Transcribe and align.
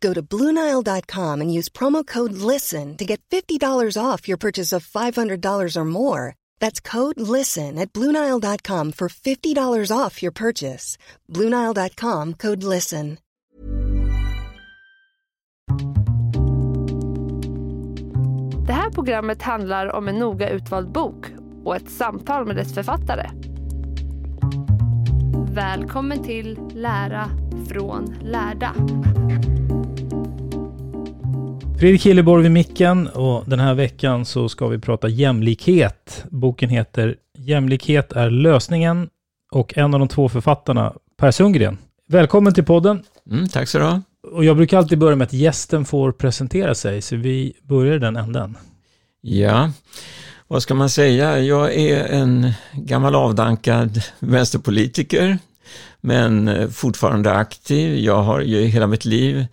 Go 0.00 0.14
to 0.14 0.22
Bluenile.com 0.22 1.40
and 1.40 1.52
use 1.52 1.68
promo 1.68 2.06
code 2.06 2.32
LISTEN 2.32 2.96
to 2.96 3.04
get 3.04 3.20
$50 3.30 3.96
off 4.02 4.28
your 4.28 4.38
purchase 4.38 4.72
of 4.72 4.86
$500 4.86 5.76
or 5.76 5.84
more. 5.84 6.34
That's 6.58 6.80
code 6.80 7.20
LISTEN 7.20 7.78
at 7.78 7.92
Bluenile.com 7.92 8.92
for 8.92 9.08
$50 9.08 9.96
off 9.96 10.22
your 10.22 10.32
purchase. 10.32 10.96
Bluenile.com 11.28 12.34
code 12.34 12.62
LISTEN. 12.62 13.18
Det 18.66 18.74
här 18.74 18.90
programmet 18.90 19.42
handlar 19.42 19.92
om 19.92 20.08
en 20.08 20.18
noga 20.18 20.50
utvald 20.50 20.92
bok 20.92 21.26
och 21.64 21.76
ett 21.76 21.90
samtal 21.90 22.46
med 22.46 22.56
dess 22.56 22.74
författare. 22.74 23.30
Välkommen 25.54 26.22
till 26.22 26.58
Lära 26.74 27.30
från 27.68 28.16
lärda. 28.22 28.74
Fredrik 31.80 32.06
Hilleborg 32.06 32.42
vid 32.42 32.52
micken 32.52 33.08
och 33.08 33.44
den 33.46 33.60
här 33.60 33.74
veckan 33.74 34.24
så 34.24 34.48
ska 34.48 34.68
vi 34.68 34.78
prata 34.78 35.08
jämlikhet. 35.08 36.24
Boken 36.30 36.70
heter 36.70 37.16
Jämlikhet 37.38 38.12
är 38.12 38.30
lösningen 38.30 39.08
och 39.52 39.78
en 39.78 39.94
av 39.94 40.00
de 40.00 40.08
två 40.08 40.28
författarna, 40.28 40.94
Per 41.16 41.30
Sundgren. 41.30 41.78
Välkommen 42.08 42.54
till 42.54 42.64
podden. 42.64 43.02
Mm, 43.30 43.48
tack 43.48 43.68
så 43.68 43.78
du 43.78 43.84
ha. 43.84 44.02
Och 44.32 44.44
jag 44.44 44.56
brukar 44.56 44.78
alltid 44.78 44.98
börja 44.98 45.16
med 45.16 45.24
att 45.24 45.32
gästen 45.32 45.84
får 45.84 46.12
presentera 46.12 46.74
sig, 46.74 47.02
så 47.02 47.16
vi 47.16 47.52
börjar 47.62 47.96
i 47.96 47.98
den 47.98 48.16
änden. 48.16 48.56
Ja, 49.20 49.72
vad 50.48 50.62
ska 50.62 50.74
man 50.74 50.90
säga? 50.90 51.38
Jag 51.38 51.74
är 51.74 52.04
en 52.04 52.52
gammal 52.72 53.14
avdankad 53.14 54.02
vänsterpolitiker, 54.18 55.38
men 56.00 56.50
fortfarande 56.72 57.32
aktiv. 57.32 57.98
Jag 57.98 58.22
har 58.22 58.40
ju 58.40 58.64
hela 58.64 58.86
mitt 58.86 59.04
liv 59.04 59.46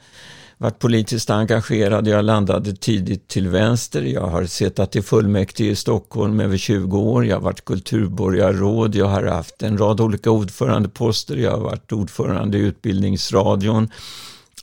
varit 0.57 0.79
politiskt 0.79 1.29
engagerad. 1.29 2.07
Jag 2.07 2.25
landade 2.25 2.75
tidigt 2.75 3.27
till 3.27 3.47
vänster. 3.47 4.01
Jag 4.01 4.27
har 4.27 4.45
suttit 4.45 4.95
i 4.95 5.01
fullmäktige 5.01 5.69
i 5.69 5.75
Stockholm 5.75 6.39
över 6.39 6.57
20 6.57 6.97
år. 6.97 7.25
Jag 7.25 7.35
har 7.35 7.41
varit 7.41 7.65
kulturborgarråd. 7.65 8.95
Jag 8.95 9.05
har 9.05 9.23
haft 9.23 9.63
en 9.63 9.77
rad 9.77 10.01
olika 10.01 10.31
ordförandeposter. 10.31 11.35
Jag 11.35 11.51
har 11.51 11.59
varit 11.59 11.91
ordförande 11.91 12.57
i 12.57 12.61
Utbildningsradion. 12.61 13.89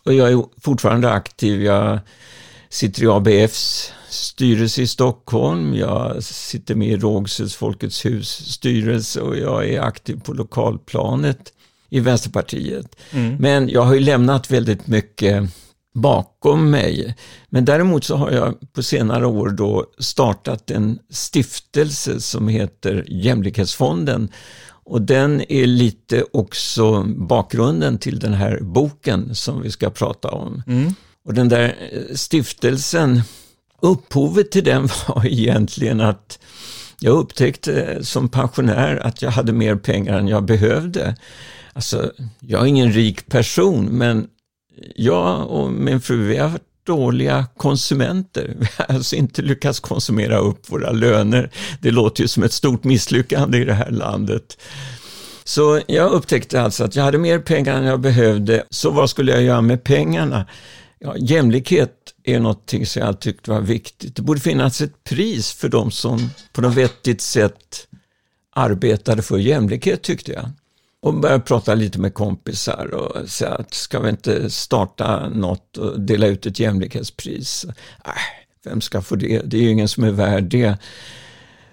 Och 0.05 0.15
jag 0.15 0.33
är 0.33 0.45
fortfarande 0.61 1.11
aktiv. 1.11 1.63
Jag 1.63 1.99
sitter 2.69 3.03
i 3.03 3.07
ABFs 3.07 3.93
styrelse 4.09 4.83
i 4.83 4.87
Stockholm. 4.87 5.75
Jag 5.75 6.23
sitter 6.23 6.75
med 6.75 6.89
i 6.89 6.97
Rågsveds 6.97 7.57
Folkets 7.57 8.05
hus 8.05 8.29
styrelse 8.29 9.21
och 9.21 9.37
jag 9.37 9.69
är 9.69 9.81
aktiv 9.81 10.21
på 10.25 10.33
lokalplanet 10.33 11.53
i 11.91 12.01
Vänsterpartiet. 12.01 12.97
Mm. 13.11 13.37
Men 13.37 13.69
jag 13.69 13.83
har 13.83 13.95
ju 13.95 14.01
lämnat 14.01 14.51
väldigt 14.51 14.87
mycket 14.87 15.51
bakom 15.95 16.71
mig. 16.71 17.17
Men 17.49 17.65
däremot 17.65 18.05
så 18.05 18.17
har 18.17 18.31
jag 18.31 18.73
på 18.73 18.83
senare 18.83 19.27
år 19.27 19.49
då 19.49 19.87
startat 19.99 20.71
en 20.71 20.99
stiftelse 21.11 22.21
som 22.21 22.49
heter 22.49 23.05
Jämlikhetsfonden. 23.09 24.29
Och 24.67 25.03
den 25.03 25.53
är 25.53 25.67
lite 25.67 26.25
också 26.33 27.03
bakgrunden 27.03 27.99
till 27.99 28.19
den 28.19 28.35
här 28.35 28.59
boken 28.63 29.35
som 29.35 29.63
vi 29.63 29.71
ska 29.71 29.91
prata 29.91 30.29
om. 30.29 30.63
Mm. 30.67 30.95
Och 31.25 31.35
den 31.35 31.49
där 31.49 31.77
stiftelsen, 32.15 33.23
upphovet 33.83 34.51
till 34.51 34.65
den 34.65 34.83
var 35.09 35.27
egentligen 35.27 36.01
att 36.01 36.39
jag 37.01 37.17
upptäckte 37.17 38.05
som 38.05 38.29
pensionär 38.29 38.97
att 38.97 39.23
jag 39.23 39.31
hade 39.31 39.53
mer 39.53 39.77
pengar 39.77 40.19
än 40.19 40.29
jag 40.29 40.45
behövde. 40.45 41.17
Alltså, 41.73 42.13
jag 42.41 42.63
är 42.63 42.67
ingen 42.67 42.93
rik 42.93 43.27
person, 43.27 43.85
men 43.85 44.29
jag 44.97 45.51
och 45.51 45.73
min 45.73 46.01
fru, 46.01 46.27
vi 46.27 46.37
har 46.37 46.49
varit 46.49 46.63
dåliga 46.87 47.47
konsumenter. 47.57 48.55
Vi 48.59 48.67
har 48.77 48.95
alltså 48.95 49.17
inte 49.17 49.43
lyckats 49.43 49.81
konsumera 49.81 50.39
upp 50.39 50.71
våra 50.71 50.91
löner. 50.91 51.51
Det 51.81 51.91
låter 51.91 52.23
ju 52.23 52.29
som 52.29 52.43
ett 52.43 52.53
stort 52.53 52.85
misslyckande 52.85 53.59
i 53.59 53.65
det 53.65 53.75
här 53.75 53.91
landet. 53.91 54.59
Så 55.45 55.81
jag 55.87 56.13
upptäckte 56.13 56.63
alltså 56.63 56.85
att 56.85 56.97
jag 56.97 57.05
hade 57.05 57.19
mer 57.19 57.39
pengar 57.39 57.77
än 57.77 57.85
jag 57.85 58.01
behövde, 58.01 58.65
så 58.71 58.91
vad 58.91 59.11
skulle 59.11 59.33
jag 59.33 59.43
göra 59.43 59.61
med 59.61 59.85
pengarna? 59.85 60.47
Ja, 60.99 61.17
jämlikhet 61.17 61.93
är 62.25 62.41
någonting 62.41 62.87
som 62.87 63.03
jag 63.03 63.21
tyckte 63.21 63.51
var 63.51 63.61
viktigt. 63.61 64.17
Det 64.17 64.23
borde 64.23 64.41
finnas 64.41 64.81
ett 64.81 65.05
pris 65.05 65.53
för 65.53 65.69
de 65.69 65.91
som 65.91 66.31
på 66.53 66.61
något 66.61 66.75
vettigt 66.75 67.21
sätt 67.21 67.87
arbetade 68.55 69.23
för 69.23 69.39
jämlikhet 69.39 70.03
tyckte 70.03 70.33
jag 70.33 70.51
och 71.05 71.15
började 71.15 71.45
prata 71.45 71.75
lite 71.75 72.01
med 72.01 72.15
kompisar 72.15 72.95
och 72.95 73.29
säga 73.29 73.51
att 73.51 73.75
ska 73.75 74.01
vi 74.01 74.11
inte 74.11 74.51
starta 74.51 75.29
något 75.29 75.77
och 75.77 76.01
dela 76.01 76.27
ut 76.27 76.47
ett 76.47 76.61
jämlikhetspris? 76.61 77.67
Äh, 78.05 78.13
vem 78.65 78.81
ska 78.81 79.03
få 79.03 79.17
det? 79.17 79.43
Det 79.45 79.57
är 79.57 79.63
ju 79.63 79.71
ingen 79.71 79.89
som 79.89 80.05
är 80.05 80.11
värd 80.11 80.45
det. 80.45 80.79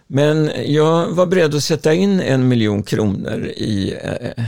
Men 0.07 0.51
jag 0.65 1.07
var 1.07 1.25
beredd 1.25 1.55
att 1.55 1.63
sätta 1.63 1.93
in 1.93 2.19
en 2.19 2.47
miljon 2.47 2.83
kronor 2.83 3.45
i 3.47 3.93
eh, 4.03 4.43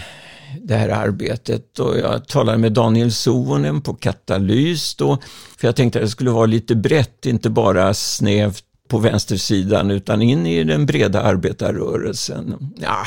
det 0.62 0.76
här 0.76 0.90
arbetet 0.90 1.80
och 1.80 1.98
jag 1.98 2.28
talade 2.28 2.58
med 2.58 2.72
Daniel 2.72 3.12
Suonen 3.12 3.82
på 3.82 3.94
Katalys 3.94 4.96
då, 4.96 5.18
för 5.58 5.68
jag 5.68 5.76
tänkte 5.76 6.00
att 6.00 6.06
det 6.06 6.10
skulle 6.10 6.32
vara 6.32 6.46
lite 6.46 6.76
brett, 6.76 7.26
inte 7.26 7.50
bara 7.50 7.94
snävt 7.94 8.64
på 8.88 8.98
vänstersidan 8.98 9.92
utan 9.92 10.22
in 10.22 10.48
i 10.48 10.64
den 10.64 10.86
breda 10.86 11.22
arbetarrörelsen. 11.22 12.74
Ja, 12.82 13.06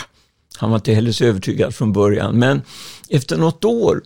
han 0.56 0.70
var 0.70 0.76
inte 0.76 0.92
heller 0.92 1.12
så 1.12 1.24
övertygad 1.24 1.74
från 1.74 1.92
början, 1.92 2.38
men 2.38 2.62
efter 3.08 3.36
något 3.36 3.64
år 3.64 4.02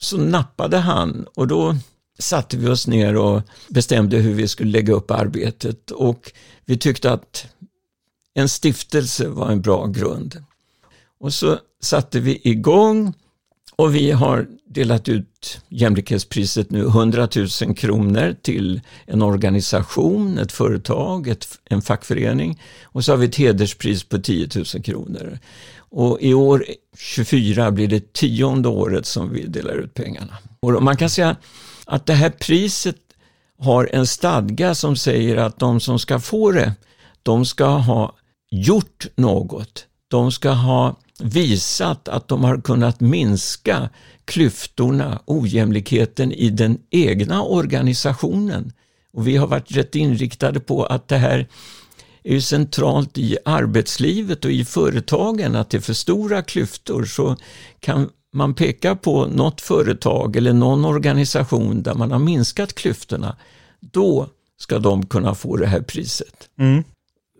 så 0.00 0.16
nappade 0.16 0.78
han 0.78 1.26
och 1.34 1.46
då 1.46 1.76
satte 2.18 2.56
vi 2.56 2.68
oss 2.68 2.86
ner 2.86 3.16
och 3.16 3.42
bestämde 3.68 4.16
hur 4.16 4.34
vi 4.34 4.48
skulle 4.48 4.70
lägga 4.70 4.94
upp 4.94 5.10
arbetet 5.10 5.90
och 5.90 6.32
vi 6.64 6.78
tyckte 6.78 7.12
att 7.12 7.46
en 8.34 8.48
stiftelse 8.48 9.28
var 9.28 9.50
en 9.50 9.62
bra 9.62 9.86
grund. 9.86 10.44
Och 11.20 11.34
så 11.34 11.58
satte 11.80 12.20
vi 12.20 12.40
igång 12.44 13.14
och 13.80 13.94
vi 13.94 14.10
har 14.10 14.46
delat 14.68 15.08
ut 15.08 15.60
jämlikhetspriset 15.68 16.70
nu 16.70 16.80
100 16.80 17.28
000 17.62 17.74
kronor 17.76 18.36
till 18.42 18.80
en 19.06 19.22
organisation, 19.22 20.38
ett 20.38 20.52
företag, 20.52 21.28
ett, 21.28 21.46
en 21.64 21.82
fackförening 21.82 22.62
och 22.84 23.04
så 23.04 23.12
har 23.12 23.16
vi 23.16 23.26
ett 23.26 23.36
hederspris 23.36 24.04
på 24.04 24.18
10 24.18 24.48
000 24.54 24.64
kronor. 24.64 25.38
Och 25.78 26.18
i 26.20 26.34
år 26.34 26.64
24 26.98 27.70
blir 27.70 27.88
det 27.88 28.12
tionde 28.12 28.68
året 28.68 29.06
som 29.06 29.32
vi 29.32 29.46
delar 29.46 29.74
ut 29.74 29.94
pengarna. 29.94 30.38
Och 30.60 30.82
man 30.82 30.96
kan 30.96 31.10
säga 31.10 31.36
att 31.86 32.06
det 32.06 32.14
här 32.14 32.30
priset 32.30 32.96
har 33.58 33.90
en 33.92 34.06
stadga 34.06 34.74
som 34.74 34.96
säger 34.96 35.36
att 35.36 35.58
de 35.58 35.80
som 35.80 35.98
ska 35.98 36.20
få 36.20 36.50
det, 36.50 36.72
de 37.22 37.44
ska 37.44 37.66
ha 37.66 38.16
gjort 38.50 39.06
något. 39.16 39.86
De 40.08 40.32
ska 40.32 40.50
ha 40.50 40.96
visat 41.22 42.08
att 42.08 42.28
de 42.28 42.44
har 42.44 42.60
kunnat 42.60 43.00
minska 43.00 43.88
klyftorna, 44.24 45.22
ojämlikheten 45.26 46.32
i 46.32 46.50
den 46.50 46.78
egna 46.90 47.42
organisationen. 47.42 48.72
Och 49.12 49.28
vi 49.28 49.36
har 49.36 49.46
varit 49.46 49.76
rätt 49.76 49.94
inriktade 49.94 50.60
på 50.60 50.84
att 50.84 51.08
det 51.08 51.16
här 51.16 51.48
är 52.22 52.32
ju 52.32 52.40
centralt 52.40 53.18
i 53.18 53.36
arbetslivet 53.44 54.44
och 54.44 54.50
i 54.50 54.64
företagen, 54.64 55.56
att 55.56 55.70
det 55.70 55.76
är 55.76 55.80
för 55.80 55.92
stora 55.92 56.42
klyftor 56.42 57.04
så 57.04 57.36
kan 57.80 58.08
man 58.32 58.54
peka 58.54 58.96
på 58.96 59.26
något 59.26 59.60
företag 59.60 60.36
eller 60.36 60.52
någon 60.52 60.84
organisation 60.84 61.82
där 61.82 61.94
man 61.94 62.10
har 62.10 62.18
minskat 62.18 62.74
klyftorna, 62.74 63.36
då 63.80 64.28
ska 64.58 64.78
de 64.78 65.06
kunna 65.06 65.34
få 65.34 65.56
det 65.56 65.66
här 65.66 65.80
priset. 65.80 66.48
Mm. 66.58 66.84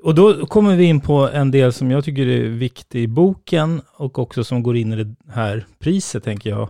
Och 0.02 0.14
då 0.14 0.46
kommer 0.46 0.76
vi 0.76 0.84
in 0.84 1.00
på 1.00 1.28
en 1.28 1.50
del 1.50 1.72
som 1.72 1.90
jag 1.90 2.04
tycker 2.04 2.26
är 2.26 2.48
viktig 2.48 3.02
i 3.02 3.08
boken 3.08 3.82
och 3.96 4.18
också 4.18 4.44
som 4.44 4.62
går 4.62 4.76
in 4.76 4.92
i 4.92 5.04
det 5.04 5.14
här 5.32 5.64
priset, 5.78 6.24
tänker 6.24 6.50
jag. 6.50 6.68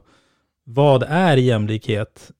Vad 0.65 1.03
är 1.03 1.37
jämlikhet 1.37 2.31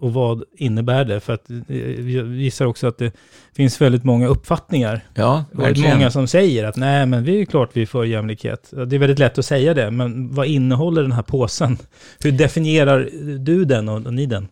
och 0.00 0.12
vad 0.12 0.44
innebär 0.52 1.04
det? 1.04 1.20
För 1.20 1.32
att 1.32 1.50
eh, 1.50 2.10
jag 2.10 2.26
gissar 2.26 2.66
också 2.66 2.86
att 2.86 2.98
det 2.98 3.12
finns 3.56 3.80
väldigt 3.80 4.04
många 4.04 4.28
uppfattningar. 4.28 5.00
Ja, 5.14 5.44
verkligen. 5.52 5.96
Många 5.96 6.10
som 6.10 6.26
säger 6.26 6.64
att 6.64 6.76
nej, 6.76 7.06
men 7.06 7.24
vi 7.24 7.40
är 7.40 7.44
klart 7.44 7.70
vi 7.72 7.82
är 7.82 7.86
för 7.86 8.04
jämlikhet. 8.04 8.70
Det 8.70 8.96
är 8.96 8.98
väldigt 8.98 9.18
lätt 9.18 9.38
att 9.38 9.44
säga 9.44 9.74
det, 9.74 9.90
men 9.90 10.34
vad 10.34 10.46
innehåller 10.46 11.02
den 11.02 11.12
här 11.12 11.22
påsen? 11.22 11.78
Hur 12.22 12.32
definierar 12.32 13.08
du 13.38 13.64
den 13.64 13.88
och 13.88 14.14
ni 14.14 14.26
den? 14.26 14.48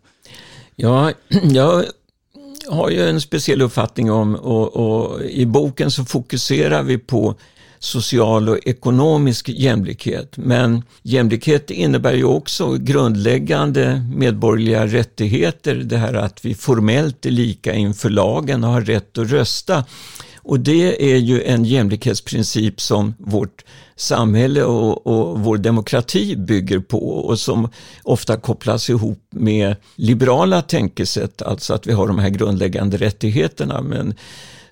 Ja, 0.76 1.12
jag 1.42 1.84
har 2.68 2.90
ju 2.90 3.08
en 3.08 3.20
speciell 3.20 3.62
uppfattning 3.62 4.10
om 4.10 4.34
och, 4.34 4.76
och 4.76 5.22
i 5.22 5.46
boken 5.46 5.90
så 5.90 6.04
fokuserar 6.04 6.82
vi 6.82 6.98
på 6.98 7.34
social 7.78 8.48
och 8.48 8.58
ekonomisk 8.64 9.48
jämlikhet. 9.48 10.36
Men 10.36 10.82
jämlikhet 11.02 11.70
innebär 11.70 12.14
ju 12.14 12.24
också 12.24 12.72
grundläggande 12.72 14.02
medborgerliga 14.14 14.86
rättigheter. 14.86 15.74
Det 15.74 15.96
här 15.96 16.14
att 16.14 16.44
vi 16.44 16.54
formellt 16.54 17.26
är 17.26 17.30
lika 17.30 17.74
inför 17.74 18.10
lagen 18.10 18.64
och 18.64 18.70
har 18.70 18.80
rätt 18.80 19.18
att 19.18 19.30
rösta. 19.30 19.84
Och 20.48 20.60
det 20.60 21.12
är 21.12 21.16
ju 21.16 21.42
en 21.42 21.64
jämlikhetsprincip 21.64 22.80
som 22.80 23.14
vårt 23.18 23.64
samhälle 23.96 24.64
och, 24.64 25.06
och, 25.06 25.40
vår 25.40 25.58
demokrati 25.58 26.36
bygger 26.36 26.78
på 26.78 27.08
och 27.08 27.38
som 27.38 27.68
ofta 28.02 28.36
kopplas 28.36 28.90
ihop 28.90 29.22
med 29.30 29.76
liberala 29.96 30.62
tänkesätt, 30.62 31.42
alltså 31.42 31.74
att 31.74 31.86
vi 31.86 31.92
har 31.92 32.06
de 32.06 32.18
här 32.18 32.28
grundläggande 32.28 32.96
rättigheterna. 32.96 33.82
Men 33.82 34.14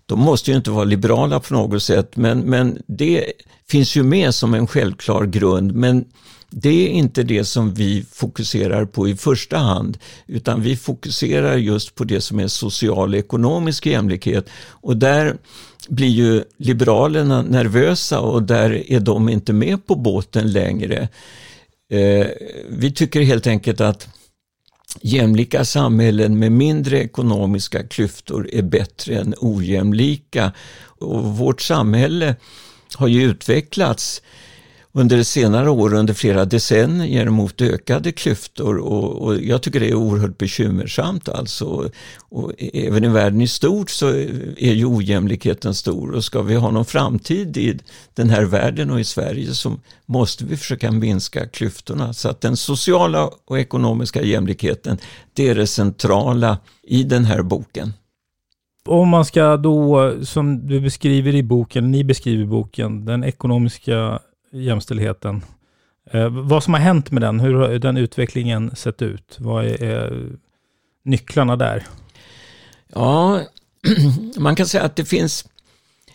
de 0.06 0.20
måste 0.20 0.50
ju 0.50 0.56
inte 0.56 0.70
vara 0.70 0.84
liberala 0.84 1.40
på 1.40 1.54
något 1.54 1.82
sätt, 1.82 2.16
men, 2.16 2.38
men 2.38 2.82
det 2.86 3.32
finns 3.68 3.96
ju 3.96 4.02
med 4.02 4.34
som 4.34 4.54
en 4.54 4.66
självklar 4.66 5.26
grund. 5.26 5.74
Men 5.74 6.04
det 6.58 6.86
är 6.86 6.88
inte 6.88 7.22
det 7.22 7.44
som 7.44 7.74
vi 7.74 8.04
fokuserar 8.12 8.84
på 8.84 9.08
i 9.08 9.16
första 9.16 9.58
hand, 9.58 9.98
utan 10.26 10.62
vi 10.62 10.76
fokuserar 10.76 11.56
just 11.56 11.94
på 11.94 12.04
det 12.04 12.20
som 12.20 12.40
är 12.40 12.48
social 12.48 13.14
och 13.14 13.18
ekonomisk 13.18 13.86
jämlikhet. 13.86 14.48
Och 14.68 14.96
där 14.96 15.36
blir 15.88 16.08
ju 16.08 16.44
liberalerna 16.56 17.42
nervösa 17.42 18.20
och 18.20 18.42
där 18.42 18.92
är 18.92 19.00
de 19.00 19.28
inte 19.28 19.52
med 19.52 19.86
på 19.86 19.94
båten 19.94 20.52
längre. 20.52 21.08
Eh, 21.90 22.26
vi 22.68 22.92
tycker 22.92 23.20
helt 23.20 23.46
enkelt 23.46 23.80
att 23.80 24.08
jämlika 25.00 25.64
samhällen 25.64 26.38
med 26.38 26.52
mindre 26.52 26.98
ekonomiska 26.98 27.86
klyftor 27.86 28.48
är 28.52 28.62
bättre 28.62 29.18
än 29.18 29.34
ojämlika. 29.38 30.52
Och 30.98 31.24
vårt 31.24 31.60
samhälle 31.60 32.36
har 32.94 33.08
ju 33.08 33.22
utvecklats 33.22 34.22
under 34.98 35.22
senare 35.22 35.70
år, 35.70 35.94
under 35.94 36.14
flera 36.14 36.44
decennier 36.44 37.28
mot 37.28 37.60
ökade 37.60 38.12
klyftor 38.12 38.76
och, 38.78 39.22
och, 39.22 39.42
jag 39.42 39.62
tycker 39.62 39.80
det 39.80 39.90
är 39.90 39.94
oerhört 39.94 40.38
bekymmersamt 40.38 41.28
alltså. 41.28 41.90
Och 42.28 42.52
även 42.58 43.04
i 43.04 43.08
världen 43.08 43.40
i 43.40 43.48
stort 43.48 43.90
så 43.90 44.08
är 44.56 44.72
ju 44.72 44.86
ojämlikheten 44.86 45.74
stor 45.74 46.10
och 46.10 46.24
ska 46.24 46.42
vi 46.42 46.54
ha 46.54 46.70
någon 46.70 46.84
framtid 46.84 47.56
i 47.56 47.78
den 48.14 48.30
här 48.30 48.44
världen 48.44 48.90
och 48.90 49.00
i 49.00 49.04
Sverige 49.04 49.54
så 49.54 49.76
måste 50.06 50.44
vi 50.44 50.56
försöka 50.56 50.92
minska 50.92 51.46
klyftorna. 51.46 52.12
Så 52.12 52.28
att 52.28 52.40
den 52.40 52.56
sociala 52.56 53.30
och 53.46 53.58
ekonomiska 53.58 54.22
jämlikheten, 54.22 54.98
det 55.34 55.48
är 55.48 55.54
det 55.54 55.66
centrala 55.66 56.58
i 56.82 57.02
den 57.02 57.24
här 57.24 57.42
boken. 57.42 57.92
Om 58.88 59.08
man 59.08 59.24
ska 59.24 59.56
då, 59.56 60.12
som 60.24 60.66
du 60.68 60.80
beskriver 60.80 61.34
i 61.34 61.42
boken, 61.42 61.90
ni 61.90 62.04
beskriver 62.04 62.42
i 62.42 62.46
boken, 62.46 63.04
den 63.04 63.24
ekonomiska 63.24 64.20
jämställdheten. 64.50 65.42
Eh, 66.10 66.28
vad 66.28 66.64
som 66.64 66.74
har 66.74 66.80
hänt 66.80 67.10
med 67.10 67.22
den, 67.22 67.40
hur 67.40 67.54
har 67.54 67.68
den 67.68 67.96
utvecklingen 67.96 68.76
sett 68.76 69.02
ut? 69.02 69.36
Vad 69.38 69.64
är, 69.64 69.82
är 69.82 70.28
nycklarna 71.02 71.56
där? 71.56 71.86
Ja, 72.94 73.40
man 74.36 74.56
kan 74.56 74.66
säga 74.66 74.84
att 74.84 74.96
det 74.96 75.04
finns 75.04 75.48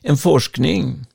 en 0.01 0.17
forskning 0.17 1.05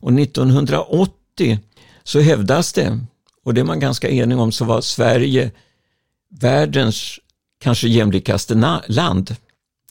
Och 0.00 0.12
1980 0.12 1.58
så 2.04 2.20
hävdas 2.20 2.72
det, 2.72 3.00
och 3.44 3.54
det 3.54 3.60
är 3.60 3.64
man 3.64 3.80
ganska 3.80 4.08
enig 4.08 4.38
om, 4.38 4.52
så 4.52 4.64
var 4.64 4.80
Sverige 4.80 5.50
världens 6.40 7.18
kanske 7.60 7.88
jämlikaste 7.88 8.80
land 8.88 9.36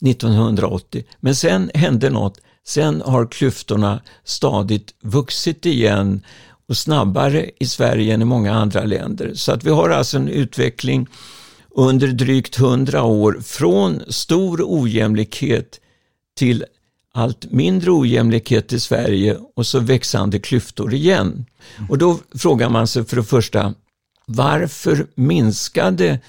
1980. 0.06 1.04
Men 1.20 1.34
sen 1.34 1.70
hände 1.74 2.10
något. 2.10 2.40
Sen 2.66 3.02
har 3.06 3.26
klyftorna 3.26 4.00
stadigt 4.24 4.94
vuxit 5.00 5.66
igen 5.66 6.20
och 6.68 6.76
snabbare 6.76 7.50
i 7.58 7.66
Sverige 7.66 8.14
än 8.14 8.22
i 8.22 8.24
många 8.24 8.54
andra 8.54 8.84
länder. 8.84 9.34
Så 9.34 9.52
att 9.52 9.64
vi 9.64 9.70
har 9.70 9.90
alltså 9.90 10.16
en 10.16 10.28
utveckling 10.28 11.06
under 11.76 12.08
drygt 12.08 12.56
hundra 12.56 13.02
år 13.02 13.40
från 13.44 14.02
stor 14.08 14.62
ojämlikhet 14.64 15.80
till 16.36 16.64
allt 17.12 17.52
mindre 17.52 17.90
ojämlikhet 17.90 18.72
i 18.72 18.80
Sverige 18.80 19.36
och 19.56 19.66
så 19.66 19.80
växande 19.80 20.38
klyftor 20.38 20.94
igen. 20.94 21.46
Och 21.88 21.98
då 21.98 22.18
frågar 22.34 22.70
man 22.70 22.86
sig 22.86 23.04
för 23.04 23.16
det 23.16 23.24
första, 23.24 23.74
varför 24.26 25.06
minskade 25.14 26.20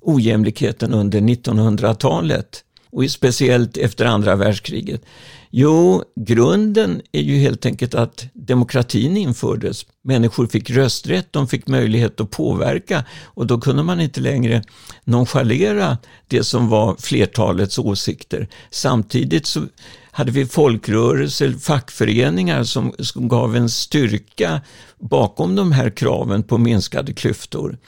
ojämlikheten 0.00 0.94
under 0.94 1.20
1900-talet 1.20 2.64
och 2.90 3.10
speciellt 3.10 3.76
efter 3.76 4.04
andra 4.04 4.36
världskriget? 4.36 5.02
Jo, 5.50 6.02
grunden 6.16 7.02
är 7.12 7.20
ju 7.20 7.36
helt 7.36 7.66
enkelt 7.66 7.94
att 7.94 8.26
demokratin 8.32 9.16
infördes. 9.16 9.86
Människor 10.04 10.46
fick 10.46 10.70
rösträtt, 10.70 11.26
de 11.30 11.48
fick 11.48 11.68
möjlighet 11.68 12.20
att 12.20 12.30
påverka 12.30 13.04
och 13.24 13.46
då 13.46 13.60
kunde 13.60 13.82
man 13.82 14.00
inte 14.00 14.20
längre 14.20 14.62
nonchalera 15.04 15.98
det 16.28 16.44
som 16.44 16.68
var 16.68 16.96
flertalets 16.98 17.78
åsikter. 17.78 18.48
Samtidigt 18.70 19.46
så 19.46 19.62
hade 20.10 20.32
vi 20.32 20.46
folkrörelser, 20.46 21.52
fackföreningar 21.52 22.64
som, 22.64 22.94
som 22.98 23.28
gav 23.28 23.56
en 23.56 23.68
styrka 23.68 24.60
bakom 24.98 25.56
de 25.56 25.72
här 25.72 25.90
kraven 25.90 26.42
på 26.42 26.58
minskade 26.58 27.12
klyftor. 27.12 27.78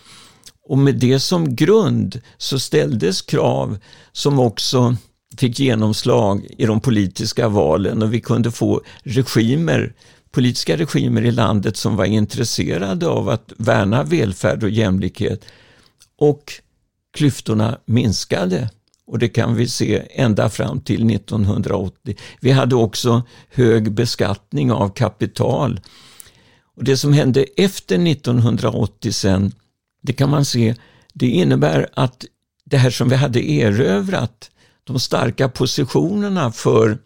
Och 0.68 0.78
med 0.78 0.94
det 0.94 1.20
som 1.20 1.56
grund 1.56 2.20
så 2.38 2.58
ställdes 2.58 3.22
krav 3.22 3.78
som 4.12 4.38
också 4.38 4.96
fick 5.38 5.58
genomslag 5.58 6.46
i 6.58 6.66
de 6.66 6.80
politiska 6.80 7.48
valen 7.48 8.02
och 8.02 8.14
vi 8.14 8.20
kunde 8.20 8.50
få 8.50 8.82
regimer, 9.02 9.94
politiska 10.30 10.76
regimer 10.76 11.22
i 11.22 11.30
landet 11.30 11.76
som 11.76 11.96
var 11.96 12.04
intresserade 12.04 13.08
av 13.08 13.28
att 13.28 13.52
värna 13.56 14.02
välfärd 14.02 14.62
och 14.62 14.70
jämlikhet. 14.70 15.44
Och 16.18 16.52
klyftorna 17.16 17.78
minskade 17.84 18.70
och 19.06 19.18
det 19.18 19.28
kan 19.28 19.54
vi 19.54 19.68
se 19.68 20.02
ända 20.10 20.48
fram 20.48 20.80
till 20.80 21.10
1980. 21.10 22.16
Vi 22.40 22.50
hade 22.50 22.74
också 22.74 23.22
hög 23.50 23.92
beskattning 23.92 24.72
av 24.72 24.88
kapital. 24.88 25.80
Och 26.76 26.84
Det 26.84 26.96
som 26.96 27.12
hände 27.12 27.44
efter 27.56 28.06
1980 28.06 29.12
sen, 29.12 29.52
det 30.02 30.12
kan 30.12 30.30
man 30.30 30.44
se, 30.44 30.74
det 31.12 31.26
innebär 31.26 31.88
att 31.94 32.24
det 32.64 32.76
här 32.76 32.90
som 32.90 33.08
vi 33.08 33.16
hade 33.16 33.50
erövrat 33.50 34.50
de 34.88 35.00
starka 35.00 35.48
positionerna 35.48 36.52
för 36.52 36.98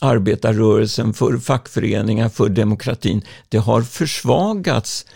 arbetarrörelsen, 0.00 1.14
för 1.14 1.38
fackföreningar, 1.38 2.28
för 2.28 2.48
demokratin, 2.48 3.22
det 3.48 3.58
har 3.58 3.82
försvagats 3.82 5.06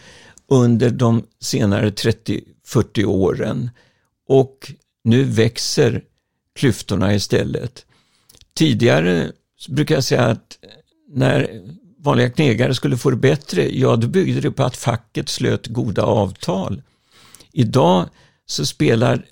under 0.48 0.90
de 0.90 1.26
senare 1.40 1.90
30-40 1.90 3.04
åren 3.04 3.70
och 4.28 4.72
nu 5.04 5.24
växer 5.24 6.02
klyftorna 6.54 7.14
istället. 7.14 7.86
Tidigare 8.54 9.32
brukar 9.68 9.94
jag 9.94 10.04
säga 10.04 10.22
att 10.22 10.58
när 11.08 11.62
vanliga 11.98 12.30
knegare 12.30 12.74
skulle 12.74 12.96
få 12.96 13.10
det 13.10 13.16
bättre, 13.16 13.78
ja 13.78 13.96
då 13.96 14.06
byggde 14.08 14.40
det 14.40 14.50
på 14.50 14.62
att 14.62 14.76
facket 14.76 15.28
slöt 15.28 15.66
goda 15.66 16.02
avtal. 16.02 16.82
Idag 17.52 18.08
så 18.46 18.66
spelar 18.66 19.24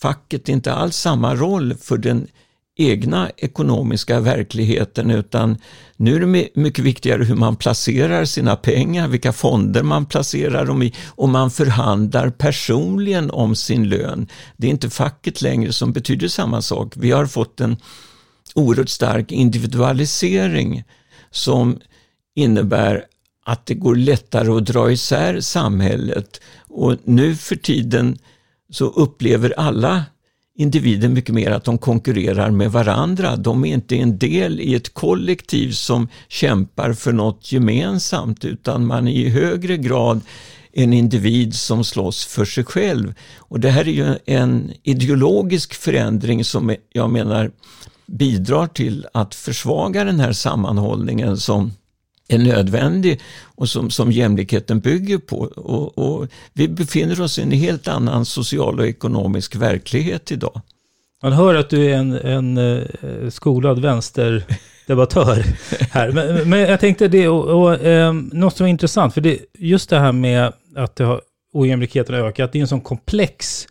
facket 0.00 0.48
inte 0.48 0.72
alls 0.72 0.96
samma 0.96 1.34
roll 1.34 1.74
för 1.74 1.96
den 1.96 2.28
egna 2.78 3.30
ekonomiska 3.36 4.20
verkligheten 4.20 5.10
utan 5.10 5.58
nu 5.96 6.16
är 6.16 6.20
det 6.20 6.48
mycket 6.54 6.84
viktigare 6.84 7.24
hur 7.24 7.34
man 7.34 7.56
placerar 7.56 8.24
sina 8.24 8.56
pengar, 8.56 9.08
vilka 9.08 9.32
fonder 9.32 9.82
man 9.82 10.06
placerar 10.06 10.66
dem 10.66 10.82
i 10.82 10.94
och 11.06 11.28
man 11.28 11.50
förhandlar 11.50 12.30
personligen 12.30 13.30
om 13.30 13.54
sin 13.56 13.88
lön. 13.88 14.28
Det 14.56 14.66
är 14.66 14.70
inte 14.70 14.90
facket 14.90 15.42
längre 15.42 15.72
som 15.72 15.92
betyder 15.92 16.28
samma 16.28 16.62
sak. 16.62 16.92
Vi 16.96 17.10
har 17.10 17.26
fått 17.26 17.60
en 17.60 17.76
oerhört 18.54 18.88
stark 18.88 19.32
individualisering 19.32 20.84
som 21.30 21.78
innebär 22.34 23.04
att 23.44 23.66
det 23.66 23.74
går 23.74 23.96
lättare 23.96 24.50
att 24.50 24.66
dra 24.66 24.92
isär 24.92 25.40
samhället 25.40 26.40
och 26.68 26.96
nu 27.04 27.36
för 27.36 27.56
tiden 27.56 28.18
så 28.70 28.84
upplever 28.84 29.54
alla 29.56 30.04
individer 30.58 31.08
mycket 31.08 31.34
mer 31.34 31.50
att 31.50 31.64
de 31.64 31.78
konkurrerar 31.78 32.50
med 32.50 32.72
varandra. 32.72 33.36
De 33.36 33.64
är 33.64 33.74
inte 33.74 33.96
en 33.96 34.18
del 34.18 34.60
i 34.60 34.74
ett 34.74 34.94
kollektiv 34.94 35.70
som 35.70 36.08
kämpar 36.28 36.92
för 36.92 37.12
något 37.12 37.52
gemensamt 37.52 38.44
utan 38.44 38.86
man 38.86 39.08
är 39.08 39.12
i 39.12 39.28
högre 39.28 39.76
grad 39.76 40.20
en 40.72 40.92
individ 40.92 41.54
som 41.54 41.84
slåss 41.84 42.26
för 42.26 42.44
sig 42.44 42.64
själv. 42.64 43.14
Och 43.36 43.60
det 43.60 43.70
här 43.70 43.88
är 43.88 43.92
ju 43.92 44.14
en 44.26 44.72
ideologisk 44.82 45.74
förändring 45.74 46.44
som 46.44 46.74
jag 46.92 47.10
menar 47.10 47.50
bidrar 48.06 48.66
till 48.66 49.06
att 49.12 49.34
försvaga 49.34 50.04
den 50.04 50.20
här 50.20 50.32
sammanhållningen 50.32 51.36
som 51.36 51.72
är 52.28 52.38
nödvändig 52.38 53.20
och 53.44 53.68
som, 53.68 53.90
som 53.90 54.12
jämlikheten 54.12 54.80
bygger 54.80 55.18
på. 55.18 55.38
Och, 55.38 55.98
och, 55.98 56.28
vi 56.52 56.68
befinner 56.68 57.20
oss 57.20 57.38
i 57.38 57.42
en 57.42 57.50
helt 57.50 57.88
annan 57.88 58.24
social 58.24 58.78
och 58.78 58.86
ekonomisk 58.86 59.56
verklighet 59.56 60.32
idag. 60.32 60.60
Man 61.22 61.32
hör 61.32 61.54
att 61.54 61.70
du 61.70 61.84
är 61.84 61.96
en, 61.96 62.12
en 62.12 62.58
eh, 62.58 63.30
skolad 63.30 63.78
vänsterdebattör 63.78 65.44
här. 65.90 66.12
Men, 66.12 66.50
men, 66.50 66.60
jag 66.60 66.80
tänkte 66.80 67.08
det, 67.08 67.28
och, 67.28 67.62
och 67.62 67.84
eh, 67.84 68.12
något 68.12 68.56
som 68.56 68.66
är 68.66 68.70
intressant, 68.70 69.14
för 69.14 69.20
det, 69.20 69.38
just 69.58 69.90
det 69.90 69.98
här 69.98 70.12
med 70.12 70.52
att 70.76 70.96
det 70.96 71.04
har, 71.04 71.20
ojämlikheten 71.52 72.14
har 72.14 72.22
ökat, 72.22 72.52
det 72.52 72.58
är 72.58 72.60
en 72.60 72.68
sån 72.68 72.80
komplex 72.80 73.68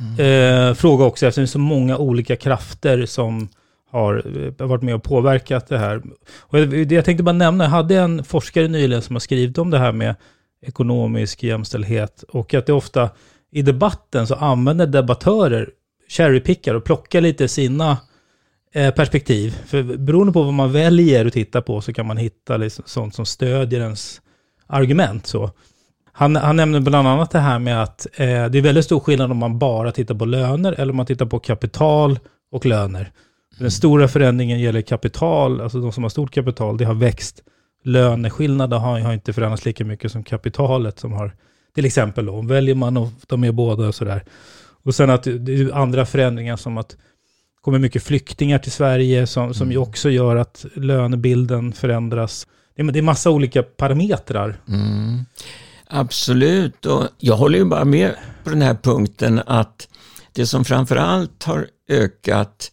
mm. 0.00 0.68
eh, 0.68 0.74
fråga 0.74 1.04
också, 1.04 1.26
eftersom 1.26 1.42
det 1.42 1.46
är 1.46 1.46
så 1.46 1.58
många 1.58 1.98
olika 1.98 2.36
krafter 2.36 3.06
som 3.06 3.48
har 3.90 4.42
eh, 4.60 4.66
varit 4.66 4.82
med 4.82 4.94
och 4.94 5.02
påverkat 5.02 5.68
det 5.68 5.78
här. 5.78 6.02
Och 6.40 6.58
det 6.58 6.92
jag 6.92 7.04
tänkte 7.04 7.24
bara 7.24 7.32
nämna, 7.32 7.64
jag 7.64 7.70
hade 7.70 7.96
en 7.96 8.24
forskare 8.24 8.68
nyligen 8.68 9.02
som 9.02 9.14
har 9.14 9.20
skrivit 9.20 9.58
om 9.58 9.70
det 9.70 9.78
här 9.78 9.92
med 9.92 10.14
ekonomisk 10.62 11.42
jämställdhet 11.42 12.22
och 12.22 12.54
att 12.54 12.66
det 12.66 12.72
ofta 12.72 13.10
i 13.52 13.62
debatten 13.62 14.26
så 14.26 14.34
använder 14.34 14.86
debattörer 14.86 15.70
cherrypickar 16.08 16.74
och 16.74 16.84
plockar 16.84 17.20
lite 17.20 17.48
sina 17.48 17.98
eh, 18.74 18.94
perspektiv. 18.94 19.50
För 19.66 19.82
beroende 19.82 20.32
på 20.32 20.42
vad 20.42 20.54
man 20.54 20.72
väljer 20.72 21.26
att 21.26 21.32
titta 21.32 21.62
på 21.62 21.80
så 21.80 21.92
kan 21.92 22.06
man 22.06 22.16
hitta 22.16 22.56
liksom 22.56 22.84
sånt 22.86 23.14
som 23.14 23.26
stödjer 23.26 23.80
ens 23.80 24.20
argument. 24.66 25.26
Så. 25.26 25.50
Han, 26.12 26.36
han 26.36 26.56
nämner 26.56 26.80
bland 26.80 27.08
annat 27.08 27.30
det 27.30 27.38
här 27.38 27.58
med 27.58 27.82
att 27.82 28.06
eh, 28.14 28.46
det 28.46 28.58
är 28.58 28.62
väldigt 28.62 28.84
stor 28.84 29.00
skillnad 29.00 29.30
om 29.30 29.36
man 29.36 29.58
bara 29.58 29.92
tittar 29.92 30.14
på 30.14 30.24
löner 30.24 30.72
eller 30.72 30.90
om 30.90 30.96
man 30.96 31.06
tittar 31.06 31.26
på 31.26 31.38
kapital 31.38 32.18
och 32.52 32.66
löner. 32.66 33.10
Den 33.58 33.70
stora 33.70 34.08
förändringen 34.08 34.60
gäller 34.60 34.82
kapital, 34.82 35.60
alltså 35.60 35.80
de 35.80 35.92
som 35.92 36.02
har 36.02 36.10
stort 36.10 36.34
kapital, 36.34 36.76
det 36.76 36.84
har 36.84 36.94
växt. 36.94 37.42
Löneskillnader 37.84 38.76
har, 38.78 39.00
har 39.00 39.12
inte 39.12 39.32
förändrats 39.32 39.64
lika 39.64 39.84
mycket 39.84 40.12
som 40.12 40.24
kapitalet 40.24 40.98
som 40.98 41.12
har, 41.12 41.36
till 41.74 41.84
exempel 41.84 42.26
då, 42.26 42.42
väljer 42.42 42.74
man 42.74 42.96
att 42.96 43.28
ta 43.28 43.36
med 43.36 43.54
båda 43.54 43.88
och 43.88 43.94
sådär. 43.94 44.24
Och 44.82 44.94
sen 44.94 45.10
att 45.10 45.22
det 45.22 45.60
är 45.60 45.74
andra 45.74 46.06
förändringar 46.06 46.56
som 46.56 46.78
att 46.78 46.88
det 46.88 46.96
kommer 47.60 47.78
mycket 47.78 48.02
flyktingar 48.02 48.58
till 48.58 48.72
Sverige 48.72 49.26
som, 49.26 49.54
som 49.54 49.70
ju 49.70 49.76
mm. 49.76 49.88
också 49.88 50.10
gör 50.10 50.36
att 50.36 50.66
lönebilden 50.74 51.72
förändras. 51.72 52.46
Det 52.76 52.82
är, 52.82 52.92
det 52.92 52.98
är 52.98 53.02
massa 53.02 53.30
olika 53.30 53.62
parametrar. 53.62 54.60
Mm. 54.68 55.24
Absolut, 55.86 56.86
och 56.86 57.04
jag 57.18 57.36
håller 57.36 57.58
ju 57.58 57.64
bara 57.64 57.84
med 57.84 58.14
på 58.44 58.50
den 58.50 58.62
här 58.62 58.74
punkten 58.82 59.40
att 59.46 59.88
det 60.32 60.46
som 60.46 60.64
framför 60.64 60.96
allt 60.96 61.42
har 61.42 61.66
ökat 61.88 62.72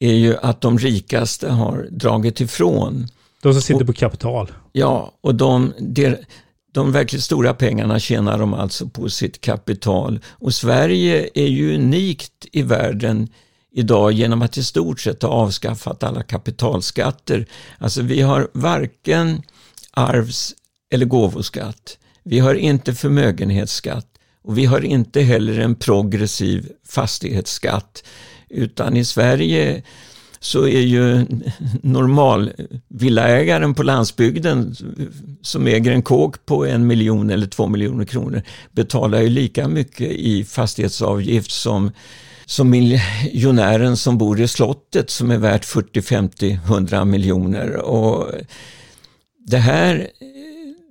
är 0.00 0.12
ju 0.12 0.36
att 0.36 0.60
de 0.60 0.78
rikaste 0.78 1.48
har 1.48 1.88
dragit 1.90 2.40
ifrån. 2.40 3.08
De 3.42 3.52
som 3.52 3.62
sitter 3.62 3.80
och, 3.80 3.86
på 3.86 3.92
kapital. 3.92 4.52
Ja, 4.72 5.12
och 5.20 5.34
de, 5.34 5.72
de, 5.78 6.16
de 6.72 6.92
verkligt 6.92 7.22
stora 7.22 7.54
pengarna 7.54 7.98
tjänar 7.98 8.38
de 8.38 8.54
alltså 8.54 8.88
på 8.88 9.08
sitt 9.08 9.40
kapital. 9.40 10.20
Och 10.30 10.54
Sverige 10.54 11.28
är 11.34 11.46
ju 11.46 11.74
unikt 11.74 12.46
i 12.52 12.62
världen 12.62 13.28
idag 13.72 14.12
genom 14.12 14.42
att 14.42 14.56
i 14.56 14.64
stort 14.64 15.00
sett 15.00 15.22
ha 15.22 15.28
avskaffat 15.28 16.02
alla 16.02 16.22
kapitalskatter. 16.22 17.46
Alltså 17.78 18.02
vi 18.02 18.20
har 18.20 18.48
varken 18.52 19.42
arvs 19.90 20.54
eller 20.90 21.06
gåvoskatt. 21.06 21.98
Vi 22.22 22.38
har 22.38 22.54
inte 22.54 22.94
förmögenhetsskatt 22.94 24.06
och 24.42 24.58
vi 24.58 24.64
har 24.64 24.84
inte 24.84 25.20
heller 25.20 25.58
en 25.58 25.74
progressiv 25.74 26.72
fastighetsskatt. 26.88 28.04
Utan 28.50 28.96
i 28.96 29.04
Sverige 29.04 29.82
så 30.40 30.66
är 30.66 30.80
ju 30.80 31.26
normalvillaägaren 31.82 33.74
på 33.74 33.82
landsbygden 33.82 34.74
som 35.42 35.66
äger 35.66 35.92
en 35.92 36.02
kåk 36.02 36.46
på 36.46 36.66
en 36.66 36.86
miljon 36.86 37.30
eller 37.30 37.46
två 37.46 37.66
miljoner 37.66 38.04
kronor 38.04 38.42
betalar 38.72 39.20
ju 39.20 39.28
lika 39.28 39.68
mycket 39.68 40.10
i 40.10 40.44
fastighetsavgift 40.44 41.50
som, 41.50 41.90
som 42.46 42.70
miljonären 42.70 43.96
som 43.96 44.18
bor 44.18 44.40
i 44.40 44.48
slottet 44.48 45.10
som 45.10 45.30
är 45.30 45.38
värt 45.38 45.64
40, 45.64 46.02
50, 46.02 46.58
100 46.64 47.04
miljoner. 47.04 47.76
Och 47.76 48.30
det 49.46 49.58
här 49.58 50.08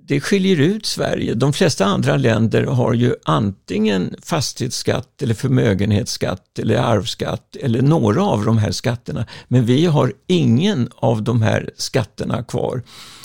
det 0.08 0.20
skiljer 0.20 0.60
ut 0.60 0.86
Sverige. 0.86 1.34
De 1.34 1.52
flesta 1.52 1.84
andra 1.84 2.16
länder 2.16 2.62
har 2.62 2.94
ju 2.94 3.14
antingen 3.24 4.14
fastighetsskatt 4.22 5.22
eller 5.22 5.34
förmögenhetsskatt 5.34 6.58
eller 6.58 6.76
arvsskatt 6.76 7.56
eller 7.56 7.82
några 7.82 8.22
av 8.24 8.44
de 8.44 8.58
här 8.58 8.70
skatterna. 8.70 9.26
Men 9.48 9.66
vi 9.66 9.86
har 9.86 10.12
ingen 10.26 10.88
av 10.96 11.22
de 11.22 11.42
här 11.42 11.70
skatterna 11.76 12.42
kvar. 12.42 12.82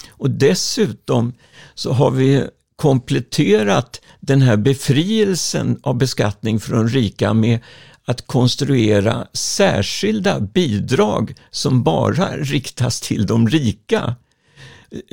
Och 0.10 0.30
dessutom 0.30 1.34
så 1.76 1.92
har 1.92 2.12
vi 2.12 2.44
kompletterat 2.76 4.02
den 4.20 4.42
här 4.42 4.58
befrielsen 4.58 5.80
av 5.84 5.98
beskattning 5.98 6.60
från 6.60 6.90
rika 6.90 7.34
med 7.34 7.60
att 8.06 8.28
konstruera 8.28 9.28
särskilda 9.34 10.40
bidrag 10.40 11.36
som 11.52 11.84
bara 11.84 12.38
riktas 12.38 13.02
till 13.02 13.26
de 13.26 13.50
rika. 13.50 14.16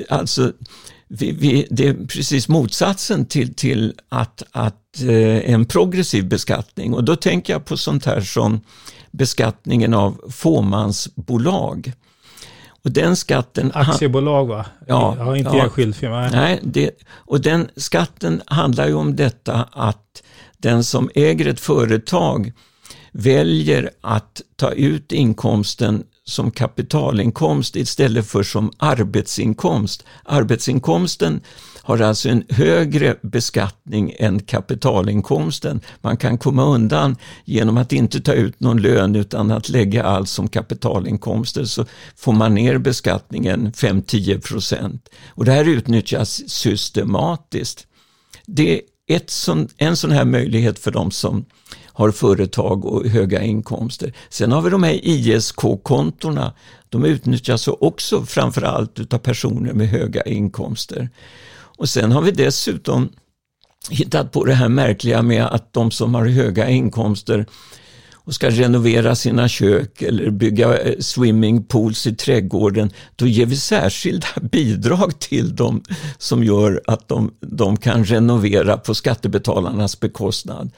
Alltså 0.09 0.53
vi, 1.09 1.31
vi, 1.31 1.67
det 1.69 1.87
är 1.87 1.93
precis 1.93 2.47
motsatsen 2.47 3.25
till, 3.25 3.53
till 3.53 3.93
att, 4.09 4.43
att 4.51 5.01
eh, 5.01 5.51
en 5.53 5.65
progressiv 5.65 6.27
beskattning 6.27 6.93
och 6.93 7.03
då 7.03 7.15
tänker 7.15 7.53
jag 7.53 7.65
på 7.65 7.77
sånt 7.77 8.05
här 8.05 8.21
som 8.21 8.61
beskattningen 9.11 9.93
av 9.93 10.21
fåmansbolag. 10.31 11.93
Och 12.83 12.91
den 12.91 13.15
skatten... 13.15 13.71
Aktiebolag 13.73 14.45
va? 14.47 14.65
Ja. 14.87 15.15
ja 15.17 15.37
inte 15.37 15.57
ja, 15.57 15.63
enskild 15.63 15.95
firma. 15.95 16.29
Nej, 16.29 16.59
det, 16.63 16.91
och 17.11 17.41
den 17.41 17.69
skatten 17.75 18.41
handlar 18.45 18.87
ju 18.87 18.93
om 18.93 19.15
detta 19.15 19.69
att 19.71 20.23
den 20.57 20.83
som 20.83 21.09
äger 21.15 21.47
ett 21.47 21.59
företag 21.59 22.51
väljer 23.11 23.89
att 24.01 24.41
ta 24.55 24.71
ut 24.71 25.11
inkomsten 25.11 26.03
som 26.29 26.51
kapitalinkomst 26.51 27.75
istället 27.75 28.27
för 28.27 28.43
som 28.43 28.71
arbetsinkomst. 28.77 30.05
Arbetsinkomsten 30.23 31.41
har 31.89 32.01
alltså 32.01 32.29
en 32.29 32.43
högre 32.49 33.15
beskattning 33.21 34.13
än 34.19 34.39
kapitalinkomsten. 34.39 35.81
Man 36.01 36.17
kan 36.17 36.37
komma 36.37 36.65
undan 36.65 37.15
genom 37.45 37.77
att 37.77 37.93
inte 37.93 38.21
ta 38.21 38.33
ut 38.33 38.59
någon 38.59 38.81
lön 38.81 39.15
utan 39.15 39.51
att 39.51 39.69
lägga 39.69 40.03
allt 40.03 40.29
som 40.29 40.47
kapitalinkomster 40.47 41.65
så 41.65 41.85
får 42.15 42.33
man 42.33 42.55
ner 42.55 42.77
beskattningen 42.77 43.71
5-10 43.71 44.41
procent. 44.41 45.09
Och 45.29 45.45
det 45.45 45.51
här 45.51 45.65
utnyttjas 45.65 46.49
systematiskt. 46.49 47.87
Det 48.45 48.75
är 48.75 48.81
ett 49.09 49.29
sån, 49.29 49.67
en 49.77 49.97
sån 49.97 50.11
här 50.11 50.25
möjlighet 50.25 50.79
för 50.79 50.91
de 50.91 51.11
som 51.11 51.45
har 51.99 52.11
företag 52.11 52.85
och 52.85 53.05
höga 53.05 53.41
inkomster. 53.41 54.13
Sen 54.29 54.51
har 54.51 54.61
vi 54.61 54.69
de 54.69 54.83
här 54.83 54.99
ISK-kontona. 55.03 56.53
De 56.89 57.05
utnyttjas 57.05 57.67
också 57.67 58.25
framförallt 58.25 58.99
utav 58.99 59.17
personer 59.17 59.73
med 59.73 59.87
höga 59.87 60.21
inkomster. 60.21 61.09
Och 61.53 61.89
sen 61.89 62.11
har 62.11 62.21
vi 62.21 62.31
dessutom 62.31 63.09
hittat 63.89 64.31
på 64.31 64.45
det 64.45 64.53
här 64.53 64.69
märkliga 64.69 65.21
med 65.21 65.45
att 65.45 65.73
de 65.73 65.91
som 65.91 66.15
har 66.15 66.25
höga 66.25 66.69
inkomster 66.69 67.45
och 68.13 68.33
ska 68.33 68.49
renovera 68.49 69.15
sina 69.15 69.47
kök 69.47 70.01
eller 70.01 70.29
bygga 70.29 70.77
eh, 70.77 70.99
swimmingpools 70.99 72.07
i 72.07 72.15
trädgården, 72.15 72.91
då 73.15 73.27
ger 73.27 73.45
vi 73.45 73.57
särskilda 73.57 74.27
bidrag 74.41 75.19
till 75.19 75.55
dem 75.55 75.83
som 76.17 76.43
gör 76.43 76.81
att 76.87 77.07
de, 77.07 77.31
de 77.39 77.77
kan 77.77 78.05
renovera 78.05 78.77
på 78.77 78.95
skattebetalarnas 78.95 79.99
bekostnad. 79.99 80.71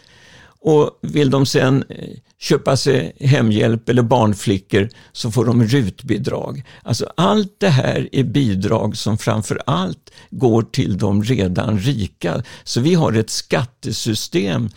Och 0.62 1.00
vill 1.02 1.30
de 1.30 1.46
sen 1.46 1.84
eh, 1.90 2.10
köpa 2.40 2.78
sig 2.78 3.16
hemhjälp 3.20 3.90
eller 3.90 4.02
barnflickor 4.02 4.90
så 5.12 5.32
får 5.32 5.46
de 5.46 5.64
rutbidrag. 5.64 6.64
Alltså 6.84 7.12
allt 7.18 7.56
det 7.60 7.70
här 7.70 8.10
är 8.12 8.24
bidrag 8.24 8.98
som 8.98 9.18
framför 9.18 9.62
allt 9.66 10.12
går 10.30 10.62
till 10.62 10.98
de 10.98 11.24
redan 11.24 11.80
rika. 11.80 12.44
Så 12.64 12.82
vi 12.82 12.94
har 12.94 13.14
ett 13.14 13.30
skattesystem 13.30 14.70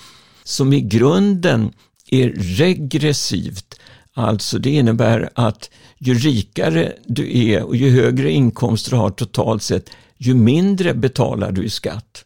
som 0.45 0.73
i 0.73 0.81
grunden 0.81 1.73
är 2.11 2.29
regressivt. 2.37 3.81
Alltså 4.15 4.59
det 4.59 4.71
innebär 4.71 5.31
att 5.35 5.71
ju 5.99 6.15
rikare 6.15 6.93
du 7.07 7.39
är 7.39 7.63
och 7.63 7.77
ju 7.77 7.91
högre 7.91 8.31
inkomster 8.31 8.91
du 8.91 8.97
har 8.97 9.11
totalt 9.11 9.63
sett, 9.63 9.91
ju 10.17 10.35
mindre 10.35 10.95
betalar 10.95 11.53
du 11.53 11.65
i 11.65 11.71
skatt. 11.71 12.25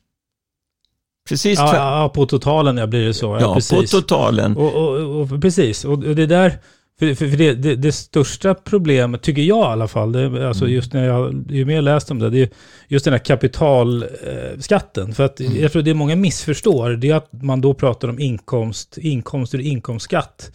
Precis 1.28 1.58
ja, 1.58 1.76
ja, 1.76 2.08
på 2.08 2.26
totalen 2.26 2.76
ja, 2.76 2.86
blir 2.86 3.06
det 3.06 3.14
så. 3.14 3.26
Ja, 3.26 3.40
ja 3.40 3.76
på 3.76 3.82
totalen. 3.82 4.56
Och, 4.56 4.74
och, 4.74 5.20
och, 5.20 5.42
precis, 5.42 5.84
och 5.84 5.98
det 5.98 6.26
där, 6.26 6.58
för, 6.98 7.14
för, 7.14 7.26
det, 7.26 7.54
det, 7.54 7.76
det, 7.76 7.92
största 7.92 8.54
problemet, 8.54 9.22
tycker 9.22 9.42
jag 9.42 9.58
i 9.58 9.72
alla 9.72 9.88
fall, 9.88 10.12
det, 10.12 10.48
alltså 10.48 10.64
mm. 10.64 10.74
just 10.74 10.92
när 10.92 11.06
jag, 11.06 11.44
ju 11.50 11.64
mer 11.64 11.82
läst 11.82 12.10
om 12.10 12.18
det, 12.18 12.30
det 12.30 12.42
är 12.42 12.48
just 12.88 13.04
den 13.04 13.14
här 13.14 13.18
kapitalskatten. 13.18 15.14
För 15.14 15.24
att 15.24 15.40
mm. 15.40 15.62
jag 15.62 15.72
tror 15.72 15.82
det 15.82 15.94
många 15.94 16.16
missförstår, 16.16 16.90
det 16.90 17.10
är 17.10 17.14
att 17.14 17.28
man 17.32 17.60
då 17.60 17.74
pratar 17.74 18.08
om 18.08 18.18
inkomst, 18.18 18.98
inkomster 18.98 19.58
och 19.58 19.64
inkomstskatt. 19.64 20.50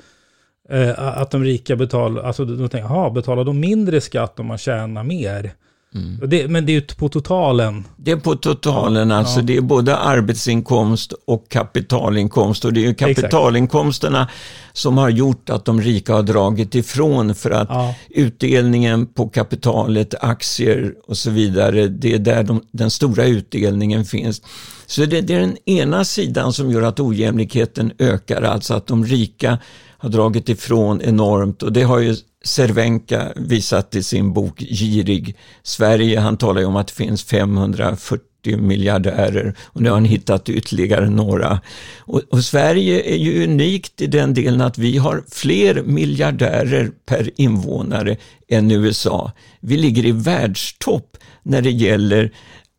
Eh, 0.70 1.00
att 1.00 1.32
de 1.32 1.44
rika 1.44 1.76
betalar, 1.76 2.24
alltså 2.24 2.46
de 2.46 2.70
tänker, 2.70 2.88
jaha, 2.90 3.10
betalar 3.10 3.44
de 3.44 3.60
mindre 3.60 4.02
skatt 4.02 4.40
om 4.40 4.46
man 4.46 4.58
tjänar 4.58 5.04
mer? 5.04 5.54
Mm. 5.96 6.30
Det, 6.30 6.48
men 6.48 6.66
det 6.66 6.72
är 6.72 6.74
ju 6.74 6.82
på 6.82 7.10
totalen. 7.10 7.84
Det 7.98 8.12
är 8.12 8.16
på 8.16 8.36
totalen, 8.36 9.12
alltså 9.12 9.40
ja. 9.40 9.44
det 9.44 9.58
är 9.58 9.62
både 9.62 9.98
arbetsinkomst 9.98 11.14
och 11.28 11.50
kapitalinkomst. 11.50 12.66
Och 12.66 12.74
det 12.74 12.80
är 12.80 12.88
ju 12.88 12.94
kapitalinkomsterna 12.94 14.22
Exakt. 14.22 14.78
som 14.78 14.98
har 14.98 15.10
gjort 15.10 15.50
att 15.50 15.66
de 15.66 15.82
rika 15.82 16.14
har 16.14 16.24
dragit 16.24 16.76
ifrån 16.76 17.36
för 17.36 17.52
att 17.52 17.70
ja. 17.70 17.96
utdelningen 18.10 19.06
på 19.06 19.30
kapitalet, 19.30 20.16
aktier 20.22 20.94
och 21.08 21.18
så 21.18 21.30
vidare, 21.30 21.88
det 21.88 22.14
är 22.14 22.20
där 22.20 22.44
de, 22.44 22.62
den 22.72 22.90
stora 22.90 23.26
utdelningen 23.26 24.06
finns. 24.06 24.42
Så 24.86 25.06
det, 25.06 25.22
det 25.22 25.34
är 25.34 25.40
den 25.40 25.58
ena 25.66 26.06
sidan 26.06 26.54
som 26.54 26.72
gör 26.72 26.82
att 26.82 27.00
ojämlikheten 27.00 27.92
ökar, 28.00 28.42
alltså 28.42 28.74
att 28.74 28.88
de 28.88 29.06
rika 29.06 29.58
har 29.98 30.10
dragit 30.10 30.50
ifrån 30.50 31.02
enormt 31.02 31.64
och 31.64 31.74
det 31.74 31.84
har 31.84 32.00
ju 32.00 32.16
Cervenka 32.44 33.32
visat 33.36 33.96
i 33.96 34.04
sin 34.04 34.34
bok 34.34 34.60
Girig 34.60 35.36
Sverige. 35.64 36.20
Han 36.20 36.38
talar 36.38 36.62
ju 36.62 36.68
om 36.68 36.76
att 36.76 36.88
det 36.88 36.94
finns 36.94 37.24
540 37.24 38.58
miljardärer 38.58 39.56
och 39.64 39.82
nu 39.82 39.90
har 39.90 39.96
han 39.96 40.06
hittat 40.06 40.50
ytterligare 40.50 41.10
några. 41.10 41.62
Och, 42.00 42.22
och, 42.30 42.44
Sverige 42.44 43.14
är 43.14 43.18
ju 43.18 43.44
unikt 43.44 44.02
i 44.02 44.08
den 44.08 44.34
delen 44.34 44.62
att 44.62 44.78
vi 44.78 44.98
har 44.98 45.24
fler 45.32 45.84
miljardärer 45.84 46.92
per 47.06 47.30
invånare 47.36 48.18
än 48.48 48.72
USA. 48.72 49.32
Vi 49.60 49.78
ligger 49.78 50.06
i 50.06 50.12
världstopp 50.12 51.18
när 51.44 51.62
det 51.62 51.72
gäller 51.72 52.32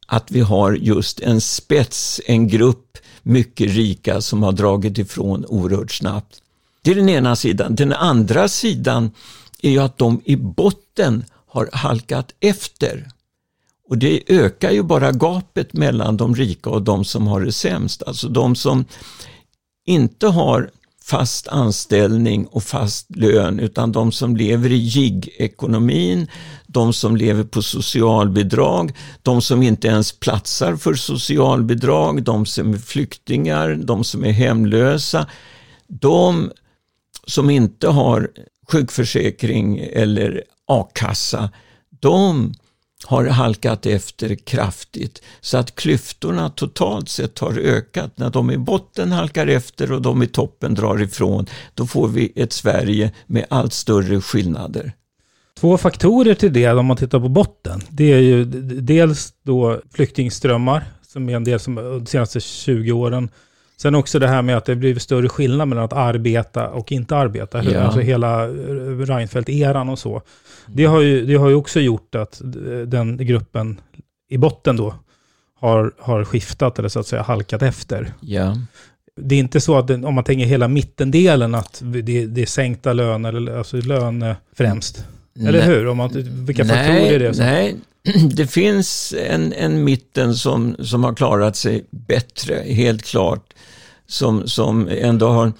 att 0.06 0.30
vi 0.30 0.40
har 0.40 0.72
just 0.72 1.20
en 1.20 1.40
spets, 1.40 2.20
en 2.26 2.48
grupp 2.48 2.98
mycket 3.22 3.70
rika 3.70 4.20
som 4.20 4.42
har 4.42 4.52
dragit 4.52 4.98
ifrån 4.98 5.44
oerhört 5.44 5.92
snabbt. 5.92 6.40
Det 6.82 6.90
är 6.90 6.94
den 6.94 7.08
ena 7.08 7.36
sidan. 7.36 7.74
Den 7.74 7.92
andra 7.92 8.48
sidan 8.48 9.10
är 9.66 9.70
ju 9.70 9.78
att 9.78 9.98
de 9.98 10.22
i 10.24 10.36
botten 10.36 11.24
har 11.46 11.68
halkat 11.72 12.32
efter. 12.40 13.08
Och 13.88 13.98
det 13.98 14.22
ökar 14.26 14.70
ju 14.70 14.82
bara 14.82 15.12
gapet 15.12 15.72
mellan 15.72 16.16
de 16.16 16.34
rika 16.34 16.70
och 16.70 16.82
de 16.82 17.04
som 17.04 17.26
har 17.26 17.40
det 17.40 17.52
sämst. 17.52 18.02
Alltså 18.02 18.28
de 18.28 18.56
som 18.56 18.84
inte 19.86 20.26
har 20.26 20.70
fast 21.04 21.48
anställning 21.48 22.46
och 22.46 22.62
fast 22.62 23.16
lön 23.16 23.60
utan 23.60 23.92
de 23.92 24.12
som 24.12 24.36
lever 24.36 24.72
i 24.72 24.88
gig-ekonomin, 24.88 26.28
de 26.66 26.92
som 26.92 27.16
lever 27.16 27.44
på 27.44 27.62
socialbidrag, 27.62 28.92
de 29.22 29.42
som 29.42 29.62
inte 29.62 29.88
ens 29.88 30.12
platsar 30.12 30.76
för 30.76 30.94
socialbidrag, 30.94 32.22
de 32.22 32.46
som 32.46 32.74
är 32.74 32.78
flyktingar, 32.78 33.74
de 33.74 34.04
som 34.04 34.24
är 34.24 34.32
hemlösa. 34.32 35.26
De 35.88 36.50
som 37.26 37.50
inte 37.50 37.88
har 37.88 38.30
sjukförsäkring 38.68 39.78
eller 39.92 40.42
a-kassa, 40.66 41.50
de 42.00 42.54
har 43.06 43.24
halkat 43.26 43.86
efter 43.86 44.34
kraftigt 44.34 45.22
så 45.40 45.58
att 45.58 45.74
klyftorna 45.74 46.50
totalt 46.50 47.08
sett 47.08 47.38
har 47.38 47.58
ökat. 47.58 48.18
När 48.18 48.30
de 48.30 48.50
i 48.50 48.58
botten 48.58 49.12
halkar 49.12 49.46
efter 49.46 49.92
och 49.92 50.02
de 50.02 50.22
i 50.22 50.26
toppen 50.26 50.74
drar 50.74 51.02
ifrån, 51.02 51.46
då 51.74 51.86
får 51.86 52.08
vi 52.08 52.32
ett 52.36 52.52
Sverige 52.52 53.12
med 53.26 53.46
allt 53.50 53.72
större 53.72 54.20
skillnader. 54.20 54.92
Två 55.60 55.78
faktorer 55.78 56.34
till 56.34 56.52
det 56.52 56.72
om 56.72 56.86
man 56.86 56.96
tittar 56.96 57.20
på 57.20 57.28
botten. 57.28 57.80
Det 57.90 58.12
är 58.12 58.18
ju 58.18 58.44
dels 58.80 59.32
då 59.42 59.80
flyktingströmmar, 59.90 60.84
som 61.06 61.28
är 61.28 61.36
en 61.36 61.44
del 61.44 61.60
som 61.60 61.74
de 61.74 62.06
senaste 62.06 62.40
20 62.40 62.92
åren 62.92 63.28
Sen 63.76 63.94
också 63.94 64.18
det 64.18 64.28
här 64.28 64.42
med 64.42 64.56
att 64.56 64.64
det 64.64 64.76
blivit 64.76 65.02
större 65.02 65.28
skillnad 65.28 65.68
mellan 65.68 65.84
att 65.84 65.92
arbeta 65.92 66.68
och 66.68 66.92
inte 66.92 67.16
arbeta. 67.16 67.64
Ja. 67.64 67.80
Alltså 67.80 68.00
hela 68.00 68.46
Reinfeldt-eran 69.06 69.88
och 69.88 69.98
så. 69.98 70.22
Det 70.66 70.84
har, 70.84 71.00
ju, 71.00 71.26
det 71.26 71.34
har 71.34 71.48
ju 71.48 71.54
också 71.54 71.80
gjort 71.80 72.14
att 72.14 72.40
den 72.86 73.16
gruppen 73.16 73.80
i 74.28 74.38
botten 74.38 74.76
då 74.76 74.94
har, 75.60 75.92
har 75.98 76.24
skiftat 76.24 76.78
eller 76.78 76.88
så 76.88 77.00
att 77.00 77.06
säga 77.06 77.22
halkat 77.22 77.62
efter. 77.62 78.12
Ja. 78.20 78.56
Det 79.20 79.34
är 79.34 79.38
inte 79.38 79.60
så 79.60 79.78
att 79.78 79.90
om 79.90 80.14
man 80.14 80.24
tänker 80.24 80.46
hela 80.46 80.68
mittendelen 80.68 81.54
att 81.54 81.82
det, 81.84 82.26
det 82.26 82.42
är 82.42 82.46
sänkta 82.46 82.92
löner, 82.92 83.58
alltså 83.58 83.76
lön 83.76 84.34
främst. 84.56 85.06
Eller 85.40 85.52
nej. 85.58 85.68
hur? 85.68 85.86
Om 85.88 85.96
man, 85.96 86.10
vilka 86.46 86.64
nej, 86.64 86.76
faktorer 86.76 87.14
är 87.14 87.18
det? 87.18 87.34
Som? 87.34 87.44
Nej, 87.44 87.76
det 88.34 88.46
finns 88.46 89.14
en, 89.18 89.52
en 89.52 89.84
mitten 89.84 90.34
som, 90.34 90.76
som 90.78 91.04
har 91.04 91.14
klarat 91.14 91.56
sig 91.56 91.84
bättre, 91.90 92.54
helt 92.54 93.02
klart 93.02 93.54
som, 94.06 94.48
som 94.48 94.88
ändå 94.88 95.28
har 95.28 95.52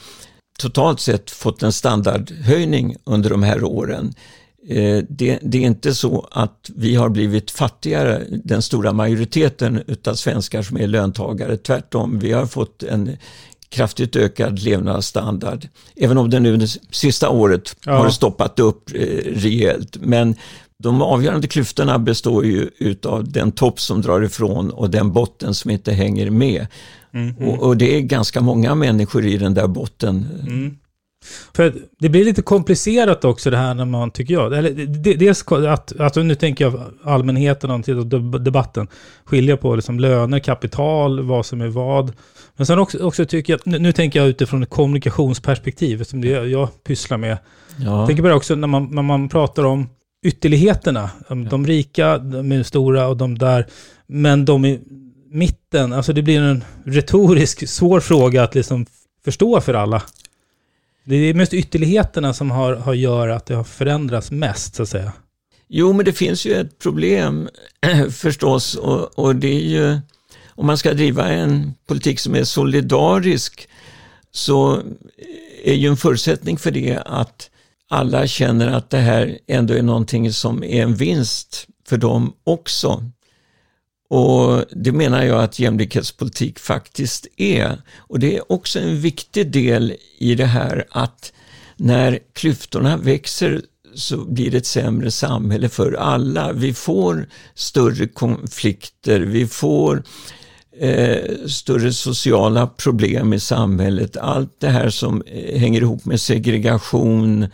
totalt 0.59 1.01
sett 1.01 1.31
fått 1.31 1.63
en 1.63 1.73
standardhöjning 1.73 2.97
under 3.05 3.31
de 3.31 3.43
här 3.43 3.65
åren. 3.65 4.15
Eh, 4.69 5.05
det, 5.09 5.39
det, 5.43 5.59
är 5.59 5.63
inte 5.63 5.95
så 5.95 6.29
att 6.31 6.71
vi 6.77 6.95
har 6.95 7.09
blivit 7.09 7.51
fattigare, 7.51 8.23
den 8.31 8.63
stora 8.63 8.93
majoriteten 8.93 9.83
utav 9.87 10.15
svenskar 10.15 10.63
som 10.63 10.77
är 10.77 10.87
löntagare. 10.87 11.57
Tvärtom, 11.57 12.19
vi 12.19 12.33
har 12.33 12.47
fått 12.47 12.83
en 12.83 13.17
kraftigt 13.69 14.17
ökad 14.17 14.59
levnadsstandard. 14.59 15.69
Även 15.97 16.19
om 16.19 16.31
det 16.31 16.41
nu 16.41 16.57
det 16.57 16.79
sista 16.91 17.29
året 17.29 17.77
ja. 17.85 17.93
har 17.93 18.11
stoppat 18.11 18.59
upp 18.59 18.91
eh, 18.95 19.01
rejält. 19.25 19.97
Men 20.01 20.35
de 20.85 21.03
avgörande 21.03 21.49
klyftorna 21.49 21.99
består 21.99 22.45
ju 22.45 22.71
utav 22.79 23.33
den 23.33 23.53
topp 23.53 23.81
som 23.81 24.03
drar 24.03 24.23
ifrån 24.23 24.71
och 24.71 24.91
den 24.91 25.13
botten 25.13 25.55
som 25.55 25.71
inte 25.71 25.93
hänger 25.93 26.31
med. 26.31 26.67
Mm, 27.15 27.37
och, 27.37 27.63
och, 27.63 27.77
det 27.77 27.97
är 27.97 28.01
ganska 28.01 28.41
många 28.41 28.75
människor 28.75 29.25
i 29.25 29.37
den 29.37 29.55
där 29.55 29.67
botten. 29.67 30.27
Mm. 30.43 30.77
För 31.57 31.75
det 31.99 32.09
blir 32.09 32.25
lite 32.25 32.43
komplicerat 32.43 33.25
också 33.25 33.51
det 33.51 33.57
här 33.57 33.75
när 33.75 33.85
man, 33.85 34.11
tycker 34.11 34.35
jag, 34.35 34.59
eller 34.59 34.71
dels 35.17 35.53
att, 35.53 36.01
alltså 36.01 36.23
nu 36.23 36.35
tänker 36.35 36.65
jag 36.65 36.83
allmänheten 37.05 37.71
och 37.71 38.41
debatten, 38.41 38.89
skilja 39.25 39.57
på 39.57 39.75
liksom 39.75 40.01
löner, 40.01 40.39
kapital, 40.39 41.23
vad 41.23 41.47
som 41.47 41.61
är 41.61 41.69
vad. 41.69 42.13
Men 42.57 42.67
sen 42.67 42.79
också, 42.79 42.99
också 42.99 43.25
tycker 43.25 43.53
jag, 43.53 43.61
nu, 43.65 43.79
nu 43.79 43.93
tänker 43.93 44.19
jag 44.21 44.29
utifrån 44.29 44.63
ett 44.63 44.71
kommunikationsperspektiv, 44.71 46.05
som 46.05 46.21
det 46.21 46.29
jag 46.29 46.85
pysslar 46.85 47.19
med. 47.19 47.39
Ja. 47.77 47.99
Jag 47.99 48.07
tänker 48.07 48.23
bara 48.23 48.37
också 48.37 48.55
när 48.55 48.69
man, 48.69 48.95
när 48.95 49.03
man 49.03 49.29
pratar 49.29 49.65
om 49.65 49.89
ytterligheterna, 50.25 51.11
de, 51.51 51.67
rika, 51.67 52.19
de 52.19 52.53
är 52.53 52.63
stora 52.63 53.07
och 53.07 53.17
de 53.17 53.39
där, 53.39 53.67
men 54.07 54.45
de 54.45 54.65
är 54.65 54.79
mitten, 55.31 55.93
alltså 55.93 56.13
det 56.13 56.23
blir 56.23 56.41
en 56.41 56.65
retorisk 56.85 57.69
svår 57.69 58.01
fråga 58.01 58.43
att 58.43 58.55
liksom 58.55 58.87
förstå 59.25 59.61
för 59.61 59.75
alla. 59.75 60.03
Det 61.05 61.17
är 61.17 61.35
mest 61.35 61.55
ytterligheterna 61.55 62.35
som 62.35 62.51
har, 62.51 62.75
har 62.75 62.95
gör 62.95 63.29
att 63.29 63.47
det 63.47 63.55
har 63.55 63.65
förändrats 63.65 64.31
mest, 64.31 64.75
så 64.75 64.83
att 64.83 64.89
säga. 64.89 65.13
Jo, 65.69 65.93
men 65.93 66.05
det 66.05 66.13
finns 66.13 66.47
ju 66.47 66.53
ett 66.53 66.79
problem 66.79 67.49
förstås 68.11 68.75
och, 68.75 69.19
och 69.19 69.37
det 69.37 69.49
är 69.49 69.69
ju 69.69 69.99
om 70.49 70.67
man 70.67 70.79
ska 70.79 70.93
driva 70.93 71.29
en 71.29 71.75
politik 71.87 72.21
som 72.21 72.35
är 72.35 72.45
solidarisk 72.45 73.69
så 74.33 74.83
är 75.65 75.75
ju 75.75 75.89
en 75.89 75.97
förutsättning 75.97 76.59
för 76.59 76.71
det 76.71 77.03
att 77.07 77.51
alla 77.91 78.27
känner 78.27 78.69
att 78.69 78.91
det 78.91 78.99
här 78.99 79.39
ändå 79.47 79.75
är 79.75 79.83
någonting 79.83 80.33
som 80.33 80.65
är 80.65 80.83
en 80.83 80.95
vinst 80.95 81.67
för 81.89 81.97
dem 81.97 82.33
också. 82.45 83.11
Och 84.09 84.65
det 84.71 84.93
menar 84.93 85.23
jag 85.23 85.43
att 85.43 85.59
jämlikhetspolitik 85.59 86.59
faktiskt 86.59 87.27
är. 87.37 87.83
Och 87.97 88.19
det 88.19 88.37
är 88.37 88.53
också 88.53 88.81
en 88.81 89.01
viktig 89.01 89.51
del 89.51 89.95
i 90.19 90.35
det 90.35 90.47
här 90.47 90.85
att 90.91 91.33
när 91.77 92.19
klyftorna 92.33 92.97
växer 92.97 93.63
så 93.95 94.17
blir 94.17 94.51
det 94.51 94.57
ett 94.57 94.67
sämre 94.67 95.11
samhälle 95.11 95.69
för 95.69 95.93
alla. 95.93 96.53
Vi 96.53 96.75
får 96.75 97.29
större 97.55 98.07
konflikter, 98.07 99.21
vi 99.21 99.47
får 99.47 100.03
eh, 100.79 101.47
större 101.47 101.93
sociala 101.93 102.67
problem 102.67 103.33
i 103.33 103.41
samhället. 103.41 104.17
Allt 104.17 104.61
det 104.61 104.69
här 104.69 104.91
som 104.91 105.23
eh, 105.27 105.59
hänger 105.59 105.81
ihop 105.81 106.05
med 106.05 106.21
segregation, 106.21 107.47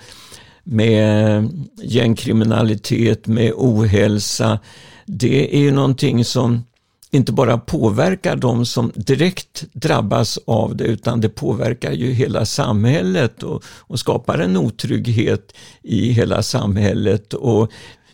med 0.64 1.48
gängkriminalitet, 1.82 3.26
med 3.26 3.52
ohälsa. 3.56 4.58
Det 5.06 5.56
är 5.56 5.60
ju 5.60 5.70
någonting 5.70 6.24
som 6.24 6.64
inte 7.10 7.32
bara 7.32 7.58
påverkar 7.58 8.36
de 8.36 8.66
som 8.66 8.92
direkt 8.94 9.64
drabbas 9.72 10.38
av 10.44 10.76
det 10.76 10.84
utan 10.84 11.20
det 11.20 11.28
påverkar 11.28 11.92
ju 11.92 12.12
hela 12.12 12.46
samhället 12.46 13.42
och, 13.42 13.64
och 13.64 13.98
skapar 13.98 14.38
en 14.38 14.56
otrygghet 14.56 15.54
i 15.82 16.12
hela 16.12 16.42
samhället. 16.42 17.34
Och 17.34 17.70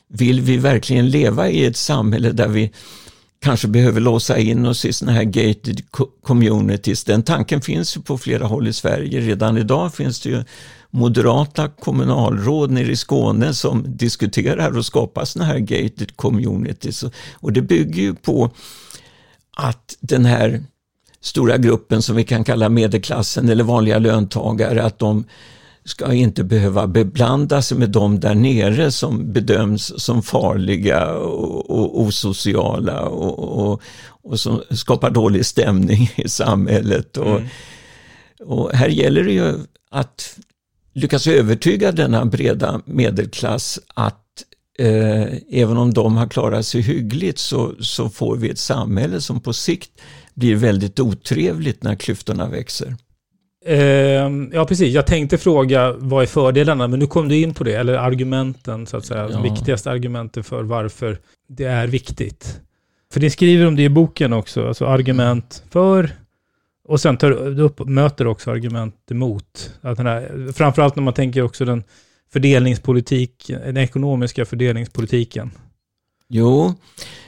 vill 0.09 0.41
vi 0.41 0.57
verkligen 0.57 1.11
leva 1.11 1.49
i 1.49 1.65
ett 1.65 1.77
samhälle 1.77 2.33
där 2.33 2.49
vi 2.49 2.73
kanske 3.41 3.69
behöver 3.69 4.01
låsa 4.01 4.39
in 4.39 4.67
oss 4.67 4.85
i 4.85 4.93
sådana 4.93 5.17
här 5.17 5.25
gated 5.25 5.81
communities. 6.23 7.05
Den 7.05 7.23
tanken 7.23 7.61
finns 7.61 7.97
ju 7.97 8.01
på 8.01 8.19
flera 8.19 8.47
håll 8.47 8.69
i 8.69 8.73
Sverige. 8.73 9.21
Redan 9.21 9.59
idag 9.59 9.95
finns 9.95 10.21
det 10.21 10.29
ju 10.29 10.45
moderata 10.91 11.69
kommunalråd 11.69 12.71
nere 12.71 12.93
i 12.93 12.97
Skåne 12.97 13.55
som 13.55 13.85
diskuterar 13.97 14.79
och 14.79 14.87
skapar 14.87 15.25
sådana 15.25 15.53
här 15.53 15.59
gated 15.59 16.17
communities. 16.17 17.05
Och 17.35 17.53
det 17.53 17.63
bygger 17.63 18.03
ju 18.03 18.15
på 18.15 18.51
att 19.57 19.97
den 20.01 20.25
här 20.25 20.63
stora 21.21 21.57
gruppen 21.57 22.03
som 22.03 22.17
vi 22.17 22.25
kan 22.25 22.45
kalla 22.45 22.69
medelklassen 22.69 23.49
eller 23.49 23.65
vanliga 23.65 23.99
löntagare, 23.99 24.83
att 24.83 24.99
de 24.99 25.25
ska 25.87 26.13
inte 26.13 26.45
behöva 26.45 26.87
beblanda 26.87 27.63
sig 27.63 27.79
med 27.79 27.91
de 27.91 28.21
där 28.21 28.35
nere 28.35 28.93
som 28.93 29.33
bedöms 29.33 29.93
som 30.03 30.23
farliga 30.23 31.15
och, 31.15 31.71
och 31.71 32.01
osociala 32.01 33.03
och, 33.03 33.69
och, 33.69 33.83
och, 34.23 34.41
som 34.41 34.63
skapar 34.71 35.11
dålig 35.11 35.47
stämning 35.47 36.11
i 36.17 36.29
samhället. 36.29 37.17
Och, 37.17 37.37
mm. 37.37 37.49
och 38.41 38.73
här 38.73 38.89
gäller 38.89 39.25
det 39.25 39.33
ju 39.33 39.55
att 39.91 40.39
lyckas 40.95 41.27
övertyga 41.27 41.93
denna 41.93 42.25
breda 42.25 42.81
medelklass 42.85 43.79
att 43.95 44.23
eh, 44.79 45.27
även 45.51 45.77
om 45.77 45.95
de 45.95 46.17
har 46.17 46.29
klarat 46.29 46.67
sig 46.67 46.81
hyggligt 46.81 47.39
så, 47.39 47.75
så 47.81 48.09
får 48.09 48.37
vi 48.37 48.51
ett 48.51 48.59
samhälle 48.59 49.21
som 49.21 49.41
på 49.41 49.53
sikt 49.53 49.91
blir 50.35 50.57
väldigt 50.57 51.01
otrevligt 51.01 51.83
när 51.83 51.95
klyftorna 51.95 52.49
växer. 52.49 52.97
Eh, 53.67 54.31
ja, 54.53 54.65
precis. 54.69 54.95
Jag 54.95 55.07
tänkte 55.07 55.39
fråga 55.39 55.93
vad 55.93 56.23
är 56.23 56.27
fördelarna, 56.27 56.89
men 56.89 56.99
nu 56.99 57.07
kom 57.07 57.29
du 57.29 57.37
in 57.37 57.55
på 57.55 57.65
det, 57.65 57.75
eller 57.75 57.95
argumenten, 57.95 58.87
så 58.87 58.97
att 58.97 59.07
säga. 59.07 59.29
Ja. 59.33 59.41
Viktigaste 59.41 59.91
argumenten 59.91 60.45
för 60.45 60.63
varför 60.63 61.19
det 61.49 61.65
är 61.65 61.87
viktigt. 61.87 62.61
För 63.13 63.21
ni 63.21 63.31
skriver 63.31 63.67
om 63.67 63.77
det 63.77 63.83
i 63.83 63.89
boken 63.89 64.33
också, 64.33 64.69
alltså 64.69 64.87
argument 64.87 65.63
för, 65.71 66.11
och 66.89 67.01
sen 67.01 67.17
tar 67.17 67.31
du 67.31 67.63
upp, 67.63 67.87
möter 67.87 68.27
också 68.27 68.51
argument 68.51 69.11
emot. 69.11 69.73
Att 69.81 69.97
den 69.97 70.07
här, 70.07 70.53
framförallt 70.53 70.97
när 70.97 71.03
man 71.03 71.15
tänker 71.15 71.43
också 71.43 71.65
den 71.65 71.85
fördelningspolitik, 72.33 73.45
den 73.47 73.77
ekonomiska 73.77 74.45
fördelningspolitiken. 74.45 75.51
Jo, 76.29 76.75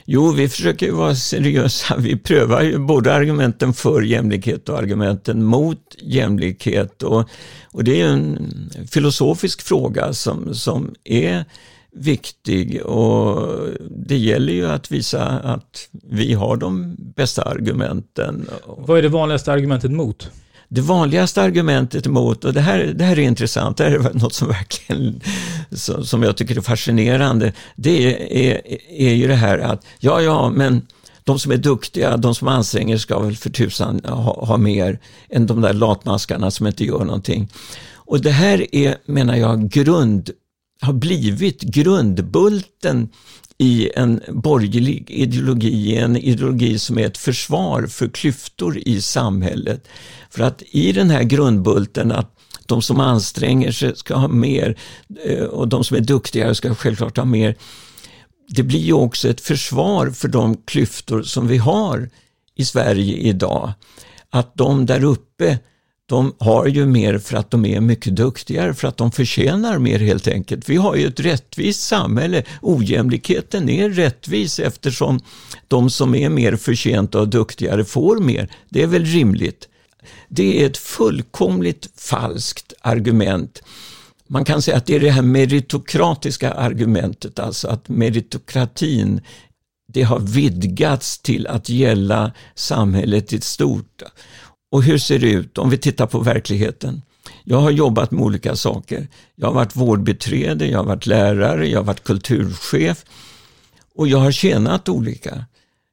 jo, 0.05 0.31
vi 0.31 0.49
försöker 0.49 0.85
ju 0.85 0.91
vara 0.91 1.15
seriösa. 1.15 1.97
Vi 1.97 2.17
prövar 2.17 2.61
ju 2.61 2.77
både 2.77 3.13
argumenten 3.13 3.73
för 3.73 4.01
jämlikhet 4.01 4.69
och 4.69 4.77
argumenten 4.77 5.43
mot 5.43 5.95
jämlikhet. 6.01 7.03
Och, 7.03 7.29
och 7.71 7.83
det 7.83 8.01
är 8.01 8.07
en 8.07 8.51
filosofisk 8.91 9.61
fråga 9.61 10.13
som, 10.13 10.55
som 10.55 10.95
är 11.03 11.45
viktig 11.91 12.85
och 12.85 13.57
det 13.89 14.17
gäller 14.17 14.53
ju 14.53 14.65
att 14.65 14.91
visa 14.91 15.23
att 15.25 15.89
vi 15.91 16.33
har 16.33 16.57
de 16.57 16.95
bästa 17.15 17.41
argumenten. 17.41 18.49
Vad 18.65 18.97
är 18.97 19.01
det 19.01 19.09
vanligaste 19.09 19.51
argumentet 19.51 19.91
mot? 19.91 20.31
Det 20.71 20.81
vanligaste 20.81 21.41
argumentet 21.41 22.05
emot, 22.05 22.45
och 22.45 22.53
det 22.53 22.61
här, 22.61 22.79
det 22.79 23.03
här 23.03 23.19
är 23.19 23.23
intressant, 23.23 23.77
det 23.77 23.83
här 23.83 23.91
är 23.91 24.13
något 24.13 24.33
som 24.33 24.47
verkligen 24.47 25.21
som 26.03 26.23
jag 26.23 26.37
tycker 26.37 26.57
är 26.57 26.61
fascinerande, 26.61 27.53
det 27.75 28.05
är, 28.05 28.31
är, 28.31 28.61
är 28.89 29.13
ju 29.13 29.27
det 29.27 29.35
här 29.35 29.59
att, 29.59 29.85
ja, 29.99 30.21
ja, 30.21 30.49
men 30.49 30.87
de 31.23 31.39
som 31.39 31.51
är 31.51 31.57
duktiga, 31.57 32.17
de 32.17 32.35
som 32.35 32.47
anstränger 32.47 32.97
ska 32.97 33.19
väl 33.19 33.35
för 33.35 33.49
tusan 33.49 34.01
ha, 34.05 34.45
ha 34.45 34.57
mer 34.57 34.99
än 35.29 35.47
de 35.47 35.61
där 35.61 35.73
latmaskarna 35.73 36.51
som 36.51 36.67
inte 36.67 36.85
gör 36.85 37.05
någonting. 37.05 37.49
Och 37.93 38.21
det 38.21 38.31
här 38.31 38.75
är, 38.75 38.97
menar 39.05 39.35
jag, 39.35 39.69
grund, 39.69 40.29
har 40.81 40.93
blivit 40.93 41.61
grundbulten 41.61 43.09
i 43.61 43.91
en 43.95 44.21
borgerlig 44.27 45.11
ideologi, 45.11 45.95
en 45.95 46.17
ideologi 46.17 46.79
som 46.79 46.97
är 46.97 47.05
ett 47.05 47.17
försvar 47.17 47.87
för 47.87 48.07
klyftor 48.07 48.77
i 48.77 49.01
samhället. 49.01 49.87
För 50.29 50.43
att 50.43 50.63
i 50.71 50.91
den 50.91 51.09
här 51.09 51.23
grundbulten 51.23 52.11
att 52.11 52.35
de 52.65 52.81
som 52.81 52.99
anstränger 52.99 53.71
sig 53.71 53.95
ska 53.95 54.15
ha 54.15 54.27
mer 54.27 54.77
eh, 55.25 55.43
och 55.43 55.67
de 55.67 55.83
som 55.83 55.97
är 55.97 56.01
duktigare 56.01 56.55
ska 56.55 56.75
självklart 56.75 57.17
ha 57.17 57.25
mer. 57.25 57.55
Det 58.47 58.63
blir 58.63 58.79
ju 58.79 58.93
också 58.93 59.29
ett 59.29 59.41
försvar 59.41 60.09
för 60.09 60.27
de 60.27 60.57
klyftor 60.57 61.21
som 61.21 61.47
vi 61.47 61.57
har 61.57 62.09
i 62.55 62.65
Sverige 62.65 63.17
idag. 63.17 63.73
Att 64.29 64.55
de 64.55 64.85
där 64.85 65.03
uppe 65.03 65.59
de 66.09 66.33
har 66.39 66.65
ju 66.65 66.85
mer 66.85 67.17
för 67.17 67.37
att 67.37 67.51
de 67.51 67.65
är 67.65 67.81
mycket 67.81 68.15
duktigare, 68.15 68.73
för 68.73 68.87
att 68.87 68.97
de 68.97 69.11
förtjänar 69.11 69.79
mer 69.79 69.99
helt 69.99 70.27
enkelt. 70.27 70.69
Vi 70.69 70.75
har 70.75 70.95
ju 70.95 71.07
ett 71.07 71.19
rättvist 71.19 71.81
samhälle. 71.81 72.43
Ojämlikheten 72.61 73.69
är 73.69 73.89
rättvis 73.89 74.59
eftersom 74.59 75.19
de 75.67 75.89
som 75.89 76.15
är 76.15 76.29
mer 76.29 76.55
förtjänta 76.55 77.19
och 77.19 77.27
duktigare 77.27 77.85
får 77.85 78.19
mer. 78.19 78.49
Det 78.69 78.83
är 78.83 78.87
väl 78.87 79.05
rimligt. 79.05 79.67
Det 80.27 80.61
är 80.61 80.69
ett 80.69 80.77
fullkomligt 80.77 81.89
falskt 81.95 82.73
argument. 82.81 83.61
Man 84.27 84.45
kan 84.45 84.61
säga 84.61 84.77
att 84.77 84.85
det 84.85 84.95
är 84.95 84.99
det 84.99 85.11
här 85.11 85.21
meritokratiska 85.21 86.51
argumentet, 86.51 87.39
alltså 87.39 87.67
att 87.67 87.89
meritokratin 87.89 89.21
det 89.93 90.03
har 90.03 90.19
vidgats 90.19 91.19
till 91.19 91.47
att 91.47 91.69
gälla 91.69 92.31
samhället 92.55 93.33
i 93.33 93.41
stort. 93.41 94.03
Och 94.71 94.83
hur 94.83 94.97
ser 94.97 95.19
det 95.19 95.31
ut 95.31 95.57
om 95.57 95.69
vi 95.69 95.77
tittar 95.77 96.07
på 96.07 96.19
verkligheten? 96.19 97.01
Jag 97.43 97.57
har 97.57 97.71
jobbat 97.71 98.11
med 98.11 98.23
olika 98.23 98.55
saker. 98.55 99.07
Jag 99.35 99.47
har 99.47 99.53
varit 99.53 99.75
vårdbiträde, 99.75 100.67
jag 100.67 100.77
har 100.77 100.85
varit 100.85 101.05
lärare, 101.05 101.67
jag 101.67 101.79
har 101.79 101.85
varit 101.85 102.03
kulturchef 102.03 103.05
och 103.95 104.07
jag 104.07 104.17
har 104.17 104.31
tjänat 104.31 104.89
olika. 104.89 105.45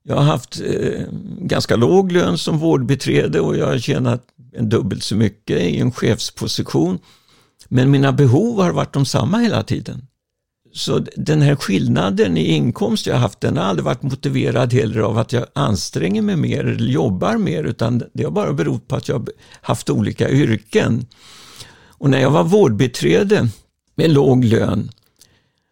Jag 0.02 0.16
har 0.16 0.22
haft 0.22 0.60
eh, 0.60 1.02
ganska 1.40 1.76
låg 1.76 2.12
lön 2.12 2.38
som 2.38 2.58
vårdbiträde 2.58 3.40
och 3.40 3.56
jag 3.56 3.66
har 3.66 3.78
tjänat 3.78 4.24
en 4.52 4.68
dubbelt 4.68 5.02
så 5.02 5.16
mycket 5.16 5.60
i 5.60 5.80
en 5.80 5.92
chefsposition. 5.92 6.98
Men 7.68 7.90
mina 7.90 8.12
behov 8.12 8.60
har 8.60 8.72
varit 8.72 8.92
de 8.92 9.06
samma 9.06 9.38
hela 9.38 9.62
tiden. 9.62 10.06
Så 10.76 11.04
den 11.16 11.42
här 11.42 11.56
skillnaden 11.56 12.36
i 12.36 12.44
inkomst 12.44 13.06
jag 13.06 13.16
haft, 13.16 13.40
den 13.40 13.56
har 13.56 13.64
aldrig 13.64 13.84
varit 13.84 14.02
motiverad 14.02 14.72
heller 14.72 15.00
av 15.00 15.18
att 15.18 15.32
jag 15.32 15.46
anstränger 15.52 16.22
mig 16.22 16.36
mer 16.36 16.64
eller 16.64 16.92
jobbar 16.92 17.36
mer, 17.36 17.64
utan 17.64 18.02
det 18.12 18.24
har 18.24 18.30
bara 18.30 18.52
berott 18.52 18.88
på 18.88 18.96
att 18.96 19.08
jag 19.08 19.28
haft 19.60 19.90
olika 19.90 20.30
yrken. 20.30 21.06
Och 21.88 22.10
när 22.10 22.20
jag 22.20 22.30
var 22.30 22.44
vårdbiträde 22.44 23.48
med 23.94 24.10
låg 24.10 24.44
lön, 24.44 24.90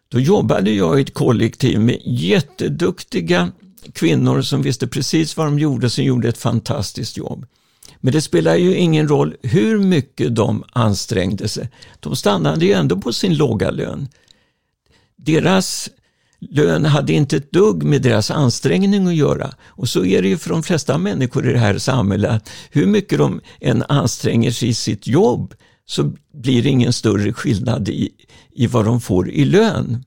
då 0.09 0.21
jobbade 0.21 0.71
jag 0.71 0.99
i 0.99 1.03
ett 1.03 1.15
kollektiv 1.15 1.81
med 1.81 1.99
jätteduktiga 2.05 3.53
kvinnor 3.93 4.43
som 4.43 4.63
visste 4.63 4.87
precis 4.87 5.37
vad 5.37 5.47
de 5.47 5.59
gjorde, 5.59 5.91
som 5.91 6.05
gjorde 6.05 6.29
ett 6.29 6.39
fantastiskt 6.39 7.17
jobb. 7.17 7.47
Men 8.01 8.13
det 8.13 8.21
spelar 8.21 8.57
ju 8.57 8.77
ingen 8.77 9.09
roll 9.09 9.35
hur 9.43 9.79
mycket 9.79 10.37
de 10.37 10.65
ansträngde 10.73 11.49
sig. 11.49 11.69
De 12.01 12.17
stannade 12.17 12.67
ju 12.67 12.73
ändå 12.73 13.01
på 13.01 13.13
sin 13.13 13.37
låga 13.37 13.71
lön 13.71 14.09
deras 15.25 15.91
lön 16.51 16.85
hade 16.85 17.13
inte 17.13 17.37
ett 17.37 17.53
dugg 17.53 17.83
med 17.83 18.03
deras 18.03 18.31
ansträngning 18.31 19.07
att 19.07 19.15
göra. 19.15 19.55
Och 19.67 19.89
så 19.89 20.05
är 20.05 20.23
det 20.23 20.29
ju 20.29 20.39
för 20.39 20.51
de 20.51 20.63
flesta 20.63 20.99
människor 20.99 21.49
i 21.51 21.53
det 21.53 21.59
här 21.59 21.79
samhället. 21.79 22.31
Att 22.31 22.51
hur 22.71 22.87
mycket 22.87 23.19
de 23.19 23.41
än 23.61 23.83
anstränger 23.89 24.51
sig 24.51 24.69
i 24.69 24.75
sitt 24.75 25.07
jobb 25.07 25.55
så 25.87 26.13
blir 26.35 26.63
det 26.63 26.69
ingen 26.69 26.93
större 26.93 27.33
skillnad 27.33 27.89
i, 27.89 28.11
i 28.53 28.67
vad 28.67 28.85
de 28.85 29.01
får 29.01 29.31
i 29.31 29.45
lön. 29.45 30.05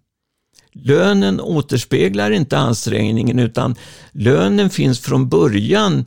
Lönen 0.73 1.41
återspeglar 1.41 2.31
inte 2.31 2.57
ansträngningen 2.57 3.39
utan 3.39 3.75
lönen 4.11 4.69
finns 4.69 4.99
från 4.99 5.29
början 5.29 6.05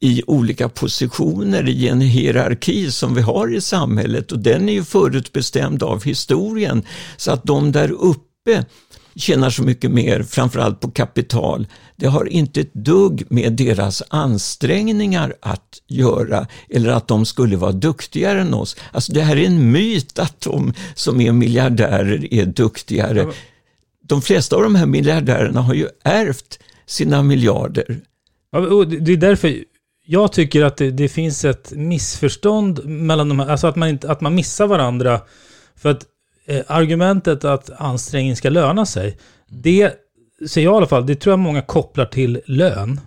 i 0.00 0.22
olika 0.26 0.68
positioner 0.68 1.68
i 1.68 1.88
en 1.88 2.00
hierarki 2.00 2.90
som 2.90 3.14
vi 3.14 3.20
har 3.22 3.54
i 3.54 3.60
samhället 3.60 4.32
och 4.32 4.38
den 4.38 4.68
är 4.68 4.72
ju 4.72 4.84
förutbestämd 4.84 5.82
av 5.82 6.04
historien. 6.04 6.82
Så 7.16 7.32
att 7.32 7.44
de 7.44 7.72
där 7.72 7.90
uppe 7.90 8.31
uppe 8.42 8.64
tjänar 9.14 9.50
så 9.50 9.62
mycket 9.62 9.90
mer, 9.90 10.22
framförallt 10.22 10.80
på 10.80 10.90
kapital. 10.90 11.66
Det 11.96 12.06
har 12.06 12.24
inte 12.24 12.60
ett 12.60 12.74
dugg 12.74 13.24
med 13.28 13.52
deras 13.52 14.02
ansträngningar 14.08 15.34
att 15.40 15.82
göra 15.88 16.46
eller 16.70 16.90
att 16.90 17.08
de 17.08 17.26
skulle 17.26 17.56
vara 17.56 17.72
duktigare 17.72 18.40
än 18.40 18.54
oss. 18.54 18.76
Alltså 18.92 19.12
det 19.12 19.20
här 19.20 19.36
är 19.36 19.46
en 19.46 19.70
myt 19.70 20.18
att 20.18 20.40
de 20.40 20.74
som 20.94 21.20
är 21.20 21.32
miljardärer 21.32 22.34
är 22.34 22.46
duktigare. 22.46 23.32
De 24.04 24.22
flesta 24.22 24.56
av 24.56 24.62
de 24.62 24.74
här 24.74 24.86
miljardärerna 24.86 25.60
har 25.60 25.74
ju 25.74 25.88
ärvt 26.04 26.58
sina 26.86 27.22
miljarder. 27.22 28.00
Ja, 28.52 28.60
det 28.84 29.12
är 29.12 29.16
därför 29.16 29.64
jag 30.06 30.32
tycker 30.32 30.64
att 30.64 30.76
det, 30.76 30.90
det, 30.90 31.08
finns 31.08 31.44
ett 31.44 31.72
missförstånd 31.72 32.84
mellan 32.84 33.28
de 33.28 33.40
här, 33.40 33.48
alltså 33.48 33.66
att 33.66 33.76
man, 33.76 33.88
inte, 33.88 34.10
att 34.10 34.20
man 34.20 34.34
missar 34.34 34.66
varandra. 34.66 35.20
För 35.76 35.90
att 35.90 36.06
Eh, 36.46 36.62
argumentet 36.66 37.44
att 37.44 37.70
ansträngning 37.70 38.36
ska 38.36 38.50
löna 38.50 38.86
sig, 38.86 39.18
det 39.48 39.92
ser 40.48 40.62
jag 40.62 40.74
i 40.74 40.76
alla 40.76 40.86
fall, 40.86 41.06
det 41.06 41.14
tror 41.14 41.32
jag 41.32 41.38
många 41.38 41.62
kopplar 41.62 42.04
till 42.04 42.40
lön. 42.46 43.00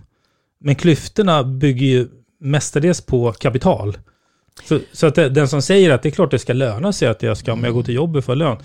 Men 0.60 0.74
klyftorna 0.74 1.44
bygger 1.44 1.86
ju 1.86 2.08
mestadels 2.40 3.00
på 3.00 3.32
kapital. 3.32 3.98
Så, 4.64 4.78
så 4.92 5.06
att 5.06 5.14
det, 5.14 5.28
den 5.28 5.48
som 5.48 5.62
säger 5.62 5.90
att 5.90 6.02
det 6.02 6.08
är 6.08 6.10
klart 6.10 6.30
det 6.30 6.38
ska 6.38 6.52
löna 6.52 6.92
sig 6.92 7.08
att 7.08 7.22
jag 7.22 7.36
ska, 7.36 7.52
om 7.52 7.64
jag 7.64 7.74
går 7.74 7.82
till 7.82 7.94
jobbet 7.94 8.24
för 8.24 8.36
lön. 8.36 8.58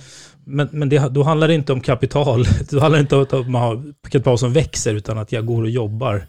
Men, 0.46 0.70
men 0.72 0.90
det, 0.90 1.10
då 1.10 1.24
handlar 1.24 1.48
det 1.48 1.54
inte 1.54 1.74
om 1.74 1.82
kapital. 1.82 2.46
Då 2.70 2.80
handlar 2.80 2.98
det 2.98 3.02
inte 3.02 3.16
om 3.16 3.22
att 3.22 3.50
man 3.50 3.62
har 3.62 3.84
kapital 4.10 4.38
som 4.38 4.54
växer, 4.54 4.94
utan 4.94 5.18
att 5.18 5.32
jag 5.32 5.46
går 5.46 5.64
och 5.64 5.70
jobbar. 5.70 6.26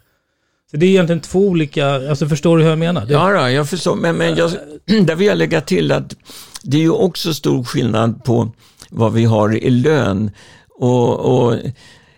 Så 0.71 0.77
det 0.77 0.85
är 0.85 0.89
egentligen 0.89 1.19
två 1.19 1.39
olika, 1.39 2.09
alltså 2.09 2.27
förstår 2.27 2.57
du 2.57 2.63
hur 2.63 2.69
jag 2.69 2.79
menar? 2.79 3.05
Det... 3.05 3.13
Ja, 3.13 3.41
då, 3.41 3.49
jag 3.49 3.69
förstår, 3.69 3.95
men, 3.95 4.15
men 4.17 4.35
jag, 4.35 4.51
där 5.05 5.15
vill 5.15 5.27
jag 5.27 5.37
lägga 5.37 5.61
till 5.61 5.91
att 5.91 6.15
det 6.63 6.77
är 6.77 6.81
ju 6.81 6.91
också 6.91 7.33
stor 7.33 7.63
skillnad 7.63 8.23
på 8.23 8.51
vad 8.89 9.13
vi 9.13 9.25
har 9.25 9.55
i 9.55 9.69
lön. 9.69 10.31
Och, 10.69 11.19
och 11.19 11.55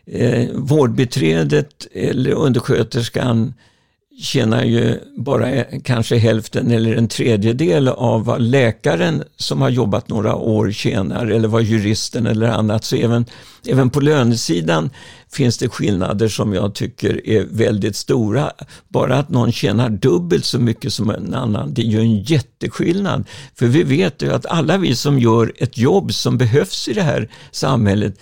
eh, 0.06 0.50
vårdbiträdet 0.54 1.88
eller 1.92 2.32
undersköterskan 2.32 3.54
tjänar 4.18 4.64
ju 4.64 5.00
bara 5.16 5.64
kanske 5.64 6.18
hälften 6.18 6.72
eller 6.72 6.96
en 6.96 7.08
tredjedel 7.08 7.88
av 7.88 8.26
vad 8.26 8.42
läkaren 8.42 9.24
som 9.38 9.62
har 9.62 9.70
jobbat 9.70 10.10
några 10.10 10.36
år 10.36 10.72
tjänar 10.72 11.26
eller 11.26 11.48
vad 11.48 11.64
juristen 11.64 12.28
eller 12.28 12.48
annat. 12.48 12.84
Så 12.84 12.96
även, 12.96 13.26
även 13.68 13.90
på 13.90 14.00
lönesidan 14.00 14.90
finns 15.32 15.58
det 15.58 15.70
skillnader 15.70 16.28
som 16.28 16.54
jag 16.54 16.76
tycker 16.76 17.28
är 17.30 17.46
väldigt 17.52 17.96
stora. 17.96 18.52
Bara 18.88 19.18
att 19.18 19.30
någon 19.30 19.52
tjänar 19.52 19.90
dubbelt 19.90 20.46
så 20.46 20.60
mycket 20.60 20.94
som 20.94 21.10
en 21.10 21.34
annan, 21.34 21.74
det 21.74 21.82
är 21.82 21.86
ju 21.86 22.00
en 22.00 22.24
jätteskillnad. 22.24 23.24
För 23.56 23.66
vi 23.66 23.84
vet 23.84 24.22
ju 24.22 24.34
att 24.34 24.46
alla 24.46 24.78
vi 24.78 24.96
som 24.96 25.20
gör 25.20 25.54
ett 25.58 25.78
jobb 25.78 26.14
som 26.14 26.38
behövs 26.38 26.88
i 26.88 26.94
det 26.94 27.04
här 27.04 27.30
samhället, 27.52 28.20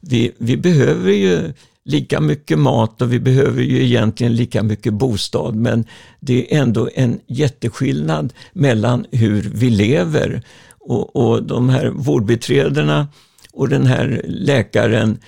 vi, 0.00 0.32
vi 0.38 0.56
behöver 0.56 1.12
ju 1.12 1.52
lika 1.86 2.20
mycket 2.20 2.58
mat 2.58 3.02
och 3.02 3.12
vi 3.12 3.20
behöver 3.20 3.62
ju 3.62 3.84
egentligen 3.84 4.36
lika 4.36 4.62
mycket 4.62 4.92
bostad 4.92 5.54
men 5.54 5.84
det 6.20 6.54
är 6.54 6.60
ändå 6.60 6.88
en 6.94 7.20
jätteskillnad 7.26 8.32
mellan 8.52 9.06
hur 9.10 9.50
vi 9.54 9.70
lever. 9.70 10.42
Och, 10.78 11.16
och 11.16 11.42
de 11.42 11.68
här 11.68 11.88
vårdbiträdena 11.88 13.08
och 13.52 13.68
den 13.68 13.86
här 13.86 14.22
läkaren 14.24 15.18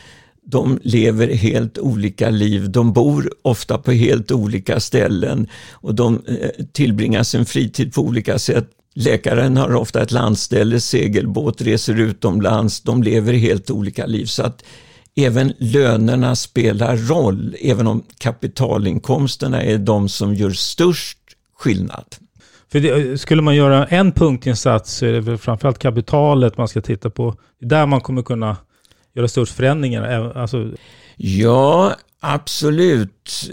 de 0.51 0.79
lever 0.83 1.29
helt 1.29 1.79
olika 1.79 2.31
liv. 2.31 2.71
De 2.71 2.93
bor 2.93 3.33
ofta 3.43 3.79
på 3.79 3.93
helt 3.93 4.33
olika 4.33 4.81
ställen 4.81 5.49
och 5.73 5.95
de 5.95 6.23
eh, 6.29 6.65
tillbringar 6.73 7.23
sin 7.23 7.45
fritid 7.45 7.95
på 7.95 8.03
olika 8.03 8.39
sätt. 8.39 8.71
Läkaren 8.95 9.57
har 9.57 9.75
ofta 9.75 10.03
ett 10.03 10.13
landställe, 10.13 10.81
segelbåt, 10.81 11.61
reser 11.61 12.01
utomlands. 12.01 12.81
De 12.81 13.03
lever 13.03 13.33
helt 13.33 13.71
olika 13.71 14.07
liv. 14.07 14.27
Så 14.27 14.43
att 14.43 14.65
även 15.27 15.53
lönerna 15.59 16.37
spelar 16.37 16.97
roll, 16.97 17.57
även 17.61 17.87
om 17.87 18.03
kapitalinkomsterna 18.19 19.63
är 19.63 19.79
de 19.79 20.09
som 20.09 20.35
gör 20.35 20.51
störst 20.51 21.19
skillnad. 21.59 22.05
För 22.73 22.81
det, 22.81 23.21
skulle 23.21 23.43
man 23.43 23.57
göra 23.57 23.87
en 23.87 24.13
punktinsats 24.13 24.93
så 24.93 25.07
är 25.07 25.13
det 25.13 25.21
väl 25.21 25.39
framförallt 25.39 25.79
kapitalet 25.79 26.57
man 26.57 26.69
ska 26.69 26.81
titta 26.81 27.11
på. 27.11 27.37
Det 27.61 27.67
är 27.67 27.69
där 27.69 27.87
man 27.87 28.01
kommer 28.01 28.23
kunna 28.23 28.57
göra 29.15 29.29
störst 29.29 29.53
förändringar. 29.53 30.33
Alltså... 30.37 30.71
Ja, 31.17 31.95
absolut. 32.21 33.51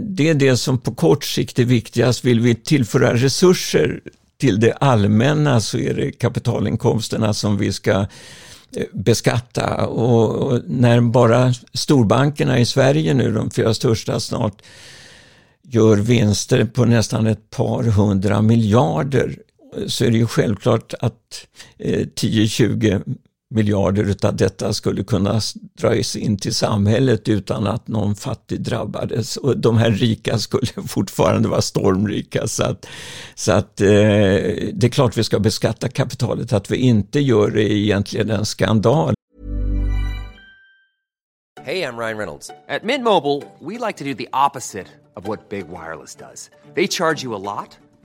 Det 0.00 0.28
är 0.28 0.34
det 0.34 0.56
som 0.56 0.78
på 0.78 0.94
kort 0.94 1.24
sikt 1.24 1.58
är 1.58 1.64
viktigast. 1.64 2.24
Vill 2.24 2.40
vi 2.40 2.54
tillföra 2.54 3.14
resurser 3.14 4.00
till 4.40 4.60
det 4.60 4.72
allmänna 4.72 5.60
så 5.60 5.78
är 5.78 5.94
det 5.94 6.12
kapitalinkomsterna 6.12 7.34
som 7.34 7.58
vi 7.58 7.72
ska 7.72 8.06
beskatta. 8.92 9.86
Och, 9.86 10.60
när 10.66 11.00
bara 11.00 11.52
storbankerna 11.72 12.58
i 12.58 12.66
Sverige 12.66 13.14
nu, 13.14 13.32
de 13.32 13.50
fyra 13.50 13.74
största 13.74 14.20
snart, 14.20 14.62
gör 15.62 15.96
vinster 15.96 16.64
på 16.64 16.84
nästan 16.84 17.26
ett 17.26 17.50
par 17.50 17.82
hundra 17.82 18.42
miljarder 18.42 19.38
så 19.86 20.04
är 20.04 20.10
det 20.10 20.18
ju 20.18 20.26
självklart 20.26 20.94
att 21.00 21.46
eh, 21.78 22.00
10-20 22.00 23.16
miljarder 23.54 24.02
utav 24.04 24.36
detta 24.36 24.72
skulle 24.72 25.04
kunna 25.04 25.40
dras 25.80 26.16
in 26.16 26.36
till 26.36 26.54
samhället 26.54 27.28
utan 27.28 27.66
att 27.66 27.88
någon 27.88 28.14
fattig 28.14 28.60
drabbades. 28.60 29.36
Och 29.36 29.58
de 29.58 29.76
här 29.76 29.90
rika 29.90 30.38
skulle 30.38 30.66
fortfarande 30.88 31.48
vara 31.48 31.62
stormrika. 31.62 32.46
Så 32.46 32.64
att, 32.64 32.86
så 33.34 33.52
att 33.52 33.80
eh, 33.80 33.86
det 33.86 34.82
är 34.82 34.88
klart 34.88 35.16
vi 35.16 35.24
ska 35.24 35.38
beskatta 35.38 35.88
kapitalet. 35.88 36.52
Att 36.52 36.70
vi 36.70 36.76
inte 36.76 37.20
gör 37.20 37.50
det 37.50 37.62
är 37.62 37.76
egentligen 37.76 38.30
en 38.30 38.46
skandal. 38.46 39.14
Hej, 41.64 41.78
jag 41.78 41.98
Ryan 41.98 42.18
Reynolds. 42.18 42.48
På 42.48 42.86
Midmobile 42.86 43.42
vill 43.60 43.78
vi 43.78 43.86
like 43.86 43.98
to 43.98 44.04
do 44.04 44.14
opposite 44.46 44.86
of 45.16 45.28
vad 45.28 45.38
Big 45.50 45.64
Wireless 45.66 46.16
gör. 46.20 46.50
De 46.74 46.88
charge 46.88 47.24
you 47.24 47.34
a 47.34 47.38
lot. 47.38 47.81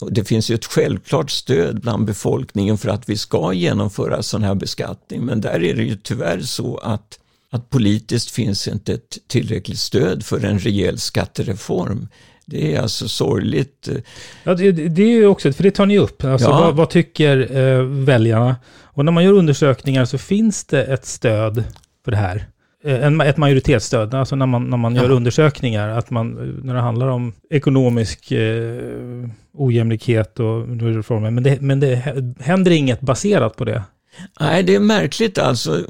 Och 0.00 0.12
det 0.12 0.24
finns 0.24 0.50
ju 0.50 0.54
ett 0.54 0.64
självklart 0.64 1.30
stöd 1.30 1.80
bland 1.80 2.04
befolkningen 2.04 2.78
för 2.78 2.88
att 2.88 3.08
vi 3.08 3.16
ska 3.16 3.52
genomföra 3.52 4.22
sån 4.22 4.42
här 4.42 4.54
beskattning, 4.54 5.24
men 5.24 5.40
där 5.40 5.64
är 5.64 5.74
det 5.74 5.82
ju 5.82 5.96
tyvärr 5.96 6.40
så 6.40 6.76
att, 6.76 7.18
att 7.50 7.70
politiskt 7.70 8.30
finns 8.30 8.68
inte 8.68 8.92
ett 8.92 9.18
tillräckligt 9.26 9.78
stöd 9.78 10.24
för 10.24 10.44
en 10.44 10.58
rejäl 10.58 10.98
skattereform. 10.98 12.08
Det 12.46 12.74
är 12.74 12.80
alltså 12.80 13.08
sorgligt. 13.08 13.88
Ja, 14.44 14.54
det, 14.54 14.72
det 14.72 15.02
är 15.02 15.16
ju 15.16 15.26
också, 15.26 15.52
för 15.52 15.62
det 15.62 15.70
tar 15.70 15.86
ni 15.86 15.98
upp. 15.98 16.24
Alltså, 16.24 16.48
ja. 16.48 16.60
vad, 16.60 16.76
vad, 16.76 16.90
tycker 16.90 17.56
eh, 17.56 17.82
väljarna? 17.82 18.56
Och 18.82 19.04
när 19.04 19.12
man 19.12 19.24
gör 19.24 19.32
undersökningar 19.32 20.04
så 20.04 20.18
finns 20.18 20.64
det 20.64 20.84
ett 20.84 21.06
stöd 21.06 21.64
för 22.04 22.10
det 22.10 22.16
här. 22.16 22.49
Eh, 22.84 23.04
en, 23.04 23.20
ett 23.20 23.36
majoritetsstöd, 23.36 24.14
alltså 24.14 24.36
när 24.36 24.46
man, 24.46 24.70
när 24.70 24.76
man 24.76 24.94
Ja. 24.94 25.02
gör 25.02 25.10
undersökningar, 25.10 25.88
att 25.88 26.10
man, 26.10 26.60
när 26.64 26.74
det 26.74 26.80
handlar 26.80 27.06
om 27.08 27.32
ekonomisk 27.50 28.32
eh, 28.32 28.80
ojämlikhet 29.52 30.40
och 30.40 30.80
reformer, 30.80 31.30
men 31.30 31.42
det, 31.42 31.60
men 31.60 31.80
det 31.80 31.94
händer 32.40 32.70
inget 32.70 33.00
baserat 33.00 33.56
på 33.56 33.64
det. 33.64 33.82
Nej, 34.40 34.62
det 34.62 34.74
är 34.74 34.80
märkligt 34.80 35.38
alltså. 35.38 35.84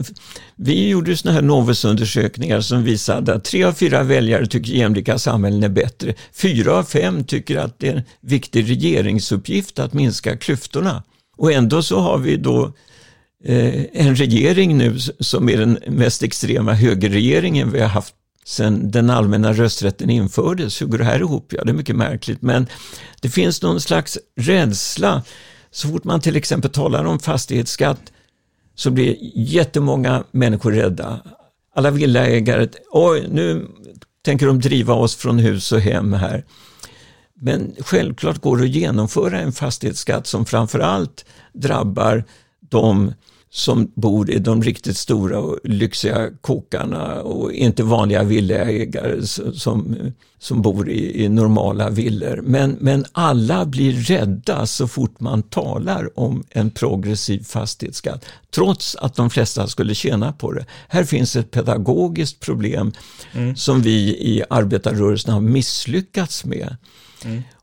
Vi 0.56 0.88
gjorde 0.88 1.16
sådana 1.16 1.34
här 1.34 1.46
Novusundersökningar 1.46 2.60
som 2.60 2.82
visade 2.84 3.34
att 3.34 3.44
tre 3.44 3.64
av 3.64 3.72
fyra 3.72 4.02
väljare 4.02 4.46
tycker 4.46 4.72
jämlika 4.72 5.18
samhällen 5.18 5.62
är 5.62 5.68
bättre. 5.68 6.14
Fyra 6.32 6.72
av 6.72 6.82
fem 6.82 7.24
tycker 7.24 7.56
att 7.58 7.78
det 7.78 7.88
är 7.88 7.94
en 7.96 8.02
viktig 8.20 8.70
regeringsuppgift 8.70 9.78
att 9.78 9.92
minska 9.92 10.36
klyftorna. 10.36 11.02
Och 11.36 11.52
ändå 11.52 11.82
så 11.82 12.00
har 12.00 12.18
vi 12.18 12.36
då 12.36 12.64
eh, 12.64 12.70
Eh, 13.44 13.84
en 13.92 14.16
regering 14.16 14.78
nu 14.78 14.98
som 15.20 15.48
är 15.48 15.56
den 15.56 15.78
mest 15.86 16.22
extrema 16.22 16.72
högerregeringen 16.72 17.72
vi 17.72 17.80
har 17.80 17.88
haft 17.88 18.14
sedan 18.44 18.90
den 18.90 19.10
allmänna 19.10 19.52
rösträtten 19.52 20.10
infördes. 20.10 20.82
Hur 20.82 20.86
går 20.86 20.98
det 20.98 21.04
här 21.04 21.20
ihop? 21.20 21.52
Ja, 21.52 21.64
det 21.64 21.70
är 21.70 21.74
mycket 21.74 21.96
märkligt, 21.96 22.42
men 22.42 22.66
det 23.20 23.28
finns 23.28 23.62
någon 23.62 23.80
slags 23.80 24.18
rädsla. 24.36 25.22
Så 25.70 25.88
fort 25.88 26.04
man 26.04 26.20
till 26.20 26.36
exempel 26.36 26.70
talar 26.70 27.04
om 27.04 27.18
fastighetsskatt 27.18 28.12
så 28.74 28.90
blir 28.90 29.16
jättemånga 29.34 30.24
människor 30.30 30.72
rädda. 30.72 31.20
Alla 31.74 31.90
villaägare, 31.90 32.68
oj, 32.90 33.26
nu 33.30 33.66
tänker 34.24 34.46
de 34.46 34.60
driva 34.60 34.94
oss 34.94 35.16
från 35.16 35.38
hus 35.38 35.72
och 35.72 35.80
hem 35.80 36.12
här. 36.12 36.44
Men 37.34 37.74
självklart 37.78 38.40
går 38.40 38.56
det 38.56 38.64
att 38.64 38.70
genomföra 38.70 39.40
en 39.40 39.52
fastighetsskatt 39.52 40.26
som 40.26 40.46
framförallt 40.46 41.24
drabbar 41.52 42.24
de 42.60 43.12
som 43.52 43.92
bor 43.94 44.30
i 44.30 44.38
de 44.38 44.62
riktigt 44.62 44.96
stora 44.96 45.38
och 45.38 45.58
lyxiga 45.64 46.30
kåkarna 46.40 47.22
och 47.22 47.52
inte 47.52 47.82
vanliga 47.82 48.22
villaägare 48.22 49.26
som, 49.54 49.96
som 50.38 50.62
bor 50.62 50.88
i, 50.90 51.24
i 51.24 51.28
normala 51.28 51.90
villor. 51.90 52.40
Men, 52.44 52.76
men 52.80 53.04
alla 53.12 53.66
blir 53.66 53.92
rädda 53.92 54.66
så 54.66 54.88
fort 54.88 55.20
man 55.20 55.42
talar 55.42 56.18
om 56.18 56.44
en 56.50 56.70
progressiv 56.70 57.44
fastighetsskatt, 57.44 58.24
trots 58.54 58.96
att 58.96 59.14
de 59.14 59.30
flesta 59.30 59.66
skulle 59.66 59.94
tjäna 59.94 60.32
på 60.32 60.52
det. 60.52 60.66
Här 60.88 61.04
finns 61.04 61.36
ett 61.36 61.50
pedagogiskt 61.50 62.40
problem 62.40 62.92
som 63.56 63.82
vi 63.82 64.00
i 64.08 64.42
arbetarrörelsen 64.50 65.32
har 65.32 65.40
misslyckats 65.40 66.44
med. 66.44 66.76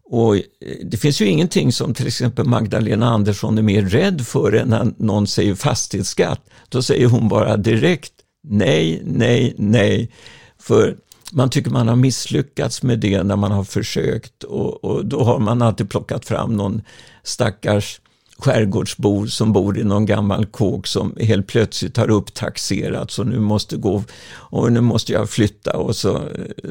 Och 0.09 0.35
eh, 0.35 0.41
det 0.83 0.97
finns 0.97 1.21
ju 1.21 1.25
ingenting 1.25 1.71
som 1.71 1.93
till 1.93 2.07
exempel 2.07 2.45
Magdalena 2.45 3.09
Andersson 3.09 3.57
är 3.57 3.61
mer 3.61 3.81
rädd 3.81 4.27
för 4.27 4.51
än 4.51 4.69
när 4.69 4.93
någon 4.97 5.27
säger 5.27 5.55
fastighetsskatt. 5.55 6.49
Då 6.69 6.81
säger 6.81 7.07
hon 7.07 7.29
bara 7.29 7.57
direkt 7.57 8.13
nej, 8.47 9.01
nej, 9.05 9.55
nej. 9.57 10.11
För 10.59 10.97
man 11.31 11.49
tycker 11.49 11.71
man 11.71 11.87
har 11.87 11.95
misslyckats 11.95 12.83
med 12.83 12.99
det 12.99 13.23
när 13.23 13.35
man 13.35 13.51
har 13.51 13.63
försökt 13.63 14.43
och, 14.43 14.83
och 14.83 15.05
då 15.05 15.23
har 15.23 15.39
man 15.39 15.61
alltid 15.61 15.89
plockat 15.89 16.25
fram 16.25 16.53
någon 16.53 16.81
stackars 17.23 18.01
skärgårdsbor 18.37 19.27
som 19.27 19.53
bor 19.53 19.79
i 19.79 19.83
någon 19.83 20.05
gammal 20.05 20.45
kåk 20.45 20.87
som 20.87 21.15
helt 21.21 21.47
plötsligt 21.47 21.97
har 21.97 22.09
upptaxerats 22.09 23.19
och 23.19 23.27
nu 23.27 23.39
måste 23.39 23.77
gå 23.77 24.03
och 24.29 24.71
nu 24.71 24.81
måste 24.81 25.13
jag 25.13 25.29
flytta 25.29 25.77
och 25.77 25.95
så, 25.95 26.21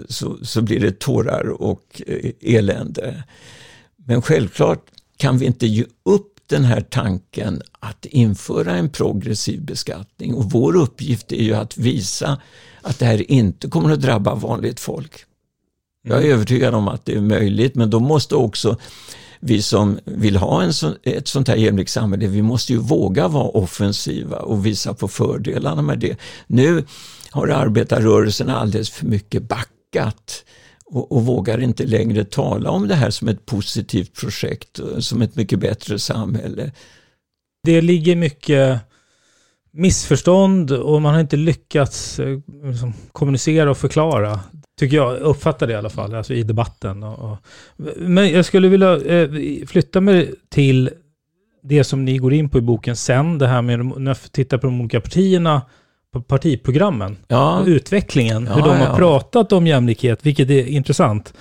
så, 0.08 0.36
så 0.42 0.62
blir 0.62 0.80
det 0.80 0.98
tårar 0.98 1.62
och 1.62 2.02
eh, 2.06 2.30
elände. 2.40 3.24
Men 3.96 4.22
självklart 4.22 4.84
kan 5.16 5.38
vi 5.38 5.46
inte 5.46 5.66
ge 5.66 5.84
upp 6.04 6.32
den 6.46 6.64
här 6.64 6.80
tanken 6.80 7.62
att 7.80 8.04
införa 8.04 8.76
en 8.76 8.88
progressiv 8.88 9.64
beskattning 9.64 10.34
och 10.34 10.50
vår 10.50 10.76
uppgift 10.76 11.32
är 11.32 11.42
ju 11.42 11.54
att 11.54 11.78
visa 11.78 12.40
att 12.82 12.98
det 12.98 13.06
här 13.06 13.30
inte 13.30 13.68
kommer 13.68 13.92
att 13.92 14.00
drabba 14.00 14.34
vanligt 14.34 14.80
folk. 14.80 15.24
Jag 16.02 16.24
är 16.24 16.32
övertygad 16.32 16.74
om 16.74 16.88
att 16.88 17.04
det 17.04 17.14
är 17.14 17.20
möjligt 17.20 17.74
men 17.74 17.90
då 17.90 18.00
måste 18.00 18.34
också 18.34 18.76
vi 19.46 19.62
som 19.62 19.98
vill 20.04 20.36
ha 20.36 20.62
en 20.62 20.72
så, 20.72 20.94
ett 21.02 21.28
sånt 21.28 21.48
här 21.48 21.56
jämlikt 21.56 21.90
samhälle, 21.90 22.26
vi 22.26 22.42
måste 22.42 22.72
ju 22.72 22.78
våga 22.78 23.28
vara 23.28 23.48
offensiva 23.48 24.36
och 24.36 24.66
visa 24.66 24.94
på 24.94 25.08
fördelarna 25.08 25.82
med 25.82 25.98
det. 25.98 26.16
Nu 26.46 26.84
har 27.30 27.48
arbetarrörelsen 27.48 28.50
alldeles 28.50 28.90
för 28.90 29.06
mycket 29.06 29.42
backat 29.42 30.44
och, 30.84 31.12
och 31.12 31.26
vågar 31.26 31.60
inte 31.60 31.86
längre 31.86 32.24
tala 32.24 32.70
om 32.70 32.88
det 32.88 32.94
här 32.94 33.10
som 33.10 33.28
ett 33.28 33.46
positivt 33.46 34.14
projekt, 34.20 34.80
som 34.98 35.22
ett 35.22 35.36
mycket 35.36 35.58
bättre 35.58 35.98
samhälle. 35.98 36.72
Det 37.64 37.80
ligger 37.80 38.16
mycket 38.16 38.80
missförstånd 39.72 40.70
och 40.70 41.02
man 41.02 41.14
har 41.14 41.20
inte 41.20 41.36
lyckats 41.36 42.18
eh, 42.18 42.38
liksom, 42.64 42.94
kommunicera 43.12 43.70
och 43.70 43.78
förklara. 43.78 44.40
Tycker 44.78 44.96
jag, 44.96 45.18
uppfattar 45.18 45.66
det 45.66 45.72
i 45.72 45.76
alla 45.76 45.90
fall, 45.90 46.14
alltså 46.14 46.34
i 46.34 46.42
debatten. 46.42 47.02
Och, 47.02 47.30
och. 47.32 47.38
Men 47.96 48.30
jag 48.30 48.44
skulle 48.44 48.68
vilja 48.68 48.96
eh, 48.96 49.30
flytta 49.66 50.00
mig 50.00 50.34
till 50.48 50.90
det 51.62 51.84
som 51.84 52.04
ni 52.04 52.18
går 52.18 52.32
in 52.32 52.48
på 52.48 52.58
i 52.58 52.60
boken 52.60 52.96
sen, 52.96 53.38
det 53.38 53.46
här 53.46 53.62
med 53.62 53.86
när 53.86 54.10
jag 54.10 54.32
tittar 54.32 54.58
på 54.58 54.66
de 54.66 54.80
olika 54.80 55.00
partierna, 55.00 55.62
på 56.12 56.20
partiprogrammen 56.20 57.16
Ja. 57.28 57.60
och 57.60 57.66
utvecklingen, 57.66 58.46
hur 58.46 58.60
Ja, 58.60 58.66
de 58.66 58.76
har 58.76 58.86
ja. 58.86 58.96
pratat 58.96 59.52
om 59.52 59.66
jämlikhet, 59.66 60.26
vilket 60.26 60.50
är 60.50 60.66
intressant. 60.66 61.34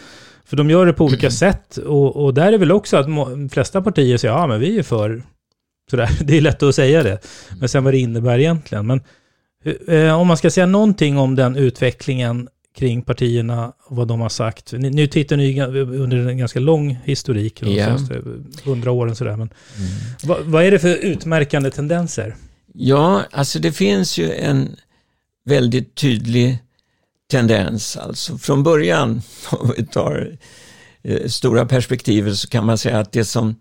För 0.45 0.57
de 0.57 0.69
gör 0.69 0.85
det 0.85 0.93
på 0.93 1.05
olika 1.05 1.31
sätt 1.31 1.77
och, 1.77 2.15
och 2.25 2.33
där 2.33 2.53
är 2.53 2.57
väl 2.57 2.71
också 2.71 2.97
att 2.97 3.05
de 3.05 3.49
flesta 3.49 3.81
partier 3.81 4.17
säger 4.17 4.33
ja 4.33 4.47
men 4.47 4.59
vi 4.59 4.79
är 4.79 4.83
för 4.83 5.23
sådär. 5.91 6.09
Det 6.23 6.37
är 6.37 6.41
lätt 6.41 6.63
att 6.63 6.75
säga 6.75 7.03
det. 7.03 7.19
Men 7.59 7.69
sen 7.69 7.83
vad 7.83 7.93
det 7.93 7.97
innebär 7.97 8.39
egentligen. 8.39 8.87
Men 8.87 9.01
eh, 9.87 10.19
om 10.19 10.27
man 10.27 10.37
ska 10.37 10.49
säga 10.49 10.65
någonting 10.65 11.17
om 11.17 11.35
den 11.35 11.55
utvecklingen 11.55 12.47
kring 12.75 13.01
partierna 13.01 13.73
och 13.85 13.95
vad 13.95 14.07
de 14.07 14.21
har 14.21 14.29
sagt. 14.29 14.73
Ni, 14.73 14.89
nu 14.89 15.07
tittar 15.07 15.37
ni 15.37 15.61
under 15.61 16.27
en 16.27 16.37
ganska 16.37 16.59
lång 16.59 16.99
historik, 17.03 17.59
senaste 17.59 18.21
hundra 18.63 18.91
åren 18.91 19.15
sådär. 19.15 19.37
Men 19.37 19.49
vad, 20.23 20.41
vad 20.41 20.63
är 20.63 20.71
det 20.71 20.79
för 20.79 20.95
utmärkande 20.95 21.71
tendenser? 21.71 22.35
Ja, 22.73 23.23
alltså 23.31 23.59
det 23.59 23.71
finns 23.71 24.17
ju 24.17 24.31
en 24.31 24.75
väldigt 25.45 25.95
tydlig 25.95 26.57
tendens. 27.31 27.97
Alltså 27.97 28.37
från 28.37 28.63
början, 28.63 29.21
om 29.51 29.73
vi 29.77 29.85
tar 29.85 30.37
eh, 31.03 31.27
stora 31.27 31.65
perspektivet, 31.65 32.37
så 32.37 32.47
kan 32.47 32.65
man 32.65 32.77
säga 32.77 32.99
att 32.99 33.11
det 33.11 33.25
som 33.25 33.55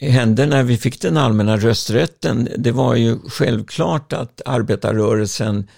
hände 0.00 0.46
när 0.46 0.62
vi 0.62 0.76
fick 0.76 1.00
den 1.00 1.16
allmänna 1.16 1.56
rösträtten, 1.56 2.48
det 2.58 2.72
var 2.72 2.94
ju 2.94 3.18
självklart 3.28 4.12
att 4.12 4.42
arbetarrörelsen 4.46 5.68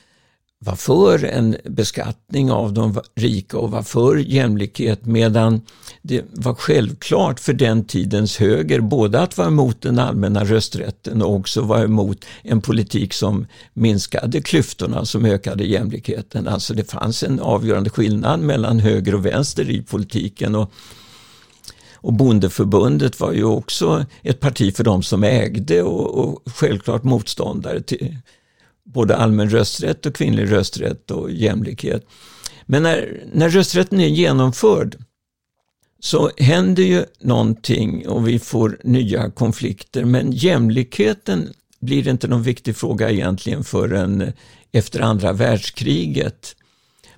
var 0.65 0.77
för 0.77 1.25
en 1.25 1.57
beskattning 1.65 2.51
av 2.51 2.73
de 2.73 3.01
rika 3.15 3.59
och 3.59 3.71
var 3.71 3.83
för 3.83 4.17
jämlikhet 4.17 5.07
medan 5.07 5.61
det 6.03 6.25
var 6.31 6.55
självklart 6.55 7.41
för 7.41 7.53
den 7.53 7.85
tidens 7.85 8.37
höger 8.37 8.81
både 8.81 9.21
att 9.21 9.39
vara 9.39 9.49
emot 9.49 9.83
den 9.83 9.99
allmänna 9.99 10.45
rösträtten 10.45 11.23
och 11.23 11.35
också 11.35 11.61
vara 11.61 11.83
emot 11.83 12.25
en 12.43 12.61
politik 12.61 13.13
som 13.13 13.47
minskade 13.75 14.41
klyftorna, 14.41 15.05
som 15.05 15.25
ökade 15.25 15.65
jämlikheten. 15.65 16.49
Alltså 16.49 16.75
det 16.75 16.91
fanns 16.91 17.23
en 17.23 17.41
avgörande 17.41 17.91
skillnad 17.91 18.41
mellan 18.41 18.79
höger 18.79 19.15
och 19.15 19.27
vänster 19.27 19.71
i 19.71 19.83
politiken 19.83 20.55
och 20.55 20.73
och 22.05 22.13
bondeförbundet 22.13 23.21
var 23.21 23.33
ju 23.33 23.45
också 23.45 24.07
ett 24.23 24.41
parti 24.41 24.77
för 24.77 24.85
de 24.85 25.03
som 25.03 25.25
ägde 25.25 25.83
och, 25.83 26.19
och 26.19 26.43
självklart 26.55 27.03
motståndare 27.03 27.81
till 27.81 28.17
både 28.85 29.17
allmän 29.17 29.51
rösträtt 29.51 30.07
och 30.07 30.15
kvinnlig 30.15 30.53
rösträtt 30.53 31.11
och 31.11 31.31
jämlikhet. 31.31 32.07
Men 32.67 32.83
när, 32.83 33.25
när 33.33 33.51
rösträtten 33.51 34.01
är 34.01 34.09
genomförd 34.09 34.97
så 36.01 36.31
händer 36.39 36.83
ju 36.83 37.05
någonting 37.21 38.09
och 38.09 38.29
vi 38.29 38.39
får 38.39 38.79
nya 38.85 39.31
konflikter 39.31 40.05
men 40.05 40.33
jämlikheten 40.33 41.53
blir 41.81 42.09
inte 42.09 42.29
någon 42.29 42.43
viktig 42.43 42.77
fråga 42.77 43.11
egentligen 43.11 43.65
förrän 43.65 44.33
efter 44.73 45.01
andra 45.01 45.33
världskriget 45.33 46.57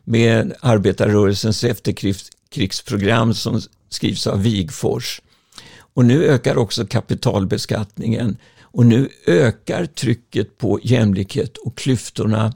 med 0.05 0.53
arbetarrörelsens 0.61 1.64
efterkrigsprogram 1.64 3.35
som 3.35 3.61
skrivs 3.88 4.27
av 4.27 4.42
Wigforss. 4.42 5.22
Och 5.77 6.05
nu 6.05 6.24
ökar 6.24 6.57
också 6.57 6.87
kapitalbeskattningen 6.87 8.37
och 8.74 8.87
nu 8.87 9.08
ökar 9.26 9.87
trycket 9.87 10.58
på 10.58 10.80
jämlikhet 10.82 11.56
och 11.56 11.76
klyftorna 11.76 12.53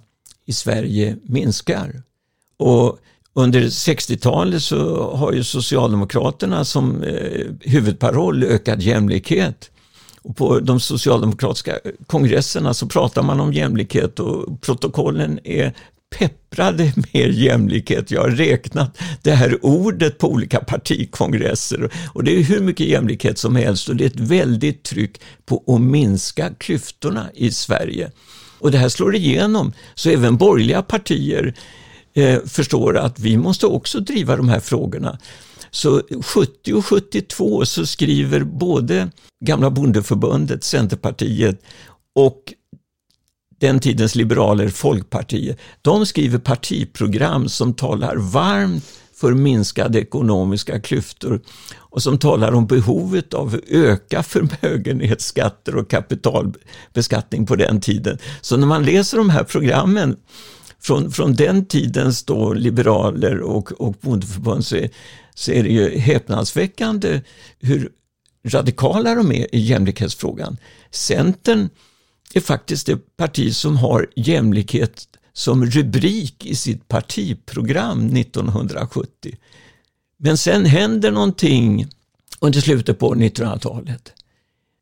i 0.47 0.53
Sverige 0.53 1.17
minskar. 1.23 2.03
Och 2.57 2.99
under 3.35 3.61
60-talet 3.61 4.63
så 4.63 5.11
har 5.17 5.33
ju 5.33 5.45
Socialdemokraterna 5.45 6.65
som 6.65 7.03
eh, 7.03 7.47
huvudparoll 7.61 8.45
ökad 8.45 8.83
jämlikhet. 8.83 9.71
Och 10.23 10.37
på 10.37 10.61
de 10.61 10.81
socialdemokratiska 10.81 11.79
kongresserna 12.07 12.75
så 12.75 12.87
pratar 12.87 13.23
man 13.23 13.41
om 13.41 13.53
jämlikhet 13.53 14.21
och 14.21 14.61
protokollen 14.61 15.41
är 15.45 15.75
pepprade 16.11 16.93
med 17.13 17.33
jämlikhet. 17.33 18.11
Jag 18.11 18.23
har 18.23 18.31
räknat 18.31 18.99
det 19.23 19.33
här 19.33 19.59
ordet 19.63 20.19
på 20.19 20.29
olika 20.29 20.61
partikongresser 20.61 21.91
och 22.13 22.25
det 22.25 22.39
är 22.39 22.43
hur 22.43 22.61
mycket 22.61 22.87
jämlikhet 22.87 23.39
som 23.39 23.57
helst 23.57 23.89
och 23.89 23.97
det 23.97 24.05
är 24.05 24.09
ett 24.09 24.21
väldigt 24.21 24.83
tryck 24.83 25.21
på 25.47 25.65
att 25.67 25.81
minska 25.81 26.51
klyftorna 26.59 27.27
i 27.35 27.51
Sverige. 27.51 28.11
Och 28.59 28.71
det 28.71 28.79
här 28.79 28.89
slår 28.89 29.15
igenom, 29.15 29.73
så 29.95 30.11
även 30.11 30.37
borgerliga 30.37 30.83
partier 30.83 31.55
eh, 32.15 32.41
förstår 32.47 32.97
att 32.97 33.19
vi 33.19 33.37
måste 33.37 33.67
också 33.67 34.01
driva 34.01 34.37
de 34.37 34.49
här 34.49 34.61
frågorna. 34.61 35.19
Så 35.71 36.03
70 36.25 36.73
och 36.73 36.87
72 36.87 37.65
så 37.65 37.87
skriver 37.87 38.41
både 38.41 39.11
gamla 39.45 39.71
bondeförbundet, 39.71 40.65
Centerpartiet 40.65 41.63
och 42.15 42.55
den 43.59 43.81
tidens 43.81 44.15
liberaler, 44.15 44.69
Folkpartiet, 44.69 45.59
de 45.83 46.07
skriver 46.07 46.39
partiprogram 46.39 47.49
som 47.49 47.75
talar 47.75 48.17
varmt 48.17 48.85
för 49.15 49.35
minskade 49.35 50.01
ekonomiska 50.01 50.81
klyftor 50.81 51.41
och 51.77 52.03
som 52.03 52.19
talar 52.19 52.53
om 52.53 52.67
behovet 52.67 53.35
av 53.35 53.55
att 53.55 53.69
öka 53.69 54.23
förmögenhetsskatter 54.23 55.77
och 55.77 55.91
kapitalbeskattning 55.91 57.47
på 57.47 57.57
den 57.57 57.81
tiden. 57.81 58.19
Så 58.41 58.57
när 58.57 58.67
man 58.67 58.85
läser 58.85 59.19
de 59.19 59.31
här 59.31 59.45
programmen 59.45 60.17
från, 60.81 61.11
från 61.13 61.35
den 61.35 61.67
tidens 61.67 62.25
då 62.25 62.53
liberaler 62.53 63.41
och, 63.41 63.73
och 63.81 63.95
bondeförbund 64.01 64.67
så 64.67 64.77
är, 64.77 64.91
så 65.35 65.53
är 65.53 65.63
det 65.63 65.69
ju 65.69 65.99
häpnadsväckande 65.99 67.21
hur 67.61 67.91
radikala 68.47 69.15
de 69.15 69.33
är 69.33 69.55
i 69.55 69.61
jämlikhetsfrågan. 69.61 70.57
Centern 70.91 71.69
är 72.35 72.41
faktiskt 72.41 72.87
det 72.87 73.17
parti 73.17 73.57
som 73.57 73.77
har 73.77 74.07
jämlikhet 74.17 75.09
som 75.33 75.67
rubrik 75.67 76.47
i 76.47 76.55
sitt 76.55 76.89
partiprogram 76.89 78.17
1970. 78.17 79.37
Men 80.19 80.39
sen 80.39 80.65
händer 80.65 81.11
någonting 81.11 81.87
under 82.41 82.61
slutet 82.61 82.99
på 82.99 83.15
1900-talet. 83.15 84.13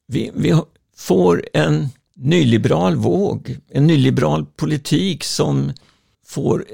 Vi, 0.07 0.31
vi 0.35 0.61
får 0.97 1.45
en 1.53 1.89
nyliberal 2.17 2.97
våg, 2.97 3.59
en 3.69 3.87
nyliberal 3.87 4.47
politik 4.47 5.25
som 5.25 5.73
får 6.27 6.65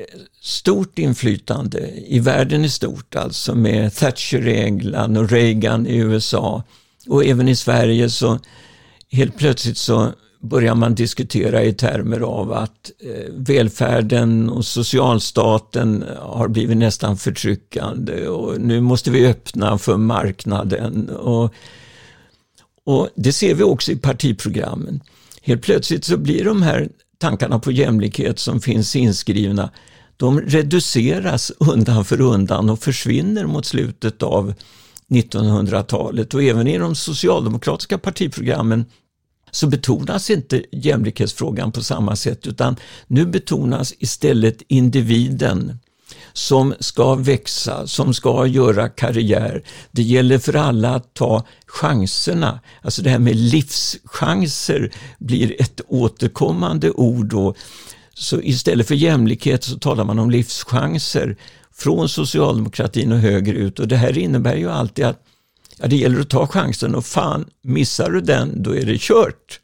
stort 0.41 0.99
inflytande 0.99 1.91
i 2.07 2.19
världen 2.19 2.65
i 2.65 2.71
stort, 2.71 3.17
alltså 3.17 3.55
med 3.55 3.95
Thatcher 3.95 4.49
i 4.49 4.61
England 4.61 5.19
och 5.19 5.31
Reagan 5.31 5.87
i 5.87 5.97
USA. 5.97 6.63
Och 7.07 7.25
även 7.25 7.49
i 7.49 7.57
Sverige 7.57 8.11
så 8.11 8.39
helt 9.11 9.37
plötsligt 9.37 9.79
så 9.79 10.13
börjar 10.43 10.75
man 10.75 10.95
diskutera 10.95 11.65
i 11.65 11.73
termer 11.73 12.21
av 12.21 12.53
att 12.53 12.91
eh, 13.01 13.33
välfärden 13.33 14.51
och 14.51 14.67
socialstaten 14.67 16.05
har 16.21 16.49
blivit 16.49 16.77
nästan 16.77 17.17
förtryckande 17.17 18.29
och 18.29 18.61
nu 18.61 18.81
måste 18.81 19.11
vi 19.11 19.27
öppna 19.27 19.79
för 19.79 19.97
marknaden. 19.97 21.09
Och, 21.09 21.55
och 22.85 23.09
det 23.15 23.33
ser 23.33 23.55
vi 23.55 23.63
också 23.63 23.93
i 23.93 23.97
partiprogrammen. 23.97 25.01
Helt 25.43 25.63
plötsligt 25.63 26.05
så 26.05 26.17
blir 26.17 26.45
de 26.45 26.63
här 26.63 26.89
tankarna 27.19 27.59
på 27.59 27.73
jämlikhet 27.73 28.39
som 28.39 28.61
finns 28.61 28.97
inskrivna, 28.97 29.71
de 30.17 30.41
reduceras 30.41 31.53
undan 31.59 32.05
för 32.05 32.21
undan 32.21 32.71
och 32.71 32.83
försvinner 32.83 33.47
mot 33.47 33.67
slutet 33.67 34.23
av 34.23 34.55
1900-talet 35.09 36.35
och 36.35 36.43
även 36.43 36.67
i 36.67 36.79
de 36.79 36.95
socialdemokratiska 36.95 37.99
partiprogrammen 37.99 38.85
så 39.55 39.67
betonas 39.67 40.31
inte 40.31 40.65
jämlikhetsfrågan 40.73 41.73
på 41.73 41.83
samma 41.83 42.17
sätt 42.17 42.47
utan 42.47 42.77
nu 43.07 43.27
betonas 43.27 43.95
istället 43.99 44.63
individen 44.69 45.79
som 46.33 46.75
ska 46.81 47.15
växa, 47.15 47.87
som 47.87 48.15
ska 48.15 48.47
göra 48.47 48.89
karriär. 48.89 49.63
Det 49.91 50.03
gäller 50.03 50.39
för 50.39 50.57
alla 50.57 50.95
att 50.95 51.15
ta 51.15 51.45
chanserna. 51.67 52.61
Alltså 52.83 53.03
det 53.03 53.11
här 53.11 53.19
med 53.19 53.37
livschanser 53.37 54.91
blir 55.19 55.63
ett 55.63 55.81
återkommande 55.89 56.91
ord. 56.91 57.27
Då. 57.27 57.55
Så 58.15 58.41
istället 58.43 58.89
för 58.89 58.95
jämlikhet 58.95 59.65
så 59.65 59.79
talar 59.79 60.05
man 60.05 60.19
om 60.19 60.31
livschanser 60.31 61.37
från 61.75 62.09
socialdemokratin 62.09 63.13
och 63.13 63.19
högerut 63.19 63.79
och 63.79 63.89
det 63.89 63.97
här 63.97 64.19
innebär 64.19 64.57
ju 64.57 64.71
alltid 64.71 65.05
att 65.05 65.23
ja, 65.83 65.89
det 65.89 65.97
gäller 65.97 66.21
att 66.21 66.31
ta 66.31 66.47
chansen 66.47 66.95
och 66.95 67.07
fan, 67.07 67.45
missar 67.63 68.11
du 68.11 68.21
den 68.21 68.63
då 68.63 68.77
är 68.77 68.87
det 68.87 69.01
kört. 69.01 69.61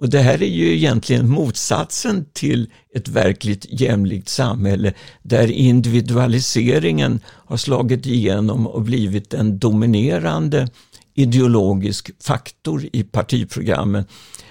Och 0.00 0.10
det 0.10 0.18
här 0.18 0.42
är 0.42 0.46
ju 0.46 0.76
egentligen 0.76 1.28
motsatsen 1.28 2.26
till 2.32 2.70
ett 2.94 3.08
verkligt 3.08 3.66
jämlikt 3.80 4.28
samhälle 4.28 4.94
där 5.22 5.50
individualiseringen 5.50 7.20
har 7.26 7.56
slagit 7.56 8.06
igenom 8.06 8.66
och 8.66 8.82
blivit 8.82 9.34
en 9.34 9.58
dominerande 9.58 10.68
ideologisk 11.14 12.10
faktor 12.22 12.84
i 12.92 13.02
partiprogrammen. 13.02 14.04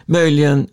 Möjligen 0.05 0.67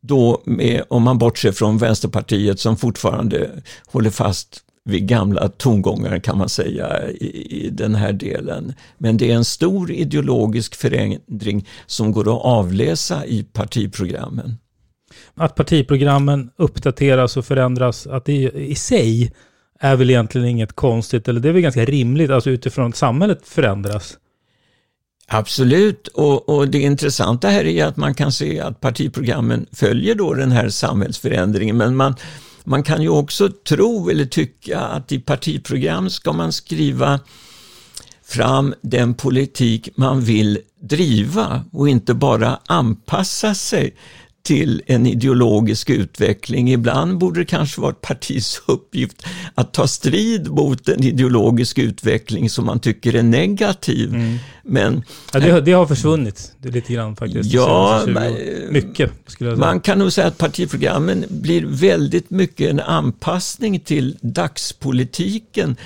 då 0.00 0.42
med, 0.44 0.82
om 0.88 1.02
man 1.02 1.18
bortser 1.18 1.52
från 1.52 1.78
Vänsterpartiet 1.78 2.60
som 2.60 2.76
fortfarande 2.76 3.50
håller 3.86 4.10
fast 4.10 4.62
vid 4.90 5.06
gamla 5.06 5.48
tongångar 5.48 6.18
kan 6.18 6.38
man 6.38 6.48
säga 6.48 7.10
i, 7.10 7.66
i, 7.66 7.70
den 7.70 7.94
här 7.94 8.12
delen. 8.12 8.74
Men 8.98 9.16
det 9.16 9.30
är 9.30 9.34
en 9.34 9.44
stor 9.44 9.90
ideologisk 9.90 10.74
förändring 10.74 11.68
som 11.86 12.12
går 12.12 12.22
att 12.22 12.44
avläsa 12.44 13.26
i 13.26 13.42
partiprogrammen. 13.42 14.58
Att 15.34 15.54
partiprogrammen 15.54 16.50
uppdateras 16.56 17.36
och 17.36 17.44
förändras, 17.44 18.06
att 18.06 18.24
det 18.24 18.50
i 18.54 18.74
sig 18.74 19.32
är 19.80 19.96
väl 19.96 20.10
egentligen 20.10 20.46
inget 20.46 20.72
konstigt, 20.72 21.28
eller 21.28 21.40
det 21.40 21.48
är 21.48 21.52
väl 21.52 21.62
ganska 21.62 21.84
rimligt, 21.84 22.30
alltså 22.30 22.50
utifrån 22.50 22.88
att 22.88 22.96
samhället 22.96 23.40
förändras. 23.44 24.18
Absolut, 25.32 26.08
och, 26.08 26.48
och, 26.48 26.68
det 26.68 26.78
intressanta 26.78 27.48
här 27.48 27.64
är 27.64 27.84
att 27.84 27.96
man 27.96 28.14
kan 28.14 28.32
se 28.32 28.60
att 28.60 28.80
partiprogrammen 28.80 29.66
följer 29.72 30.14
då 30.14 30.34
den 30.34 30.52
här 30.52 30.68
samhällsförändringen, 30.68 31.76
men 31.76 31.96
man, 31.96 32.14
man 32.64 32.82
kan 32.82 33.02
ju 33.02 33.08
också 33.08 33.48
tro 33.48 34.10
eller 34.10 34.24
tycka 34.24 34.80
att 34.80 35.12
i 35.12 35.18
partiprogram 35.18 36.10
ska 36.10 36.32
man 36.32 36.52
skriva 36.52 37.20
fram 38.24 38.74
den 38.80 39.14
politik 39.14 39.88
man 39.96 40.20
vill 40.20 40.58
driva 40.80 41.64
och 41.72 41.88
inte 41.88 42.14
bara 42.14 42.60
anpassa 42.66 43.54
sig 43.54 43.96
till 44.42 44.82
en 44.86 45.06
ideologisk 45.06 45.90
utveckling. 45.90 46.72
Ibland 46.72 47.18
borde 47.18 47.40
det 47.40 47.44
kanske 47.44 47.80
vara 47.80 47.90
ett 47.90 48.00
partis 48.00 48.62
uppgift 48.66 49.26
att 49.54 49.72
ta 49.72 49.86
strid 49.86 50.50
mot 50.50 50.88
en 50.88 51.04
ideologisk 51.04 51.78
utveckling 51.78 52.50
som 52.50 52.66
man 52.66 52.80
tycker 52.80 53.14
är 53.14 53.22
negativ. 53.22 54.14
Mm. 54.14 54.38
Men, 54.62 55.02
ja, 55.32 55.40
det, 55.40 55.60
det, 55.60 55.72
har 55.72 55.86
försvunnit 55.86 56.52
det 56.58 56.70
lite 56.70 56.92
grann 56.92 57.16
faktiskt. 57.16 57.52
Ja, 57.52 58.04
mycket 58.70 59.12
skulle 59.26 59.50
jag 59.50 59.58
säga. 59.58 59.66
Man 59.66 59.80
kan 59.80 59.98
nog 59.98 60.12
säga 60.12 60.26
att 60.26 60.38
partiprogrammen 60.38 61.24
blir 61.28 61.64
väldigt 61.66 62.30
mycket 62.30 62.70
en 62.70 62.80
anpassning 62.80 63.80
till 63.80 64.16
dagspolitiken 64.20 65.76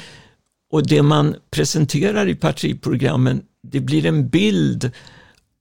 och 0.73 0.87
det 0.87 1.03
man 1.03 1.37
presenterar 1.51 2.29
i 2.29 2.35
partiprogrammen 2.35 3.43
det 3.73 3.81
blir 3.81 4.07
en 4.07 4.29
bild 4.29 4.91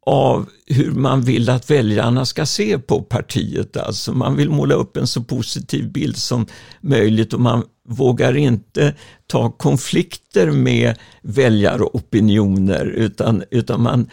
av 0.05 0.49
hur 0.65 0.91
man 0.91 1.21
vill 1.21 1.49
att 1.49 1.71
väljarna 1.71 2.25
ska 2.25 2.45
se 2.45 2.79
på 2.79 3.01
partiet. 3.01 3.77
Alltså 3.77 4.13
man 4.13 4.35
vill 4.35 4.49
måla 4.49 4.75
upp 4.75 4.97
en 4.97 5.07
så 5.07 5.23
positiv 5.23 5.91
bild 5.91 6.17
som 6.17 6.45
möjligt 6.81 7.33
och 7.33 7.39
man 7.39 7.63
vågar 7.87 8.37
inte 8.37 8.93
ta 9.27 9.51
konflikter 9.51 10.51
med 10.51 10.95
väljaropinioner 11.21 12.85
utan, 12.85 13.43
utan 13.51 13.81
man 13.81 14.09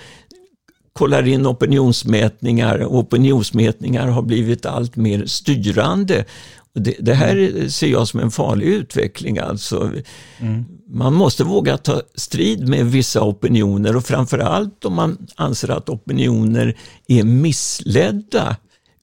kollar 0.92 1.28
in 1.28 1.46
opinionsmätningar 1.46 2.78
och 2.78 2.98
opinionsmätningar 2.98 4.08
har 4.08 4.22
blivit 4.22 4.66
allt 4.66 4.96
mer 4.96 5.26
styrande 5.26 6.24
det, 6.72 6.96
det, 7.00 7.14
här 7.14 7.68
ser 7.68 7.88
jag 7.88 8.08
som 8.08 8.20
en 8.20 8.30
farlig 8.30 8.66
utveckling. 8.66 9.38
Alltså. 9.38 9.92
Mm. 10.38 10.64
Man 10.92 11.14
måste 11.14 11.44
våga 11.44 11.76
ta 11.76 12.02
strid 12.14 12.68
med 12.68 12.86
vissa 12.86 13.22
opinioner 13.22 13.96
och 13.96 14.04
framförallt 14.04 14.84
om 14.84 14.94
man 14.94 15.26
anser 15.36 15.70
att 15.70 15.88
opinioner 15.88 16.76
är 17.08 17.24
missledda 17.24 18.56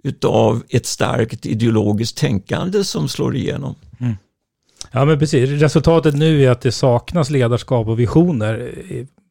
utav 0.03 0.63
ett 0.69 0.85
starkt 0.85 1.45
ideologiskt 1.45 2.17
tänkande 2.17 2.83
som 2.83 3.09
slår 3.09 3.35
igenom. 3.35 3.75
Mm. 3.99 4.13
Ja 4.91 5.05
men 5.05 5.19
precis, 5.19 5.49
resultatet 5.49 6.15
nu 6.15 6.43
är 6.43 6.49
att 6.49 6.61
det 6.61 6.71
saknas 6.71 7.29
ledarskap 7.29 7.87
och 7.87 7.99
visioner 7.99 8.71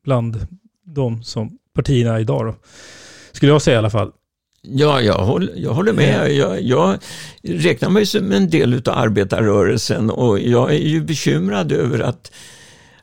bland 0.05 0.47
de 0.85 1.23
som 1.23 1.59
partierna 1.75 2.21
idag 2.21 2.47
då. 2.47 2.55
Skulle 3.33 3.53
jag 3.53 3.63
säga 3.63 3.75
i 3.75 3.79
alla 3.79 3.91
fall. 3.91 4.13
Ja, 4.69 5.01
jag 5.01 5.19
håller, 5.19 5.53
jag 5.57 5.75
håller 5.75 5.93
med. 5.93 6.33
Jag, 6.33 6.63
jag 6.63 6.99
räknar 7.43 7.91
mig 7.91 8.07
som 8.07 8.33
en 8.33 8.51
del 8.51 8.75
av 8.75 8.99
arbetarrörelsen 8.99 10.11
och 10.11 10.41
jag 10.41 10.71
är 10.71 10.89
ju 10.89 11.01
bekymrad 11.01 11.73
över 11.73 12.01
att 12.01 12.31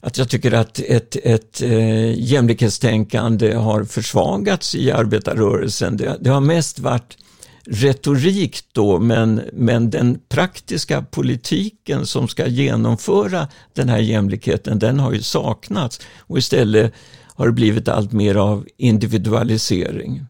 att 0.05 0.17
jag 0.17 0.29
tycker 0.29 0.51
att 0.51 0.79
ett, 0.79 1.15
ett 1.23 1.61
eh, 1.61 2.19
jämlikhetstänkande 2.19 3.53
har 3.53 3.83
försvagats 3.83 4.75
i 4.75 4.91
arbetarrörelsen. 4.91 5.97
Det, 5.97 6.17
det, 6.19 6.29
har 6.29 6.41
mest 6.41 6.79
varit 6.79 7.17
retorik 7.65 8.59
då, 8.71 8.99
men, 8.99 9.41
men 9.53 9.89
den 9.89 10.19
praktiska 10.29 11.01
politiken 11.01 12.05
som 12.05 12.27
ska 12.27 12.47
genomföra 12.47 13.47
den 13.73 13.89
här 13.89 13.99
jämlikheten, 13.99 14.79
den 14.79 14.99
har 14.99 15.13
ju 15.13 15.21
saknats 15.21 16.01
och 16.19 16.37
istället 16.37 16.93
har 17.35 17.45
det 17.45 17.53
blivit 17.53 17.87
allt 17.87 18.11
mer 18.11 18.35
av 18.35 18.67
individualisering. 18.77 20.25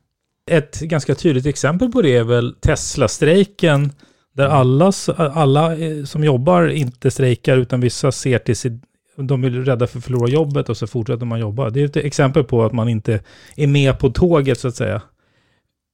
Ett 0.52 0.80
ganska 0.80 1.16
tydligt 1.16 1.46
exempel 1.46 1.92
på 1.92 2.02
det 2.02 2.18
är 2.18 2.24
väl 2.24 2.56
Tesla-strejken, 2.62 3.92
där 4.36 4.48
alla, 4.48 4.92
alla 5.18 5.78
eh, 5.78 6.04
som 6.04 6.24
jobbar 6.24 6.68
inte 6.68 7.12
strejkar, 7.12 7.58
utan 7.58 7.82
vissa 7.82 8.12
ser 8.12 8.40
till 8.40 8.56
sitt 8.56 8.84
de 9.18 9.44
är 9.44 9.50
rädda 9.50 9.88
för 9.88 9.98
att 9.98 10.04
förlora 10.04 10.30
jobbet 10.30 10.70
och 10.70 10.78
så 10.78 10.88
fortsätter 10.88 11.26
man 11.26 11.40
jobba. 11.40 11.70
Det 11.70 11.82
är 11.82 11.86
ett 11.86 11.96
exempel 11.96 12.44
på 12.44 12.64
att 12.64 12.74
man 12.74 12.90
inte 12.90 13.20
är 13.56 13.68
med 13.68 14.00
på 14.00 14.10
tåget 14.10 14.60
så 14.60 14.68
att 14.68 14.76
säga. 14.76 15.02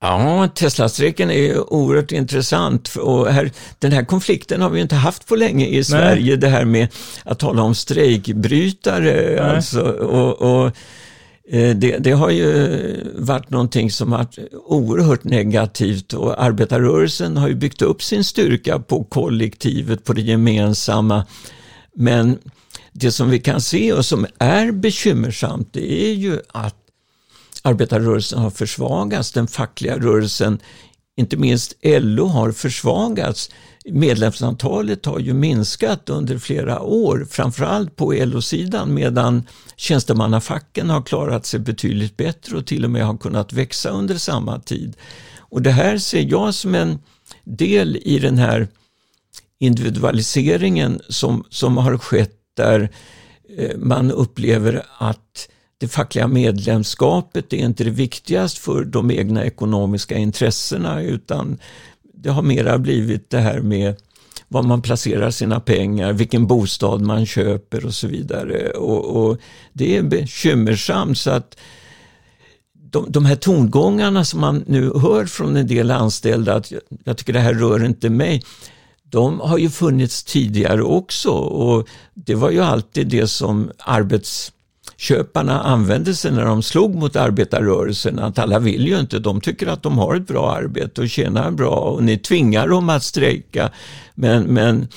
Ja, 0.01 0.49
Tesla-strejken 0.55 1.31
är 1.31 1.73
oerhört 1.73 2.11
intressant 2.11 2.95
och 2.95 3.27
här, 3.27 3.51
den 3.79 3.91
här 3.91 4.05
konflikten 4.05 4.61
har 4.61 4.69
vi 4.69 4.81
inte 4.81 4.95
haft 4.95 5.27
på 5.27 5.35
länge 5.35 5.67
i 5.67 5.83
Sverige, 5.83 6.29
Nej. 6.29 6.37
det 6.37 6.47
här 6.47 6.65
med 6.65 6.87
att 7.23 7.39
tala 7.39 7.61
om 7.61 7.75
strejkbrytare. 7.75 9.43
Alltså, 9.43 9.81
och, 9.81 10.41
och 10.41 10.71
Eh, 11.51 11.75
det, 11.75 11.97
det, 11.97 12.11
har 12.11 12.29
ju 12.29 12.65
eh, 12.65 13.07
varit 13.15 13.49
någonting 13.49 13.91
som 13.91 14.11
varit 14.11 14.37
oerhört 14.65 15.23
negativt 15.23 16.13
och 16.13 16.43
arbetarrörelsen 16.43 17.37
har 17.37 17.47
ju 17.47 17.55
byggt 17.55 17.81
upp 17.81 18.03
sin 18.03 18.23
styrka 18.23 18.79
på 18.79 19.03
kollektivet, 19.03 20.03
på 20.03 20.13
det 20.13 20.21
gemensamma. 20.21 21.25
Men 21.95 22.39
det 22.91 23.11
som 23.11 23.29
vi 23.29 23.39
kan 23.39 23.61
se 23.61 23.93
och 23.93 24.05
som 24.05 24.25
är 24.37 24.71
bekymmersamt 24.71 25.69
det 25.73 26.09
är 26.09 26.13
ju 26.13 26.39
att 26.47 26.75
arbetarrörelsen 27.63 28.39
har 28.39 28.51
försvagats, 28.51 29.31
den 29.31 29.47
fackliga 29.47 29.97
rörelsen, 29.97 30.59
inte 31.17 31.37
minst 31.37 31.73
LO 31.83 32.25
har 32.25 32.51
försvagats. 32.51 33.49
Medlemsantalet 33.91 35.05
har 35.05 35.19
ju 35.19 35.33
minskat 35.33 36.09
under 36.09 36.37
flera 36.37 36.81
år, 36.81 37.27
framförallt 37.29 37.95
på 37.95 38.13
LO-sidan, 38.13 38.93
medan 38.93 39.43
tjänstemannafacken 39.75 40.89
har 40.89 41.01
klarat 41.01 41.45
sig 41.45 41.59
betydligt 41.59 42.17
bättre 42.17 42.57
och 42.57 42.65
till 42.65 42.85
och 42.85 42.91
med 42.91 43.05
har 43.05 43.17
kunnat 43.17 43.53
växa 43.53 43.89
under 43.89 44.15
samma 44.15 44.59
tid. 44.59 44.97
Och 45.37 45.61
det 45.61 45.71
här 45.71 45.97
ser 45.97 46.21
jag 46.21 46.53
som 46.53 46.75
en 46.75 46.99
del 47.43 47.97
i 48.01 48.19
den 48.19 48.37
här 48.37 48.67
individualiseringen 49.59 51.01
som, 51.09 51.43
som 51.49 51.77
har 51.77 51.97
skett 51.97 52.35
där 52.57 52.89
eh, 53.57 53.77
man 53.77 54.11
upplever 54.11 54.85
att 54.97 55.49
det 55.79 55.87
fackliga 55.87 56.27
medlemskapet 56.27 57.53
är 57.53 57.57
inte 57.57 57.83
det 57.83 57.89
viktigaste 57.89 58.61
för 58.61 58.85
de 58.85 59.11
egna 59.11 59.45
ekonomiska 59.45 60.17
intressena 60.17 61.01
utan 61.01 61.59
det 62.21 62.29
har 62.29 62.41
mera 62.41 62.77
blivit 62.77 63.29
det 63.29 63.39
här 63.39 63.59
med 63.59 63.95
var 64.47 64.63
man 64.63 64.81
placerar 64.81 65.31
sina 65.31 65.59
pengar, 65.59 66.13
vilken 66.13 66.47
bostad 66.47 67.01
man 67.01 67.25
köper 67.25 67.85
och 67.85 67.93
så 67.93 68.07
vidare. 68.07 68.69
Och, 68.69 69.25
och 69.25 69.37
det 69.73 69.97
är 69.97 70.03
bekymmersamt 70.03 71.17
så 71.17 71.31
att 71.31 71.57
de, 72.73 73.05
de 73.09 73.25
här 73.25 73.35
tongångarna 73.35 74.25
som 74.25 74.39
man 74.39 74.63
nu 74.67 74.91
hör 74.95 75.25
från 75.25 75.55
en 75.55 75.67
del 75.67 75.91
anställda, 75.91 76.55
att 76.55 76.71
jag, 76.71 76.81
jag 77.03 77.17
tycker 77.17 77.33
det 77.33 77.39
här 77.39 77.53
rör 77.53 77.85
inte 77.85 78.09
mig, 78.09 78.43
de 79.03 79.39
har 79.39 79.57
ju 79.57 79.69
funnits 79.69 80.23
tidigare 80.23 80.83
också 80.83 81.29
och 81.31 81.87
det 82.13 82.35
var 82.35 82.51
ju 82.51 82.59
alltid 82.59 83.07
det 83.07 83.27
som 83.27 83.71
arbets 83.77 84.51
arbetsköparna 84.99 85.61
använde 85.61 86.15
sig 86.15 86.31
när 86.31 86.45
de 86.45 86.63
slog 86.63 86.95
mot 86.95 87.15
arbetarrörelsen, 87.15 88.19
att 88.19 88.39
alla 88.39 88.59
vill 88.59 88.87
ju 88.87 88.99
inte, 88.99 89.19
de 89.19 89.41
tycker 89.41 89.67
att 89.67 89.83
de 89.83 89.97
har 89.97 90.15
ett 90.15 90.27
bra 90.27 90.51
arbete 90.51 91.01
och 91.01 91.09
tjänar 91.09 91.51
bra 91.51 91.75
och 91.75 92.03
ni 92.03 92.17
tvingar 92.17 92.67
dem 92.67 92.89
att 92.89 93.03
strejka. 93.03 93.71
Men, 94.15 94.43
men 94.43 94.87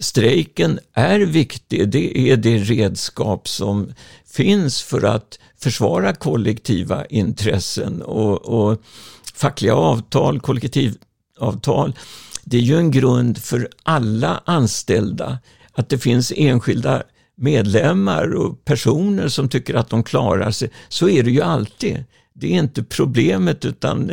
strejken 0.00 0.78
är 0.94 1.20
viktig, 1.20 1.88
det 1.88 2.30
är 2.30 2.36
det 2.36 2.58
redskap 2.58 3.48
som 3.48 3.92
finns 4.26 4.82
för 4.82 5.04
att 5.04 5.38
försvara 5.58 6.14
kollektiva 6.14 7.06
intressen 7.06 8.02
och, 8.02 8.42
och 8.42 8.80
fackliga 9.34 9.74
avtal, 9.74 10.40
kollektivavtal 10.40 11.94
det 12.44 12.56
är 12.56 12.60
ju 12.60 12.76
en 12.76 12.90
grund 12.90 13.38
för 13.38 13.68
alla 13.82 14.42
anställda 14.44 15.38
att 15.72 15.88
det 15.88 15.98
finns 15.98 16.32
enskilda 16.36 17.02
medlemmar 17.42 18.34
och 18.34 18.64
personer 18.64 19.28
som 19.28 19.48
tycker 19.48 19.74
att 19.74 19.90
de 19.90 20.02
klarar 20.02 20.50
sig. 20.50 20.70
Så 20.88 21.08
är 21.08 21.22
det 21.22 21.30
ju 21.30 21.42
alltid. 21.42 22.04
Det 22.32 22.46
är 22.46 22.58
inte 22.58 22.82
problemet 22.82 23.64
utan 23.64 24.10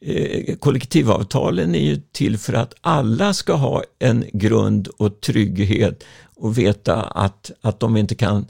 eh, 0.00 0.56
kollektivavtalen 0.56 1.74
är 1.74 1.84
ju 1.84 2.00
till 2.12 2.38
för 2.38 2.52
att 2.52 2.74
alla 2.80 3.34
ska 3.34 3.52
ha 3.54 3.82
en 3.98 4.24
grund 4.32 4.88
och 4.88 5.20
trygghet 5.20 6.04
och 6.36 6.58
veta 6.58 7.02
att, 7.02 7.50
att 7.60 7.80
de 7.80 7.96
inte 7.96 8.14
kan 8.14 8.46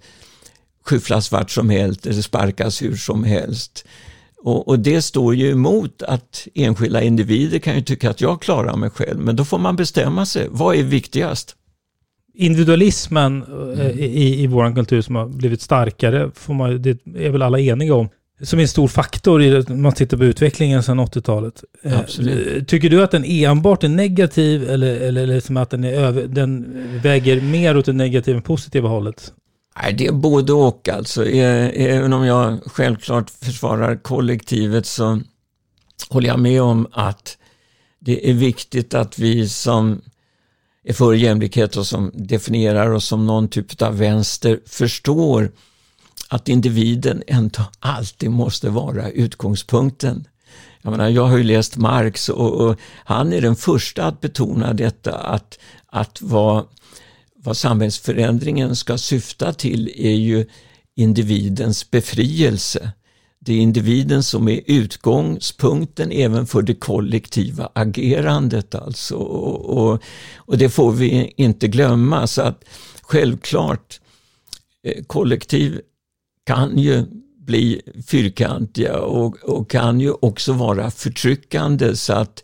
skyfflas 0.84 1.32
vart 1.32 1.50
som 1.50 1.70
helst 1.70 2.06
eller 2.06 2.22
sparkas 2.22 2.82
hur 2.82 2.96
som 2.96 3.24
helst. 3.24 3.84
Och, 4.38 4.68
och, 4.68 4.78
det 4.78 5.02
står 5.02 5.34
ju 5.34 5.50
emot 5.50 6.02
att 6.02 6.48
enskilda 6.54 7.02
individer 7.02 7.58
kan 7.58 7.74
ju 7.74 7.82
tycka 7.82 8.10
att 8.10 8.20
jag 8.20 8.42
klarar 8.42 8.76
mig 8.76 8.90
själv, 8.90 9.20
men 9.20 9.36
då 9.36 9.44
får 9.44 9.58
man 9.58 9.76
bestämma 9.76 10.26
sig. 10.26 10.48
Vad 10.50 10.76
är 10.76 10.82
viktigast? 10.82 11.55
Individualismen 12.38 13.44
mm. 13.44 13.98
i, 13.98 14.42
i 14.42 14.46
vår 14.46 14.74
kultur 14.74 15.02
som 15.02 15.16
har 15.16 15.26
blivit 15.26 15.60
starkare, 15.62 16.30
får 16.34 16.54
man, 16.54 16.82
det 16.82 16.98
är 17.16 17.30
väl 17.30 17.42
alla 17.42 17.60
eniga 17.60 17.94
om, 17.94 18.08
som 18.42 18.58
är 18.58 18.62
en 18.62 18.68
stor 18.68 18.88
faktor 18.88 19.42
i, 19.42 19.50
när 19.50 19.76
man 19.76 19.92
tittar 19.92 20.16
på 20.16 20.24
utvecklingen 20.24 20.82
sedan 20.82 21.00
80-talet. 21.00 21.64
Eh, 21.82 21.98
Absolut. 21.98 22.68
Tycker 22.68 22.90
du 22.90 23.02
att 23.02 23.10
den 23.10 23.24
enbart 23.24 23.84
är 23.84 23.88
negativ 23.88 24.70
eller, 24.70 24.96
eller, 24.96 25.22
eller 25.22 25.40
som 25.40 25.56
att 25.56 25.70
den, 25.70 25.84
är 25.84 25.92
över, 25.92 26.26
den 26.26 26.66
väger 27.02 27.40
mer 27.40 27.76
åt 27.76 27.86
det 27.86 27.92
negativa 27.92 28.36
än 28.36 28.42
positiva 28.42 28.88
hållet? 28.88 29.32
Nej, 29.82 29.92
det 29.92 30.06
är 30.06 30.12
både 30.12 30.52
och 30.52 30.88
alltså. 30.88 31.26
Även 31.26 32.12
om 32.12 32.26
jag 32.26 32.58
självklart 32.66 33.30
försvarar 33.30 33.96
kollektivet 33.96 34.86
så 34.86 35.20
håller 36.10 36.28
jag 36.28 36.38
med 36.38 36.62
om 36.62 36.86
att 36.92 37.38
det 37.98 38.30
är 38.30 38.34
viktigt 38.34 38.94
att 38.94 39.18
vi 39.18 39.48
som 39.48 40.00
är 40.86 40.92
för 40.92 41.12
jämlikhet 41.12 41.76
och 41.76 41.86
som 41.86 42.10
definierar 42.14 42.90
oss 42.90 43.04
som 43.04 43.26
någon 43.26 43.48
typ 43.48 43.82
av 43.82 43.98
vänster 43.98 44.60
förstår 44.66 45.50
att 46.28 46.48
individen 46.48 47.22
ändå 47.26 47.62
alltid 47.78 48.30
måste 48.30 48.70
vara 48.70 49.10
utgångspunkten. 49.10 50.24
Jag 50.82 50.90
menar, 50.90 51.08
jag 51.08 51.26
har 51.26 51.36
ju 51.36 51.44
läst 51.44 51.76
Marx 51.76 52.28
och, 52.28 52.52
och 52.52 52.76
han 53.04 53.32
är 53.32 53.40
den 53.40 53.56
första 53.56 54.04
att 54.04 54.20
betona 54.20 54.72
detta 54.72 55.12
att, 55.12 55.58
att 55.86 56.18
vad, 56.22 56.66
vad 57.36 57.56
samhällsförändringen 57.56 58.76
ska 58.76 58.98
syfta 58.98 59.52
till 59.52 59.92
är 59.96 60.14
ju 60.14 60.46
individens 60.96 61.90
befrielse. 61.90 62.90
Det 63.46 63.52
är 63.52 63.58
individen 63.58 64.22
som 64.22 64.48
är 64.48 64.60
utgångspunkten 64.66 66.12
även 66.12 66.46
för 66.46 66.62
det 66.62 66.74
kollektiva 66.74 67.68
agerandet 67.74 68.74
alltså. 68.74 69.16
Och, 69.16 69.78
och, 69.78 70.02
och 70.36 70.58
det 70.58 70.68
får 70.68 70.92
vi 70.92 71.34
inte 71.36 71.68
glömma. 71.68 72.26
Så 72.26 72.42
att 72.42 72.64
självklart, 73.02 74.00
eh, 74.82 75.04
kollektiv 75.04 75.80
kan 76.46 76.78
ju 76.78 77.04
bli 77.38 77.82
fyrkantiga 78.06 78.98
och, 78.98 79.36
och 79.36 79.70
kan 79.70 80.00
ju 80.00 80.12
också 80.12 80.52
vara 80.52 80.90
förtryckande 80.90 81.96
så 81.96 82.12
att 82.12 82.42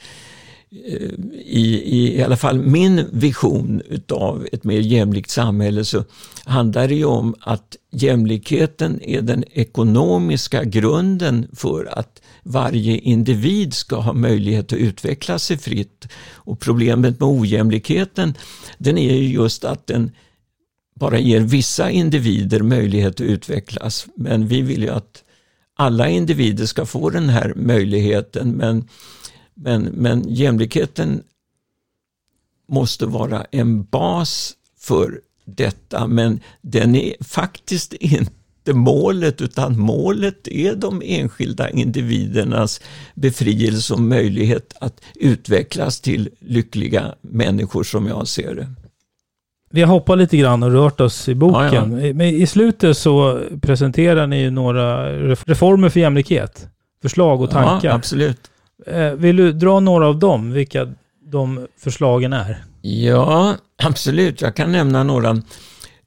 Eh, 0.72 1.10
i, 1.32 1.82
i, 1.84 2.18
i 2.18 2.22
alla 2.22 2.36
fall 2.36 2.58
min 2.58 3.08
vision 3.12 3.82
utav 3.88 4.46
ett 4.52 4.64
mer 4.64 4.80
jämlikt 4.80 5.30
samhälle 5.30 5.84
så 5.84 6.04
handlar 6.44 6.88
det 6.88 6.94
ju 6.94 7.04
om 7.04 7.34
att 7.40 7.76
jämlikheten 7.90 9.00
är 9.02 9.22
den 9.22 9.44
ekonomiska 9.50 10.64
grunden 10.64 11.48
för 11.52 11.98
att 11.98 12.22
varje 12.42 12.98
individ 12.98 13.74
ska 13.74 13.96
ha 13.96 14.12
möjlighet 14.12 14.72
att 14.72 14.78
utveckla 14.78 15.38
sig 15.38 15.58
fritt. 15.58 16.08
Och 16.32 16.60
problemet 16.60 17.20
med 17.20 17.28
ojämlikheten 17.28 18.34
den 18.78 18.98
är 18.98 19.14
ju 19.14 19.28
just 19.28 19.64
att 19.64 19.86
den 19.86 20.10
bara 21.00 21.18
ger 21.18 21.40
vissa 21.40 21.90
individer 21.90 22.62
möjlighet 22.62 23.14
att 23.14 23.20
utvecklas. 23.20 24.06
Men 24.16 24.48
vi 24.48 24.62
vill 24.62 24.82
ju 24.82 24.90
att 24.90 25.22
alla 25.76 26.08
individer 26.08 26.66
ska 26.66 26.86
få 26.86 27.10
den 27.10 27.28
här 27.28 27.52
möjligheten 27.56 28.50
men 28.50 28.88
men, 29.54 29.82
men 29.82 30.24
jämlikheten 30.28 31.22
måste 32.68 33.06
vara 33.06 33.44
en 33.50 33.84
bas 33.84 34.54
för 34.78 35.20
detta, 35.44 36.06
men 36.06 36.40
den 36.60 36.94
är 36.94 37.24
faktiskt 37.24 37.92
inte 37.92 38.30
målet, 38.72 39.40
utan 39.40 39.78
målet 39.78 40.48
är 40.48 40.74
de 40.74 41.02
enskilda 41.04 41.70
individernas 41.70 42.80
befrielse 43.14 43.94
och 43.94 44.00
möjlighet 44.00 44.74
att 44.80 45.00
utvecklas 45.14 46.00
till 46.00 46.30
lyckliga 46.38 47.14
människor 47.20 47.82
som 47.82 48.06
jag 48.06 48.28
ser 48.28 48.54
det. 48.54 48.66
Vi 49.70 49.82
har 49.82 49.88
hoppat 49.88 50.18
lite 50.18 50.36
grann 50.36 50.62
och 50.62 50.72
rört 50.72 51.00
oss 51.00 51.28
i 51.28 51.34
boken. 51.34 51.98
Ja, 51.98 52.06
ja. 52.06 52.14
Men 52.14 52.20
i 52.20 52.46
slutet 52.46 52.96
så 52.98 53.40
presenterar 53.60 54.26
ni 54.26 54.50
några 54.50 55.12
reformer 55.22 55.88
för 55.88 56.00
jämlikhet. 56.00 56.66
Förslag 57.02 57.40
och 57.40 57.50
tankar. 57.50 57.88
Ja, 57.88 57.94
absolut. 57.94 58.51
Eh, 58.86 59.12
vill 59.12 59.36
du 59.36 59.52
dra 59.52 59.80
några 59.80 60.06
av 60.08 60.18
dem, 60.18 60.52
vilka 60.52 60.92
de 61.24 61.66
förslagen 61.78 62.32
är? 62.32 62.64
Ja, 62.80 63.56
absolut. 63.82 64.40
Jag 64.40 64.56
kan 64.56 64.72
nämna 64.72 65.02
några. 65.02 65.42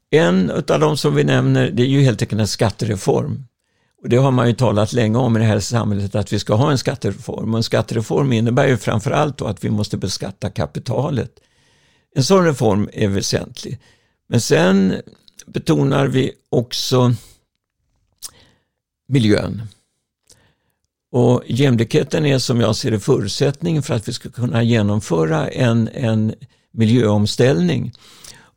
En 0.09 0.51
av 0.51 0.80
de 0.80 0.97
som 0.97 1.15
vi 1.15 1.23
nämner, 1.23 1.71
det 1.71 1.84
är 1.84 1.88
ju 1.88 2.01
helt 2.01 2.21
enkelt 2.21 2.41
en 2.41 2.47
skattereform. 2.47 3.45
Och 4.03 4.09
det 4.09 4.17
har 4.17 4.32
man 4.32 4.47
ju 4.47 4.53
talat 4.53 4.93
länge 4.93 5.17
om 5.17 5.38
i 5.38 5.39
det 5.39 5.45
här 5.45 5.59
samhället 5.59 6.15
att 6.15 6.34
vi 6.34 6.39
ska 6.39 6.55
ha 6.55 6.71
en 6.71 6.78
skattereform. 6.78 7.53
Och 7.53 7.57
en 7.57 7.63
skattereform 7.63 8.34
innebär 8.34 8.67
ju 8.67 8.78
framförallt 8.78 9.38
då 9.38 9.45
att 9.45 9.63
vi 9.63 9.69
måste 9.69 9.97
beskatta 9.97 10.49
kapitalet. 10.49 11.32
En 12.15 12.23
sån 12.23 12.45
reform 12.45 12.89
är 12.93 13.07
väsentlig. 13.07 13.80
Men 14.28 14.41
sen 14.41 14.95
betonar 15.45 16.07
vi 16.07 16.32
också 16.49 17.13
miljön. 19.07 19.61
Och 21.16 21.43
jämlikheten 21.47 22.26
är 22.26 22.39
som 22.39 22.61
jag 22.61 22.76
ser 22.76 22.91
det 22.91 22.99
förutsättningen 22.99 23.84
för 23.84 23.93
att 23.93 24.07
vi 24.07 24.13
ska 24.13 24.30
kunna 24.30 24.63
genomföra 24.63 25.47
en, 25.47 25.89
en 25.93 26.34
miljöomställning. 26.74 27.91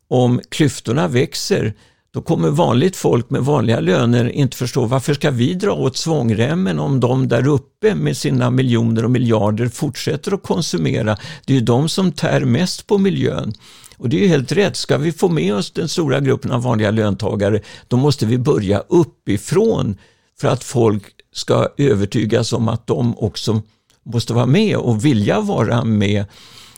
Om 0.07 0.41
klyftorna 0.49 1.07
växer 1.07 1.73
då 2.13 2.21
kommer 2.21 2.49
vanligt 2.49 2.95
folk 2.95 3.29
med 3.29 3.41
vanliga 3.41 3.79
löner 3.79 4.29
inte 4.29 4.57
förstå 4.57 4.85
varför 4.85 5.13
ska 5.13 5.31
vi 5.31 5.53
dra 5.53 5.71
åt 5.71 5.97
svångremmen 5.97 6.79
om 6.79 6.99
de 6.99 7.27
där 7.27 7.47
uppe 7.47 7.95
med 7.95 8.17
sina 8.17 8.49
miljoner 8.49 9.05
och 9.05 9.11
miljarder 9.11 9.67
fortsätter 9.67 10.33
att 10.33 10.43
konsumera. 10.43 11.17
Det 11.45 11.53
är 11.53 11.57
ju 11.57 11.65
de 11.65 11.89
som 11.89 12.11
tär 12.11 12.45
mest 12.45 12.87
på 12.87 12.97
miljön. 12.97 13.53
Och 13.97 14.09
det 14.09 14.17
är 14.17 14.21
ju 14.21 14.27
helt 14.27 14.51
rätt, 14.51 14.75
ska 14.75 14.97
vi 14.97 15.11
få 15.11 15.29
med 15.29 15.55
oss 15.55 15.71
den 15.71 15.87
stora 15.87 16.19
gruppen 16.19 16.51
av 16.51 16.63
vanliga 16.63 16.91
löntagare 16.91 17.61
då 17.87 17.97
måste 17.97 18.25
vi 18.25 18.37
börja 18.37 18.83
uppifrån 18.87 19.97
för 20.39 20.47
att 20.47 20.63
folk 20.63 21.03
ska 21.31 21.67
övertygas 21.77 22.53
om 22.53 22.67
att 22.67 22.87
de 22.87 23.17
också 23.17 23.61
måste 24.03 24.33
vara 24.33 24.45
med 24.45 24.77
och 24.77 25.05
vilja 25.05 25.41
vara 25.41 25.83
med. 25.83 26.25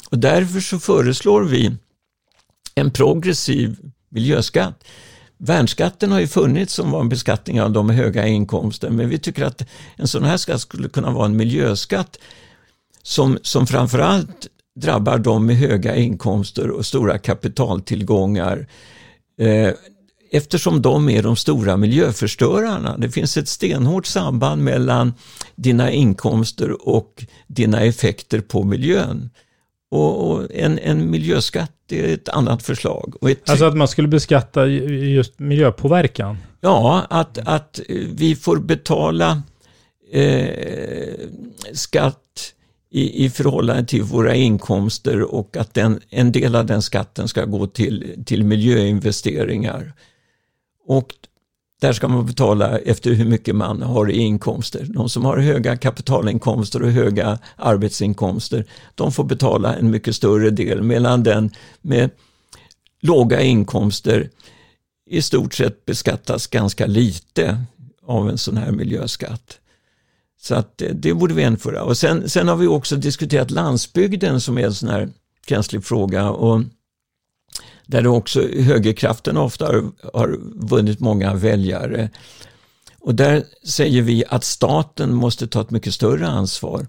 Och 0.09 0.17
därför 0.17 0.59
så 0.59 0.79
föreslår 0.79 1.43
vi 1.43 1.71
en 2.75 2.91
progressiv 2.91 3.77
miljöskatt. 4.09 4.83
Värnskatten 5.37 6.11
har 6.11 6.19
ju 6.19 6.27
funnits 6.27 6.73
som 6.73 6.91
var 6.91 6.99
en 6.99 7.09
beskattning 7.09 7.61
av 7.61 7.71
de 7.71 7.87
med 7.87 7.95
höga 7.95 8.27
inkomster 8.27 8.89
men 8.89 9.09
vi 9.09 9.19
tycker 9.19 9.45
att 9.45 9.61
en 9.95 10.07
sån 10.07 10.23
här 10.23 10.37
skatt 10.37 10.61
skulle 10.61 10.89
kunna 10.89 11.11
vara 11.11 11.25
en 11.25 11.37
miljöskatt 11.37 12.17
som, 13.03 13.37
som 13.41 13.67
framförallt 13.67 14.47
drabbar 14.75 15.17
de 15.17 15.45
med 15.45 15.55
höga 15.55 15.95
inkomster 15.95 16.69
och 16.69 16.85
stora 16.85 17.17
kapitaltillgångar. 17.17 18.67
Eh, 19.37 19.73
eftersom 20.31 20.81
de 20.81 21.09
är 21.09 21.23
de 21.23 21.35
stora 21.35 21.77
miljöförstörarna. 21.77 22.97
Det 22.97 23.09
finns 23.09 23.37
ett 23.37 23.47
stenhårt 23.47 24.05
samband 24.05 24.63
mellan 24.63 25.13
dina 25.55 25.91
inkomster 25.91 26.87
och 26.87 27.25
dina 27.47 27.81
effekter 27.81 28.41
på 28.41 28.63
miljön. 28.63 29.29
Och, 29.91 30.55
en, 30.55 30.79
en 30.79 31.11
miljöskatt 31.11 31.71
är 31.91 32.13
ett 32.13 32.29
annat 32.29 32.63
förslag. 32.63 33.15
Ett, 33.29 33.49
alltså 33.49 33.65
att 33.65 33.77
man 33.77 33.87
skulle 33.87 34.07
beskatta 34.07 34.67
just 34.67 35.39
miljöpåverkan? 35.39 36.37
Ja, 36.61 37.05
att, 37.09 37.37
att 37.37 37.79
vi 38.09 38.35
får 38.35 38.57
betala 38.57 39.41
eh, 40.11 40.49
skatt 41.73 42.53
i, 42.91 43.25
i 43.25 43.29
förhållande 43.29 43.85
till 43.85 44.03
våra 44.03 44.35
inkomster 44.35 45.21
och 45.21 45.57
att 45.57 45.73
den, 45.73 45.99
en 46.09 46.31
del 46.31 46.55
av 46.55 46.65
den 46.65 46.81
skatten 46.81 47.27
ska 47.27 47.45
gå 47.45 47.67
till, 47.67 48.23
till 48.25 48.43
miljöinvesteringar. 48.43 49.93
Och 50.91 51.15
där 51.81 51.93
ska 51.93 52.07
man 52.07 52.25
betala 52.25 52.77
efter 52.79 53.11
hur 53.11 53.25
mycket 53.25 53.55
man 53.55 53.81
har 53.81 54.11
i 54.11 54.17
inkomster. 54.17 54.87
De 54.89 55.09
som 55.09 55.25
har 55.25 55.37
höga 55.37 55.77
kapitalinkomster 55.77 56.83
och 56.83 56.91
höga 56.91 57.39
arbetsinkomster, 57.55 58.65
de 58.95 59.11
får 59.11 59.23
betala 59.23 59.75
en 59.75 59.91
mycket 59.91 60.15
större 60.15 60.49
del 60.49 60.81
medan 60.81 61.23
den 61.23 61.51
med 61.81 62.09
låga 63.01 63.41
inkomster 63.41 64.29
i 65.09 65.21
stort 65.21 65.53
sett 65.53 65.85
beskattas 65.85 66.47
ganska 66.47 66.85
lite 66.85 67.65
av 68.05 68.29
en 68.29 68.37
sån 68.37 68.57
här 68.57 68.71
miljöskatt. 68.71 69.59
Så 70.41 70.55
att 70.55 70.81
det 70.93 71.13
borde 71.13 71.33
vi 71.33 71.43
införa. 71.43 71.83
Och 71.83 71.97
sen, 71.97 72.29
sen 72.29 72.47
har 72.47 72.55
vi 72.55 72.67
också 72.67 72.95
diskuterat 72.95 73.51
landsbygden 73.51 74.41
som 74.41 74.57
är 74.57 74.65
en 74.65 74.73
sån 74.73 74.89
här 74.89 75.09
känslig 75.47 75.85
fråga. 75.85 76.29
Och 76.29 76.61
där 77.91 78.07
också 78.07 78.41
högerkraften 78.41 79.37
ofta 79.37 79.65
har, 79.65 79.83
har 80.13 80.39
vunnit 80.55 80.99
många 80.99 81.33
väljare. 81.33 82.09
Och 82.99 83.15
där 83.15 83.43
säger 83.67 84.01
vi 84.01 84.23
att 84.29 84.43
staten 84.43 85.13
måste 85.13 85.47
ta 85.47 85.61
ett 85.61 85.71
mycket 85.71 85.93
större 85.93 86.27
ansvar. 86.27 86.87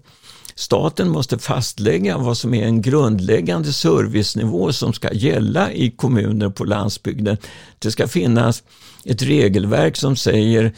Staten 0.55 1.09
måste 1.09 1.37
fastlägga 1.37 2.17
vad 2.17 2.37
som 2.37 2.53
är 2.53 2.65
en 2.65 2.81
grundläggande 2.81 3.73
servicenivå 3.73 4.73
som 4.73 4.93
ska 4.93 5.13
gälla 5.13 5.71
i 5.71 5.91
kommuner 5.91 6.49
på 6.49 6.63
landsbygden. 6.65 7.37
Det 7.79 7.91
ska 7.91 8.07
finnas 8.07 8.63
ett 9.05 9.21
regelverk 9.21 9.97
som 9.97 10.15
säger 10.15 10.73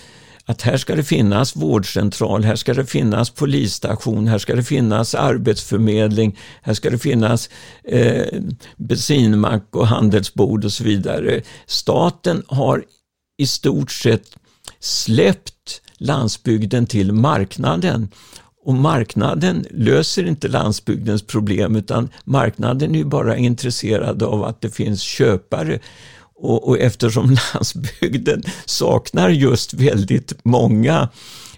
att 0.45 0.61
här 0.61 0.77
ska 0.77 0.95
det 0.95 1.03
finnas 1.03 1.55
vårdcentral, 1.55 2.43
här 2.43 2.55
ska 2.55 2.73
det 2.73 2.85
finnas 2.85 3.29
polisstation, 3.29 4.27
här 4.27 4.37
ska 4.37 4.55
det 4.55 4.63
finnas 4.63 5.15
arbetsförmedling, 5.15 6.37
här 6.61 6.73
ska 6.73 6.89
det 6.89 6.99
finnas 6.99 7.49
eh, 7.83 8.41
bensinmack 8.77 9.67
och 9.71 9.87
handelsbord 9.87 10.65
och 10.65 10.71
så 10.71 10.83
vidare. 10.83 11.41
Staten 11.65 12.43
har 12.47 12.83
i 13.37 13.47
stort 13.47 13.91
sett 13.91 14.35
släppt 14.79 15.81
landsbygden 15.97 16.85
till 16.85 17.11
marknaden. 17.11 18.09
Och 18.65 18.73
marknaden 18.73 19.65
löser 19.71 20.27
inte 20.27 20.47
landsbygdens 20.47 21.21
problem 21.21 21.75
utan 21.75 22.09
marknaden 22.23 22.95
är 22.95 23.03
bara 23.03 23.37
intresserad 23.37 24.23
av 24.23 24.43
att 24.43 24.61
det 24.61 24.69
finns 24.69 25.01
köpare 25.01 25.79
och, 26.35 26.67
och 26.67 26.79
eftersom 26.79 27.37
landsbygden 27.53 28.43
saknar 28.65 29.29
just 29.29 29.73
väldigt 29.73 30.33
många 30.43 31.09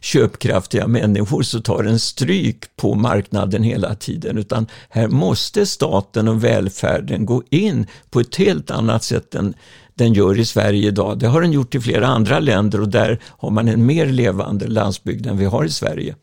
köpkraftiga 0.02 0.88
människor 0.88 1.42
så 1.42 1.62
tar 1.62 1.84
den 1.84 2.00
stryk 2.00 2.76
på 2.76 2.96
marknaden 2.96 3.64
hela 3.64 3.96
tiden 3.96 4.38
utan 4.38 4.68
här 4.90 5.08
måste 5.08 5.66
staten 5.66 6.28
och 6.28 6.44
välfärden 6.44 7.26
gå 7.26 7.44
in 7.50 7.88
på 8.10 8.20
ett 8.20 8.36
helt 8.36 8.72
annat 8.72 9.04
sätt 9.04 9.36
än 9.36 9.54
den 9.96 10.14
gör 10.14 10.40
i 10.40 10.46
Sverige 10.46 10.88
idag. 10.88 11.20
Det 11.20 11.28
har 11.28 11.42
den 11.42 11.52
gjort 11.52 11.76
i 11.76 11.80
flera 11.80 12.08
andra 12.08 12.40
länder 12.40 12.82
och 12.82 12.90
där 12.90 13.20
har 13.24 13.50
man 13.50 13.68
en 13.68 13.86
mer 13.86 14.06
levande 14.06 14.68
landsbygd 14.68 15.28
än 15.28 15.38
vi 15.38 15.46
har 15.46 15.66
i 15.66 15.70
Sverige. 15.70 16.16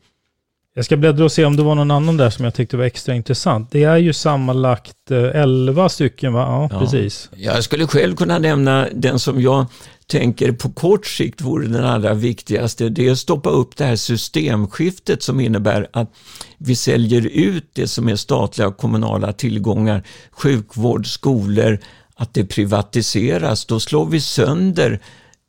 Jag 0.76 0.84
ska 0.84 0.96
bläddra 0.96 1.24
och 1.24 1.32
se 1.32 1.44
om 1.44 1.56
det 1.56 1.62
var 1.62 1.74
någon 1.74 1.90
annan 1.90 2.16
där 2.16 2.30
som 2.30 2.44
jag 2.44 2.54
tyckte 2.54 2.76
var 2.76 2.84
extra 2.84 3.14
intressant. 3.14 3.70
Det 3.70 3.84
är 3.84 3.96
ju 3.96 4.12
sammanlagt 4.12 5.10
11 5.10 5.82
eh, 5.82 5.88
stycken 5.88 6.32
va? 6.32 6.40
Ja, 6.40 6.68
ja, 6.72 6.80
precis. 6.80 7.30
Jag 7.36 7.64
skulle 7.64 7.86
själv 7.86 8.16
kunna 8.16 8.38
nämna 8.38 8.88
den 8.92 9.18
som 9.18 9.40
jag 9.40 9.66
tänker 10.06 10.52
på 10.52 10.72
kort 10.72 11.06
sikt 11.06 11.40
vore 11.40 11.66
den 11.66 11.84
allra 11.84 12.14
viktigaste. 12.14 12.88
Det 12.88 13.08
är 13.08 13.12
att 13.12 13.18
stoppa 13.18 13.50
upp 13.50 13.76
det 13.76 13.84
här 13.84 13.96
systemskiftet 13.96 15.22
som 15.22 15.40
innebär 15.40 15.88
att 15.92 16.10
vi 16.58 16.76
säljer 16.76 17.26
ut 17.26 17.70
det 17.72 17.88
som 17.88 18.08
är 18.08 18.16
statliga 18.16 18.68
och 18.68 18.76
kommunala 18.76 19.32
tillgångar, 19.32 20.02
sjukvård, 20.30 21.06
skolor, 21.06 21.78
att 22.16 22.34
det 22.34 22.44
privatiseras. 22.44 23.64
Då 23.64 23.80
slår 23.80 24.06
vi 24.06 24.20
sönder 24.20 25.00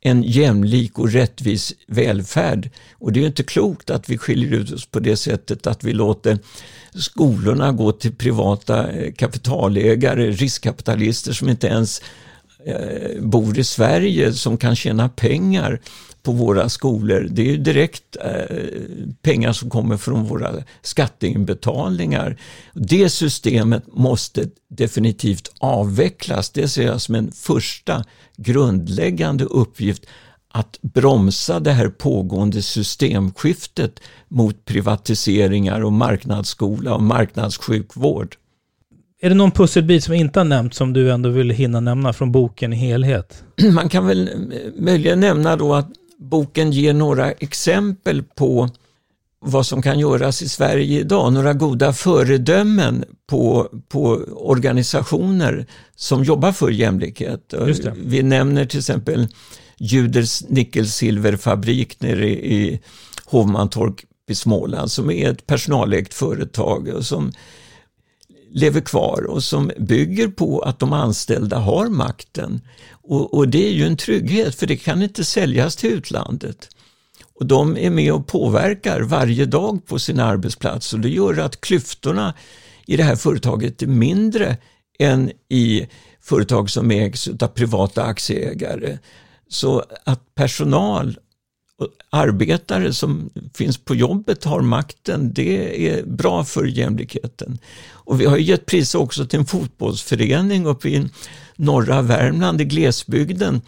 en 0.06 0.22
jämlik 0.22 0.98
och 0.98 1.12
rättvis 1.12 1.74
välfärd. 1.86 2.70
Och 2.92 3.12
det 3.12 3.20
är 3.22 3.26
inte 3.26 3.42
klokt 3.42 3.90
att 3.90 4.08
vi 4.08 4.18
skiljer 4.18 4.52
ut 4.52 4.72
oss 4.72 4.86
på 4.86 5.00
det 5.00 5.16
sättet 5.16 5.66
att 5.66 5.84
vi 5.84 5.92
låter 5.92 6.38
skolorna 6.94 7.72
gå 7.72 7.92
till 7.92 8.14
privata 8.14 8.90
eh, 8.90 9.12
kapitalägare, 9.12 10.30
riskkapitalister 10.30 11.32
som 11.32 11.48
inte 11.48 11.66
ens 11.66 12.02
eh, 12.64 13.20
bor 13.20 13.58
i 13.58 13.64
Sverige 13.64 14.32
som 14.32 14.56
kan 14.56 14.76
tjäna 14.76 15.08
pengar 15.08 15.80
på 16.26 16.32
våra 16.32 16.68
skolor. 16.68 17.28
Det 17.30 17.52
är 17.52 17.56
direkt 17.56 18.16
eh, 18.24 18.56
pengar 19.22 19.52
som 19.52 19.70
kommer 19.70 19.96
från 19.96 20.24
våra 20.24 20.52
skatteinbetalningar. 20.82 22.36
Det 22.74 23.10
systemet 23.10 23.84
måste 23.92 24.44
definitivt 24.68 25.52
avvecklas. 25.58 26.50
Det 26.50 26.68
ser 26.68 26.86
jag 26.86 27.00
som 27.00 27.14
en 27.14 27.32
första 27.32 28.04
grundläggande 28.36 29.44
uppgift 29.44 30.06
att 30.52 30.78
bromsa 30.82 31.60
det 31.60 31.72
här 31.72 31.88
pågående 31.88 32.62
systemskiftet 32.62 34.00
mot 34.28 34.64
privatiseringar 34.64 35.80
och 35.80 35.92
marknadsskola 35.92 36.94
och 36.94 37.02
marknadssjukvård. 37.02 38.36
Är 39.20 39.28
det 39.28 39.34
någon 39.34 39.50
pusselbit 39.50 40.04
som 40.04 40.14
inte 40.14 40.40
har 40.40 40.44
nämnts 40.44 40.76
som 40.76 40.92
du 40.92 41.12
ändå 41.12 41.28
vill 41.28 41.50
hinna 41.50 41.80
nämna 41.80 42.12
från 42.12 42.32
boken 42.32 42.72
i 42.72 42.76
helhet? 42.76 43.44
Man 43.72 43.88
kan 43.88 44.06
väl 44.06 44.30
möjligen 44.78 45.20
nämna 45.20 45.56
då 45.56 45.74
att 45.74 45.88
boken 46.18 46.72
ger 46.72 46.94
några 46.94 47.32
exempel 47.32 48.22
på 48.22 48.68
vad 49.40 49.66
som 49.66 49.82
kan 49.82 49.98
göras 49.98 50.42
i 50.42 50.48
Sverige 50.48 51.00
idag, 51.00 51.32
några 51.32 51.52
goda 51.52 51.92
föredömen 51.92 53.04
på, 53.26 53.68
på 53.88 54.08
organisationer 54.34 55.66
som 55.96 56.24
jobbar 56.24 56.52
för 56.52 56.70
jämlikhet. 56.70 57.54
Vi 57.96 58.22
nämner 58.22 58.66
till 58.66 58.78
exempel 58.78 59.28
Juders 59.78 60.42
nickelsilverfabrik 60.48 62.00
nere 62.00 62.28
i 62.28 62.80
Hovmantorp 63.24 64.00
i 64.28 64.34
Småland 64.34 64.90
som 64.90 65.10
är 65.10 65.30
ett 65.30 65.46
personalägt 65.46 66.14
företag 66.14 66.88
och 66.88 67.04
som 67.04 67.32
lever 68.56 68.80
kvar 68.80 69.26
och 69.26 69.42
som 69.42 69.70
bygger 69.78 70.28
på 70.28 70.60
att 70.60 70.78
de 70.78 70.92
anställda 70.92 71.58
har 71.58 71.88
makten. 71.88 72.60
Och, 72.90 73.34
och, 73.34 73.48
det 73.48 73.68
är 73.68 73.72
ju 73.72 73.86
en 73.86 73.96
trygghet 73.96 74.54
för 74.54 74.66
det 74.66 74.76
kan 74.76 75.02
inte 75.02 75.24
säljas 75.24 75.76
till 75.76 75.90
utlandet. 75.90 76.68
Och 77.34 77.46
de 77.46 77.76
är 77.76 77.90
med 77.90 78.12
och 78.12 78.26
påverkar 78.26 79.00
varje 79.00 79.46
dag 79.46 79.86
på 79.86 79.98
sin 79.98 80.20
arbetsplats 80.20 80.92
och 80.92 81.00
det 81.00 81.08
gör 81.08 81.38
att 81.38 81.60
klyftorna 81.60 82.34
i 82.86 82.96
det 82.96 83.02
här 83.02 83.16
företaget 83.16 83.82
är 83.82 83.86
mindre 83.86 84.56
än 84.98 85.30
i 85.48 85.86
företag 86.20 86.70
som 86.70 86.90
ägs 86.90 87.28
av 87.28 87.46
privata 87.46 88.04
aktieägare. 88.04 88.98
Så 89.48 89.84
att 90.04 90.34
personal 90.34 91.18
arbetare 92.10 92.92
som 92.92 93.30
finns 93.54 93.78
på 93.78 93.94
jobbet 93.94 94.44
har 94.44 94.60
makten, 94.60 95.32
det 95.32 95.88
är 95.90 96.06
bra 96.06 96.44
för 96.44 96.64
jämlikheten. 96.64 97.58
Och 97.88 98.20
vi 98.20 98.24
har 98.24 98.36
gett 98.36 98.66
pris 98.66 98.94
också 98.94 99.26
till 99.26 99.38
en 99.38 99.46
fotbollsförening 99.46 100.66
uppe 100.66 100.88
i 100.88 101.08
norra 101.56 102.02
Värmland 102.02 102.60
i 102.60 102.64
glesbygden 102.64 103.60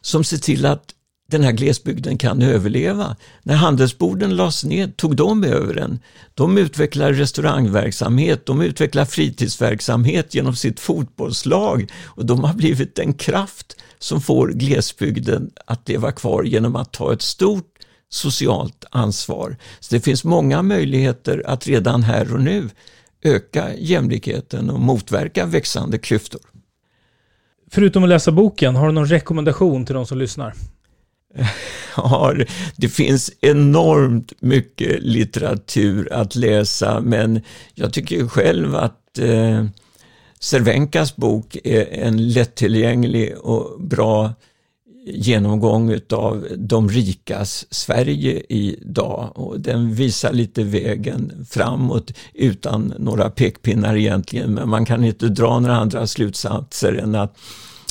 som 0.00 0.24
ser 0.24 0.38
till 0.38 0.66
att 0.66 0.95
den 1.28 1.42
här 1.42 1.52
glesbygden 1.52 2.18
kan 2.18 2.42
överleva. 2.42 3.16
När 3.42 3.54
handelsborden 3.54 4.36
lades 4.36 4.64
ned 4.64 4.96
tog 4.96 5.16
de 5.16 5.44
över 5.44 5.74
den. 5.74 6.00
De 6.34 6.58
utvecklar 6.58 7.12
restaurangverksamhet, 7.12 8.46
de 8.46 8.60
utvecklar 8.60 9.04
fritidsverksamhet 9.04 10.34
genom 10.34 10.56
sitt 10.56 10.80
fotbollslag 10.80 11.92
och 12.04 12.26
de 12.26 12.44
har 12.44 12.54
blivit 12.54 12.98
en 12.98 13.14
kraft 13.14 13.76
som 13.98 14.20
får 14.20 14.48
glesbygden 14.48 15.50
att 15.66 15.88
leva 15.88 16.12
kvar 16.12 16.42
genom 16.42 16.76
att 16.76 16.92
ta 16.92 17.12
ett 17.12 17.22
stort 17.22 17.72
socialt 18.08 18.84
ansvar. 18.90 19.56
Så 19.80 19.94
det 19.94 20.00
finns 20.00 20.24
många 20.24 20.62
möjligheter 20.62 21.42
att 21.46 21.66
redan 21.66 22.02
här 22.02 22.34
och 22.34 22.40
nu 22.40 22.68
öka 23.22 23.74
jämlikheten 23.74 24.70
och 24.70 24.80
motverka 24.80 25.46
växande 25.46 25.98
klyftor. 25.98 26.40
Förutom 27.70 28.02
att 28.02 28.08
läsa 28.08 28.32
boken, 28.32 28.76
har 28.76 28.86
du 28.86 28.92
någon 28.92 29.06
rekommendation 29.06 29.86
till 29.86 29.94
de 29.94 30.06
som 30.06 30.18
lyssnar? 30.18 30.54
har, 31.94 32.46
det 32.76 32.88
finns 32.88 33.30
enormt 33.40 34.32
mycket 34.40 35.02
litteratur 35.02 36.12
att 36.12 36.34
läsa, 36.34 37.00
men 37.00 37.40
jag 37.74 37.92
tycker 37.92 38.28
själv 38.28 38.76
att 38.76 39.18
eh, 39.18 39.64
Cervenkas 40.40 41.16
bok 41.16 41.56
är 41.64 41.86
en 41.92 42.28
lättillgänglig 42.28 43.38
och 43.38 43.80
bra 43.80 44.32
genomgång 45.06 46.00
av 46.12 46.46
de 46.56 46.88
rikas 46.88 47.66
Sverige 47.70 48.42
idag 48.48 49.32
och 49.34 49.60
den 49.60 49.94
visar 49.94 50.32
lite 50.32 50.64
vägen 50.64 51.46
framåt 51.50 52.12
utan 52.34 52.94
några 52.98 53.30
pekpinnar 53.30 53.96
egentligen 53.96 54.54
men 54.54 54.68
man 54.68 54.84
kan 54.84 55.04
inte 55.04 55.28
dra 55.28 55.60
några 55.60 55.76
andra 55.76 56.06
slutsatser 56.06 56.92
än 56.92 57.14
att 57.14 57.38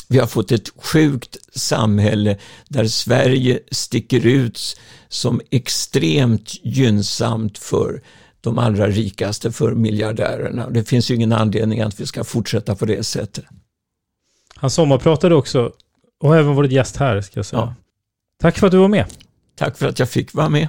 vi 0.08 0.18
har 0.18 0.26
fått 0.26 0.52
ett 0.52 0.68
sjukt 0.76 1.36
samhälle 1.54 2.38
där 2.68 2.84
Sverige 2.84 3.60
sticker 3.70 4.26
ut 4.26 4.80
som 5.08 5.40
extremt 5.50 6.64
gynnsamt 6.64 7.58
för 7.58 8.02
de 8.40 8.58
allra 8.58 8.88
rikaste, 8.88 9.52
för 9.52 9.72
miljardärerna. 9.72 10.70
Det 10.70 10.84
finns 10.84 11.10
ju 11.10 11.14
ingen 11.14 11.32
anledning 11.32 11.80
att 11.80 12.00
vi 12.00 12.06
ska 12.06 12.24
fortsätta 12.24 12.74
på 12.74 12.84
det 12.84 13.02
sättet. 13.02 13.44
Han 14.54 14.70
sommarpratade 14.70 15.34
också 15.34 15.72
och 16.20 16.28
har 16.28 16.36
även 16.36 16.54
varit 16.54 16.72
gäst 16.72 16.96
här, 16.96 17.20
ska 17.20 17.38
jag 17.38 17.46
säga. 17.46 17.60
Ja. 17.60 17.74
Tack 18.40 18.58
för 18.58 18.66
att 18.66 18.72
du 18.72 18.78
var 18.78 18.88
med. 18.88 19.06
Tack 19.54 19.78
för 19.78 19.88
att 19.88 19.98
jag 19.98 20.10
fick 20.10 20.34
vara 20.34 20.48
med. 20.48 20.68